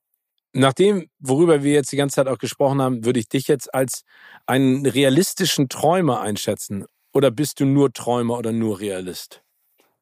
Nach 0.54 0.74
dem, 0.74 1.10
worüber 1.20 1.64
wir 1.64 1.74
jetzt 1.74 1.92
die 1.92 1.98
ganze 1.98 2.16
Zeit 2.16 2.28
auch 2.28 2.38
gesprochen 2.38 2.82
haben, 2.82 3.06
würde 3.06 3.20
ich 3.20 3.30
dich 3.30 3.48
jetzt 3.48 3.74
als 3.74 4.04
einen 4.46 4.86
realistischen 4.86 5.70
Träumer 5.70 6.22
einschätzen. 6.22 6.86
Oder 7.14 7.32
bist 7.32 7.60
du 7.60 7.66
nur 7.66 7.94
Träumer 7.94 8.38
oder 8.38 8.52
nur 8.52 8.80
Realist? 8.80 9.44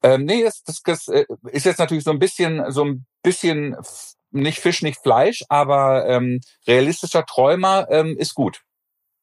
Ähm, 0.02 0.26
nee, 0.26 0.44
das, 0.44 0.64
das, 0.64 0.82
das 0.84 1.08
äh, 1.08 1.26
ist 1.52 1.66
jetzt 1.66 1.80
natürlich 1.80 2.04
so 2.04 2.12
ein 2.12 2.20
bisschen, 2.20 2.72
so 2.72 2.86
ein 2.86 3.06
bisschen 3.22 3.76
nicht 4.32 4.60
Fisch, 4.60 4.82
nicht 4.82 5.02
Fleisch, 5.02 5.44
aber 5.50 6.08
ähm, 6.08 6.40
realistischer 6.68 7.26
Träumer 7.26 7.88
ähm, 7.90 8.16
ist 8.18 8.34
gut. 8.34 8.62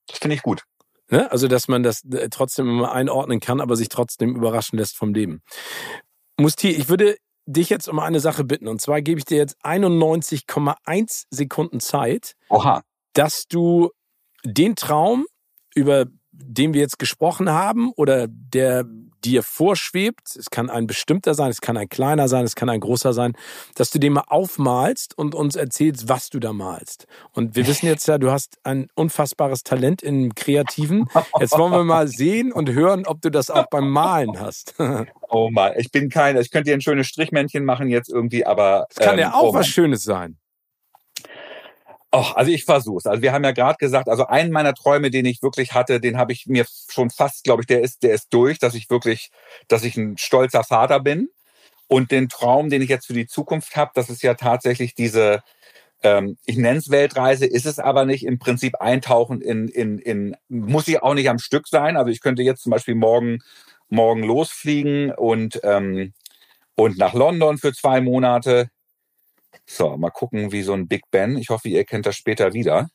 Das 0.06 0.18
finde 0.18 0.36
ich 0.36 0.42
gut. 0.42 0.62
Ne? 1.08 1.30
Also, 1.30 1.48
dass 1.48 1.68
man 1.68 1.82
das 1.82 2.04
äh, 2.04 2.28
trotzdem 2.30 2.68
immer 2.68 2.92
einordnen 2.92 3.40
kann, 3.40 3.60
aber 3.60 3.76
sich 3.76 3.88
trotzdem 3.88 4.34
überraschen 4.36 4.78
lässt 4.78 4.96
vom 4.96 5.14
Leben. 5.14 5.42
Musti, 6.38 6.70
ich 6.70 6.88
würde 6.88 7.16
dich 7.46 7.70
jetzt 7.70 7.88
um 7.88 7.98
eine 7.98 8.20
Sache 8.20 8.44
bitten. 8.44 8.68
Und 8.68 8.80
zwar 8.80 9.00
gebe 9.02 9.18
ich 9.18 9.24
dir 9.24 9.38
jetzt 9.38 9.56
91,1 9.64 11.24
Sekunden 11.30 11.80
Zeit, 11.80 12.34
Oha. 12.50 12.82
dass 13.14 13.46
du 13.48 13.90
den 14.44 14.76
Traum, 14.76 15.26
über 15.74 16.06
den 16.32 16.74
wir 16.74 16.80
jetzt 16.80 16.98
gesprochen 16.98 17.50
haben 17.50 17.92
oder 17.92 18.26
der 18.28 18.84
dir 19.26 19.42
vorschwebt, 19.42 20.36
es 20.36 20.50
kann 20.50 20.70
ein 20.70 20.86
bestimmter 20.86 21.34
sein, 21.34 21.50
es 21.50 21.60
kann 21.60 21.76
ein 21.76 21.88
kleiner 21.88 22.28
sein, 22.28 22.44
es 22.44 22.54
kann 22.54 22.68
ein 22.68 22.80
großer 22.80 23.12
sein, 23.12 23.32
dass 23.74 23.90
du 23.90 23.98
den 23.98 24.14
mal 24.14 24.24
aufmalst 24.28 25.18
und 25.18 25.34
uns 25.34 25.56
erzählst, 25.56 26.08
was 26.08 26.30
du 26.30 26.38
da 26.38 26.52
malst. 26.52 27.06
Und 27.32 27.56
wir 27.56 27.66
wissen 27.66 27.86
jetzt 27.86 28.06
ja, 28.06 28.18
du 28.18 28.30
hast 28.30 28.58
ein 28.62 28.88
unfassbares 28.94 29.64
Talent 29.64 30.02
im 30.02 30.34
Kreativen. 30.34 31.08
Jetzt 31.40 31.58
wollen 31.58 31.72
wir 31.72 31.84
mal 31.84 32.08
sehen 32.08 32.52
und 32.52 32.70
hören, 32.70 33.06
ob 33.06 33.20
du 33.20 33.30
das 33.30 33.50
auch 33.50 33.66
beim 33.68 33.90
Malen 33.90 34.38
hast. 34.40 34.74
oh 35.28 35.50
mal, 35.50 35.74
ich 35.76 35.90
bin 35.90 36.08
kein, 36.08 36.36
ich 36.36 36.50
könnte 36.50 36.70
dir 36.70 36.74
ein 36.76 36.80
schönes 36.80 37.08
Strichmännchen 37.08 37.64
machen 37.64 37.88
jetzt 37.88 38.08
irgendwie, 38.08 38.46
aber. 38.46 38.86
Es 38.90 38.96
kann 38.96 39.14
ähm, 39.14 39.20
ja 39.20 39.34
auch 39.34 39.50
oh 39.50 39.54
was 39.54 39.66
Schönes 39.66 40.04
sein. 40.04 40.38
Oh, 42.18 42.32
also 42.34 42.50
ich 42.50 42.64
versuche 42.64 42.96
es. 42.96 43.06
Also 43.06 43.20
wir 43.20 43.34
haben 43.34 43.44
ja 43.44 43.50
gerade 43.50 43.76
gesagt, 43.76 44.08
also 44.08 44.26
einen 44.26 44.50
meiner 44.50 44.72
Träume, 44.72 45.10
den 45.10 45.26
ich 45.26 45.42
wirklich 45.42 45.74
hatte, 45.74 46.00
den 46.00 46.16
habe 46.16 46.32
ich 46.32 46.46
mir 46.46 46.64
schon 46.88 47.10
fast, 47.10 47.44
glaube 47.44 47.60
ich, 47.60 47.66
der 47.66 47.82
ist, 47.82 48.02
der 48.02 48.14
ist 48.14 48.32
durch, 48.32 48.58
dass 48.58 48.74
ich 48.74 48.88
wirklich, 48.88 49.30
dass 49.68 49.84
ich 49.84 49.98
ein 49.98 50.16
stolzer 50.16 50.64
Vater 50.64 51.00
bin. 51.00 51.28
Und 51.88 52.12
den 52.12 52.30
Traum, 52.30 52.70
den 52.70 52.80
ich 52.80 52.88
jetzt 52.88 53.06
für 53.06 53.12
die 53.12 53.26
Zukunft 53.26 53.76
habe, 53.76 53.90
das 53.94 54.08
ist 54.08 54.22
ja 54.22 54.32
tatsächlich 54.32 54.94
diese, 54.94 55.42
ähm, 56.02 56.38
ich 56.46 56.56
nenne 56.56 56.78
es 56.78 56.90
Weltreise, 56.90 57.44
ist 57.44 57.66
es 57.66 57.78
aber 57.78 58.06
nicht. 58.06 58.24
Im 58.24 58.38
Prinzip 58.38 58.80
eintauchen 58.80 59.42
in, 59.42 59.68
in, 59.68 59.98
in, 59.98 60.36
muss 60.48 60.88
ich 60.88 61.02
auch 61.02 61.12
nicht 61.12 61.28
am 61.28 61.38
Stück 61.38 61.68
sein. 61.68 61.98
Also 61.98 62.10
ich 62.10 62.22
könnte 62.22 62.42
jetzt 62.42 62.62
zum 62.62 62.70
Beispiel 62.70 62.94
morgen, 62.94 63.40
morgen 63.90 64.22
losfliegen 64.22 65.12
und, 65.12 65.60
ähm, 65.64 66.14
und 66.76 66.96
nach 66.96 67.12
London 67.12 67.58
für 67.58 67.74
zwei 67.74 68.00
Monate 68.00 68.70
so, 69.68 69.96
mal 69.96 70.10
gucken, 70.10 70.52
wie 70.52 70.62
so 70.62 70.72
ein 70.72 70.86
Big 70.86 71.02
Ben. 71.10 71.36
Ich 71.36 71.50
hoffe, 71.50 71.68
ihr 71.68 71.84
kennt 71.84 72.06
das 72.06 72.16
später 72.16 72.54
wieder. 72.54 72.88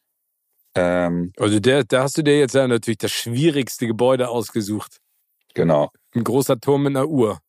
Ähm, 0.74 1.34
also 1.38 1.60
der, 1.60 1.84
da 1.84 2.04
hast 2.04 2.18
du 2.18 2.24
dir 2.24 2.40
jetzt 2.40 2.56
ja 2.56 2.68
natürlich 2.68 2.98
das 2.98 3.12
schwierigste 3.12 3.88
Gebäude 3.88 4.30
ausgesucht. 4.30 5.00
Genau. 5.54 5.90
Ein 6.16 6.24
großer 6.24 6.60
Turm 6.60 6.84
mit 6.84 6.96
einer 6.96 7.08
Uhr. 7.08 7.40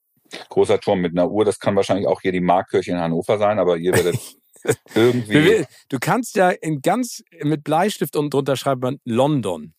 Großer 0.48 0.80
Turm 0.80 1.00
mit 1.00 1.12
einer 1.12 1.30
Uhr, 1.30 1.44
das 1.44 1.58
kann 1.58 1.76
wahrscheinlich 1.76 2.06
auch 2.06 2.20
hier 2.20 2.32
die 2.32 2.40
Markkirche 2.40 2.90
in 2.92 2.98
Hannover 2.98 3.38
sein, 3.38 3.58
aber 3.58 3.76
ihr 3.76 3.92
werdet 3.92 4.16
irgendwie. 4.94 5.66
Du 5.88 5.98
kannst 6.00 6.36
ja 6.36 6.50
in 6.50 6.80
ganz 6.80 7.22
mit 7.42 7.64
Bleistift 7.64 8.16
unten 8.16 8.30
drunter 8.30 8.56
schreiben 8.56 8.98
London. 9.04 9.74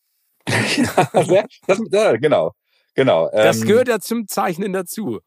das, 0.45 1.47
das, 1.67 1.79
genau, 2.19 2.51
genau. 2.93 3.29
Das 3.31 3.61
ähm, 3.61 3.67
gehört 3.67 3.87
ja 3.87 3.99
zum 3.99 4.27
Zeichnen 4.27 4.73
dazu. 4.73 5.19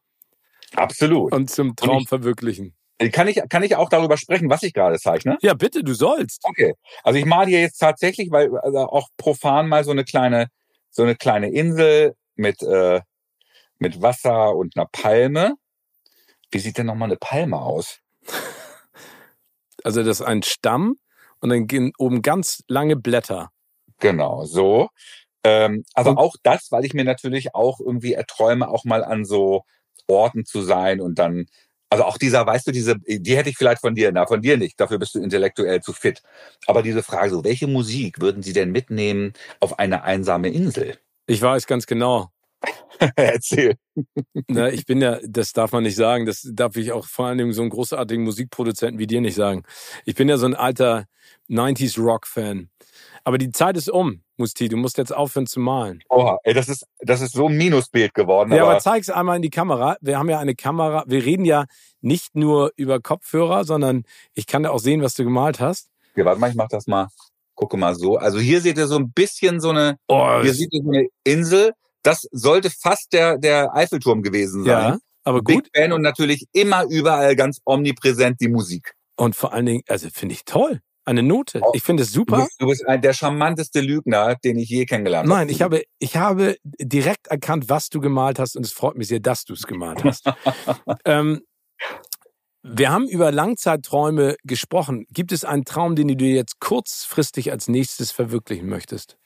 Absolut. 0.74 1.32
Und 1.32 1.50
zum 1.50 1.74
Traumverwirklichen. 1.74 2.75
Kann 3.12 3.28
ich, 3.28 3.40
kann 3.50 3.62
ich 3.62 3.76
auch 3.76 3.90
darüber 3.90 4.16
sprechen, 4.16 4.48
was 4.48 4.62
ich 4.62 4.72
gerade 4.72 4.98
zeichne? 4.98 5.36
Ja, 5.42 5.52
bitte, 5.52 5.84
du 5.84 5.92
sollst. 5.92 6.42
Okay. 6.44 6.74
Also 7.02 7.18
ich 7.18 7.26
male 7.26 7.48
hier 7.48 7.60
jetzt 7.60 7.78
tatsächlich, 7.78 8.30
weil 8.30 8.56
also 8.58 8.78
auch 8.78 9.08
profan 9.18 9.68
mal 9.68 9.84
so 9.84 9.90
eine 9.90 10.04
kleine, 10.04 10.48
so 10.90 11.02
eine 11.02 11.14
kleine 11.14 11.50
Insel 11.50 12.14
mit, 12.36 12.62
äh, 12.62 13.02
mit 13.78 14.00
Wasser 14.00 14.56
und 14.56 14.76
einer 14.76 14.86
Palme. 14.90 15.56
Wie 16.50 16.58
sieht 16.58 16.78
denn 16.78 16.86
nochmal 16.86 17.08
eine 17.08 17.16
Palme 17.16 17.60
aus? 17.60 18.00
Also 19.84 20.02
das 20.02 20.18
ist 20.18 20.26
ein 20.26 20.42
Stamm 20.42 20.98
und 21.38 21.50
dann 21.50 21.68
gehen 21.68 21.92
oben 21.96 22.20
ganz 22.20 22.64
lange 22.66 22.96
Blätter. 22.96 23.50
Genau, 24.00 24.44
so. 24.44 24.88
Ähm, 25.44 25.84
also 25.94 26.10
und 26.10 26.18
auch 26.18 26.34
das, 26.42 26.72
weil 26.72 26.84
ich 26.84 26.92
mir 26.92 27.04
natürlich 27.04 27.54
auch 27.54 27.78
irgendwie 27.78 28.14
erträume, 28.14 28.68
auch 28.68 28.84
mal 28.84 29.04
an 29.04 29.24
so 29.24 29.62
Orten 30.08 30.44
zu 30.44 30.62
sein 30.62 31.00
und 31.00 31.20
dann, 31.20 31.46
also 31.90 32.04
auch 32.04 32.18
dieser, 32.18 32.46
weißt 32.46 32.66
du, 32.66 32.72
diese, 32.72 32.96
die 32.98 33.36
hätte 33.36 33.50
ich 33.50 33.56
vielleicht 33.56 33.80
von 33.80 33.94
dir, 33.94 34.10
na, 34.12 34.26
von 34.26 34.42
dir 34.42 34.56
nicht, 34.56 34.80
dafür 34.80 34.98
bist 34.98 35.14
du 35.14 35.20
intellektuell 35.20 35.80
zu 35.80 35.92
fit. 35.92 36.22
Aber 36.66 36.82
diese 36.82 37.02
Frage, 37.02 37.30
so, 37.30 37.44
welche 37.44 37.66
Musik 37.66 38.20
würden 38.20 38.42
Sie 38.42 38.52
denn 38.52 38.72
mitnehmen 38.72 39.32
auf 39.60 39.78
eine 39.78 40.02
einsame 40.02 40.48
Insel? 40.50 40.98
Ich 41.26 41.40
weiß 41.42 41.66
ganz 41.66 41.86
genau. 41.86 42.30
Erzähl. 43.16 43.76
Na, 44.48 44.68
ich 44.68 44.86
bin 44.86 45.00
ja, 45.00 45.18
das 45.26 45.52
darf 45.52 45.72
man 45.72 45.82
nicht 45.82 45.96
sagen, 45.96 46.26
das 46.26 46.48
darf 46.52 46.76
ich 46.76 46.92
auch 46.92 47.06
vor 47.06 47.26
allen 47.26 47.38
Dingen 47.38 47.52
so 47.52 47.62
einen 47.62 47.70
großartigen 47.70 48.24
Musikproduzenten 48.24 48.98
wie 48.98 49.06
dir 49.06 49.20
nicht 49.20 49.34
sagen. 49.34 49.64
Ich 50.04 50.14
bin 50.14 50.28
ja 50.28 50.36
so 50.38 50.46
ein 50.46 50.54
alter 50.54 51.06
90s 51.48 52.00
Rock-Fan. 52.00 52.70
Aber 53.24 53.38
die 53.38 53.50
Zeit 53.50 53.76
ist 53.76 53.90
um, 53.90 54.22
Musti. 54.36 54.68
Du 54.68 54.76
musst 54.76 54.98
jetzt 54.98 55.14
aufhören 55.14 55.46
zu 55.46 55.60
malen. 55.60 56.02
Oha, 56.08 56.38
ey, 56.44 56.54
das 56.54 56.68
ist, 56.68 56.86
das 57.00 57.20
ist 57.20 57.32
so 57.32 57.48
ein 57.48 57.56
Minusbild 57.56 58.14
geworden. 58.14 58.52
Ja, 58.52 58.62
aber, 58.62 58.72
aber 58.72 58.80
zeig's 58.80 59.10
einmal 59.10 59.36
in 59.36 59.42
die 59.42 59.50
Kamera. 59.50 59.96
Wir 60.00 60.18
haben 60.18 60.28
ja 60.28 60.38
eine 60.38 60.54
Kamera. 60.54 61.04
Wir 61.06 61.24
reden 61.24 61.44
ja 61.44 61.66
nicht 62.00 62.36
nur 62.36 62.72
über 62.76 63.00
Kopfhörer, 63.00 63.64
sondern 63.64 64.04
ich 64.34 64.46
kann 64.46 64.62
da 64.62 64.70
auch 64.70 64.78
sehen, 64.78 65.02
was 65.02 65.14
du 65.14 65.24
gemalt 65.24 65.60
hast. 65.60 65.90
Ja, 66.14 66.24
warte 66.24 66.40
mal, 66.40 66.50
ich 66.50 66.56
mach 66.56 66.68
das 66.68 66.86
mal. 66.86 67.08
Gucke 67.54 67.76
mal 67.76 67.94
so. 67.94 68.16
Also 68.16 68.38
hier 68.38 68.60
seht 68.60 68.78
ihr 68.78 68.86
so 68.86 68.96
ein 68.96 69.10
bisschen 69.12 69.60
so 69.60 69.70
eine, 69.70 69.98
oh, 70.08 70.42
hier 70.42 70.54
seht 70.54 70.72
ihr 70.72 70.82
so 70.82 70.90
eine 70.90 71.08
Insel. 71.24 71.72
Das 72.06 72.28
sollte 72.30 72.70
fast 72.70 73.12
der, 73.12 73.36
der 73.36 73.74
Eiffelturm 73.74 74.22
gewesen 74.22 74.64
sein. 74.64 74.92
Ja, 74.92 74.98
aber 75.24 75.42
gut. 75.42 75.64
Big 75.64 75.72
Ben 75.72 75.92
und 75.92 76.02
natürlich 76.02 76.46
immer 76.52 76.84
überall 76.84 77.34
ganz 77.34 77.60
omnipräsent 77.64 78.40
die 78.40 78.48
Musik. 78.48 78.92
Und 79.16 79.34
vor 79.34 79.52
allen 79.52 79.66
Dingen, 79.66 79.82
also 79.88 80.08
finde 80.12 80.34
ich 80.34 80.44
toll. 80.44 80.80
Eine 81.04 81.22
Note. 81.22 81.60
Oh, 81.62 81.70
ich 81.72 81.82
finde 81.82 82.04
es 82.04 82.12
super. 82.12 82.36
Du 82.36 82.42
bist, 82.42 82.60
du 82.60 82.66
bist 82.66 82.88
ein, 82.88 83.00
der 83.00 83.12
charmanteste 83.12 83.80
Lügner, 83.80 84.36
den 84.44 84.56
ich 84.56 84.68
je 84.68 84.86
kennengelernt 84.86 85.28
habe. 85.28 85.38
Nein, 85.38 85.48
ich 85.48 85.62
habe, 85.62 85.82
ich 85.98 86.16
habe 86.16 86.56
direkt 86.80 87.28
erkannt, 87.28 87.68
was 87.68 87.88
du 87.88 88.00
gemalt 88.00 88.38
hast 88.38 88.56
und 88.56 88.64
es 88.64 88.72
freut 88.72 88.96
mich 88.96 89.08
sehr, 89.08 89.20
dass 89.20 89.44
du 89.44 89.54
es 89.54 89.66
gemalt 89.66 90.04
hast. 90.04 90.26
ähm, 91.04 91.42
wir 92.62 92.90
haben 92.90 93.08
über 93.08 93.30
Langzeitträume 93.30 94.36
gesprochen. 94.42 95.06
Gibt 95.10 95.30
es 95.30 95.44
einen 95.44 95.64
Traum, 95.64 95.94
den 95.94 96.08
du 96.08 96.16
dir 96.16 96.34
jetzt 96.34 96.58
kurzfristig 96.58 97.52
als 97.52 97.68
nächstes 97.68 98.10
verwirklichen 98.10 98.68
möchtest? 98.68 99.16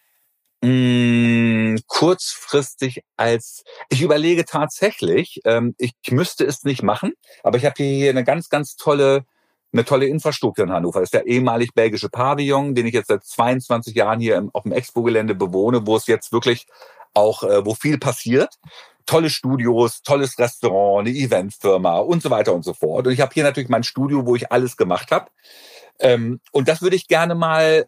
Mm, 0.62 1.76
kurzfristig 1.86 3.02
als 3.16 3.64
ich 3.88 4.02
überlege 4.02 4.44
tatsächlich, 4.44 5.40
ähm, 5.44 5.74
ich 5.78 5.94
müsste 6.10 6.44
es 6.44 6.64
nicht 6.64 6.82
machen, 6.82 7.14
aber 7.42 7.56
ich 7.56 7.64
habe 7.64 7.82
hier 7.82 8.10
eine 8.10 8.24
ganz, 8.24 8.50
ganz 8.50 8.76
tolle 8.76 9.24
eine 9.72 9.84
tolle 9.84 10.06
Infrastruktur 10.06 10.64
in 10.64 10.72
Hannover. 10.72 11.00
Das 11.00 11.08
ist 11.08 11.14
der 11.14 11.26
ehemalig 11.26 11.74
belgische 11.74 12.08
Pavillon, 12.08 12.74
den 12.74 12.86
ich 12.86 12.94
jetzt 12.94 13.08
seit 13.08 13.24
22 13.24 13.94
Jahren 13.94 14.20
hier 14.20 14.48
auf 14.52 14.64
dem 14.64 14.72
Expo-Gelände 14.72 15.34
bewohne, 15.34 15.86
wo 15.86 15.96
es 15.96 16.06
jetzt 16.06 16.32
wirklich 16.32 16.66
auch, 17.14 17.42
äh, 17.42 17.64
wo 17.64 17.74
viel 17.74 17.98
passiert. 17.98 18.58
Tolle 19.06 19.30
Studios, 19.30 20.02
tolles 20.02 20.38
Restaurant, 20.38 21.06
eine 21.06 21.16
Eventfirma 21.16 21.98
und 21.98 22.22
so 22.22 22.30
weiter 22.30 22.52
und 22.52 22.64
so 22.64 22.74
fort. 22.74 23.06
Und 23.06 23.12
ich 23.12 23.20
habe 23.20 23.32
hier 23.32 23.44
natürlich 23.44 23.68
mein 23.68 23.84
Studio, 23.84 24.26
wo 24.26 24.36
ich 24.36 24.52
alles 24.52 24.76
gemacht 24.76 25.10
habe. 25.10 25.30
Ähm, 26.00 26.40
und 26.52 26.68
das 26.68 26.82
würde 26.82 26.96
ich 26.96 27.06
gerne 27.06 27.34
mal 27.34 27.86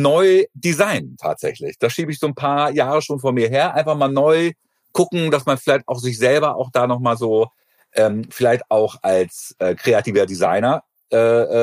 neu 0.00 0.44
designen 0.54 1.16
tatsächlich. 1.16 1.78
Das 1.78 1.92
schiebe 1.92 2.12
ich 2.12 2.18
so 2.18 2.26
ein 2.26 2.34
paar 2.34 2.70
Jahre 2.70 3.02
schon 3.02 3.20
vor 3.20 3.32
mir 3.32 3.48
her. 3.48 3.74
Einfach 3.74 3.96
mal 3.96 4.08
neu 4.08 4.52
gucken, 4.92 5.30
dass 5.30 5.46
man 5.46 5.58
vielleicht 5.58 5.88
auch 5.88 5.98
sich 5.98 6.18
selber 6.18 6.56
auch 6.56 6.70
da 6.72 6.86
nochmal 6.86 7.16
so 7.16 7.48
ähm, 7.94 8.26
vielleicht 8.30 8.70
auch 8.70 8.96
als 9.02 9.54
äh, 9.58 9.74
kreativer 9.74 10.26
Designer 10.26 10.84
äh, 11.12 11.16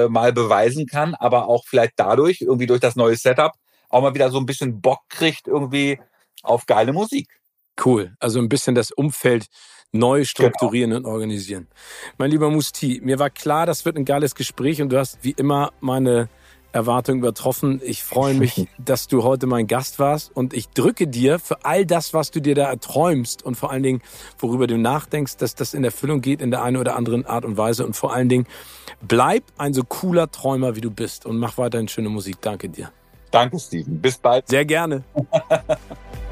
äh, 0.03 0.09
mal 0.09 0.33
beweisen 0.33 0.85
kann, 0.85 1.15
aber 1.15 1.47
auch 1.47 1.65
vielleicht 1.65 1.93
dadurch, 1.97 2.41
irgendwie 2.41 2.67
durch 2.67 2.79
das 2.79 2.95
neue 2.95 3.15
Setup, 3.15 3.53
auch 3.89 4.01
mal 4.01 4.13
wieder 4.13 4.29
so 4.29 4.37
ein 4.37 4.45
bisschen 4.45 4.81
Bock 4.81 5.01
kriegt 5.09 5.47
irgendwie 5.47 5.99
auf 6.43 6.65
geile 6.65 6.93
Musik. 6.93 7.41
Cool. 7.83 8.15
Also 8.19 8.39
ein 8.39 8.49
bisschen 8.49 8.75
das 8.75 8.91
Umfeld 8.91 9.47
neu 9.91 10.23
strukturieren 10.23 10.91
genau. 10.91 11.07
und 11.07 11.13
organisieren. 11.13 11.67
Mein 12.17 12.31
lieber 12.31 12.49
Musti, 12.49 13.01
mir 13.03 13.19
war 13.19 13.29
klar, 13.29 13.65
das 13.65 13.83
wird 13.83 13.97
ein 13.97 14.05
geiles 14.05 14.35
Gespräch 14.35 14.81
und 14.81 14.89
du 14.89 14.97
hast 14.97 15.19
wie 15.21 15.31
immer 15.31 15.73
meine 15.81 16.29
Erwartungen 16.71 17.19
übertroffen. 17.19 17.81
Ich 17.83 18.03
freue 18.03 18.33
mich, 18.33 18.67
dass 18.77 19.07
du 19.07 19.23
heute 19.23 19.47
mein 19.47 19.67
Gast 19.67 19.99
warst 19.99 20.35
und 20.35 20.53
ich 20.53 20.69
drücke 20.69 21.07
dir 21.07 21.39
für 21.39 21.65
all 21.65 21.85
das, 21.85 22.13
was 22.13 22.31
du 22.31 22.39
dir 22.39 22.55
da 22.55 22.69
erträumst 22.69 23.43
und 23.43 23.55
vor 23.55 23.71
allen 23.71 23.83
Dingen, 23.83 24.01
worüber 24.39 24.67
du 24.67 24.77
nachdenkst, 24.77 25.37
dass 25.37 25.55
das 25.55 25.73
in 25.73 25.83
Erfüllung 25.83 26.21
geht 26.21 26.41
in 26.41 26.51
der 26.51 26.63
einen 26.63 26.77
oder 26.77 26.95
anderen 26.95 27.25
Art 27.25 27.45
und 27.45 27.57
Weise 27.57 27.85
und 27.85 27.95
vor 27.95 28.13
allen 28.13 28.29
Dingen 28.29 28.47
bleib 29.01 29.43
ein 29.57 29.73
so 29.73 29.83
cooler 29.83 30.31
Träumer, 30.31 30.75
wie 30.75 30.81
du 30.81 30.91
bist 30.91 31.25
und 31.25 31.37
mach 31.37 31.57
weiterhin 31.57 31.87
schöne 31.87 32.09
Musik. 32.09 32.37
Danke 32.41 32.69
dir. 32.69 32.91
Danke, 33.31 33.59
Steven. 33.59 34.01
Bis 34.01 34.17
bald. 34.17 34.47
Sehr 34.47 34.65
gerne. 34.65 35.03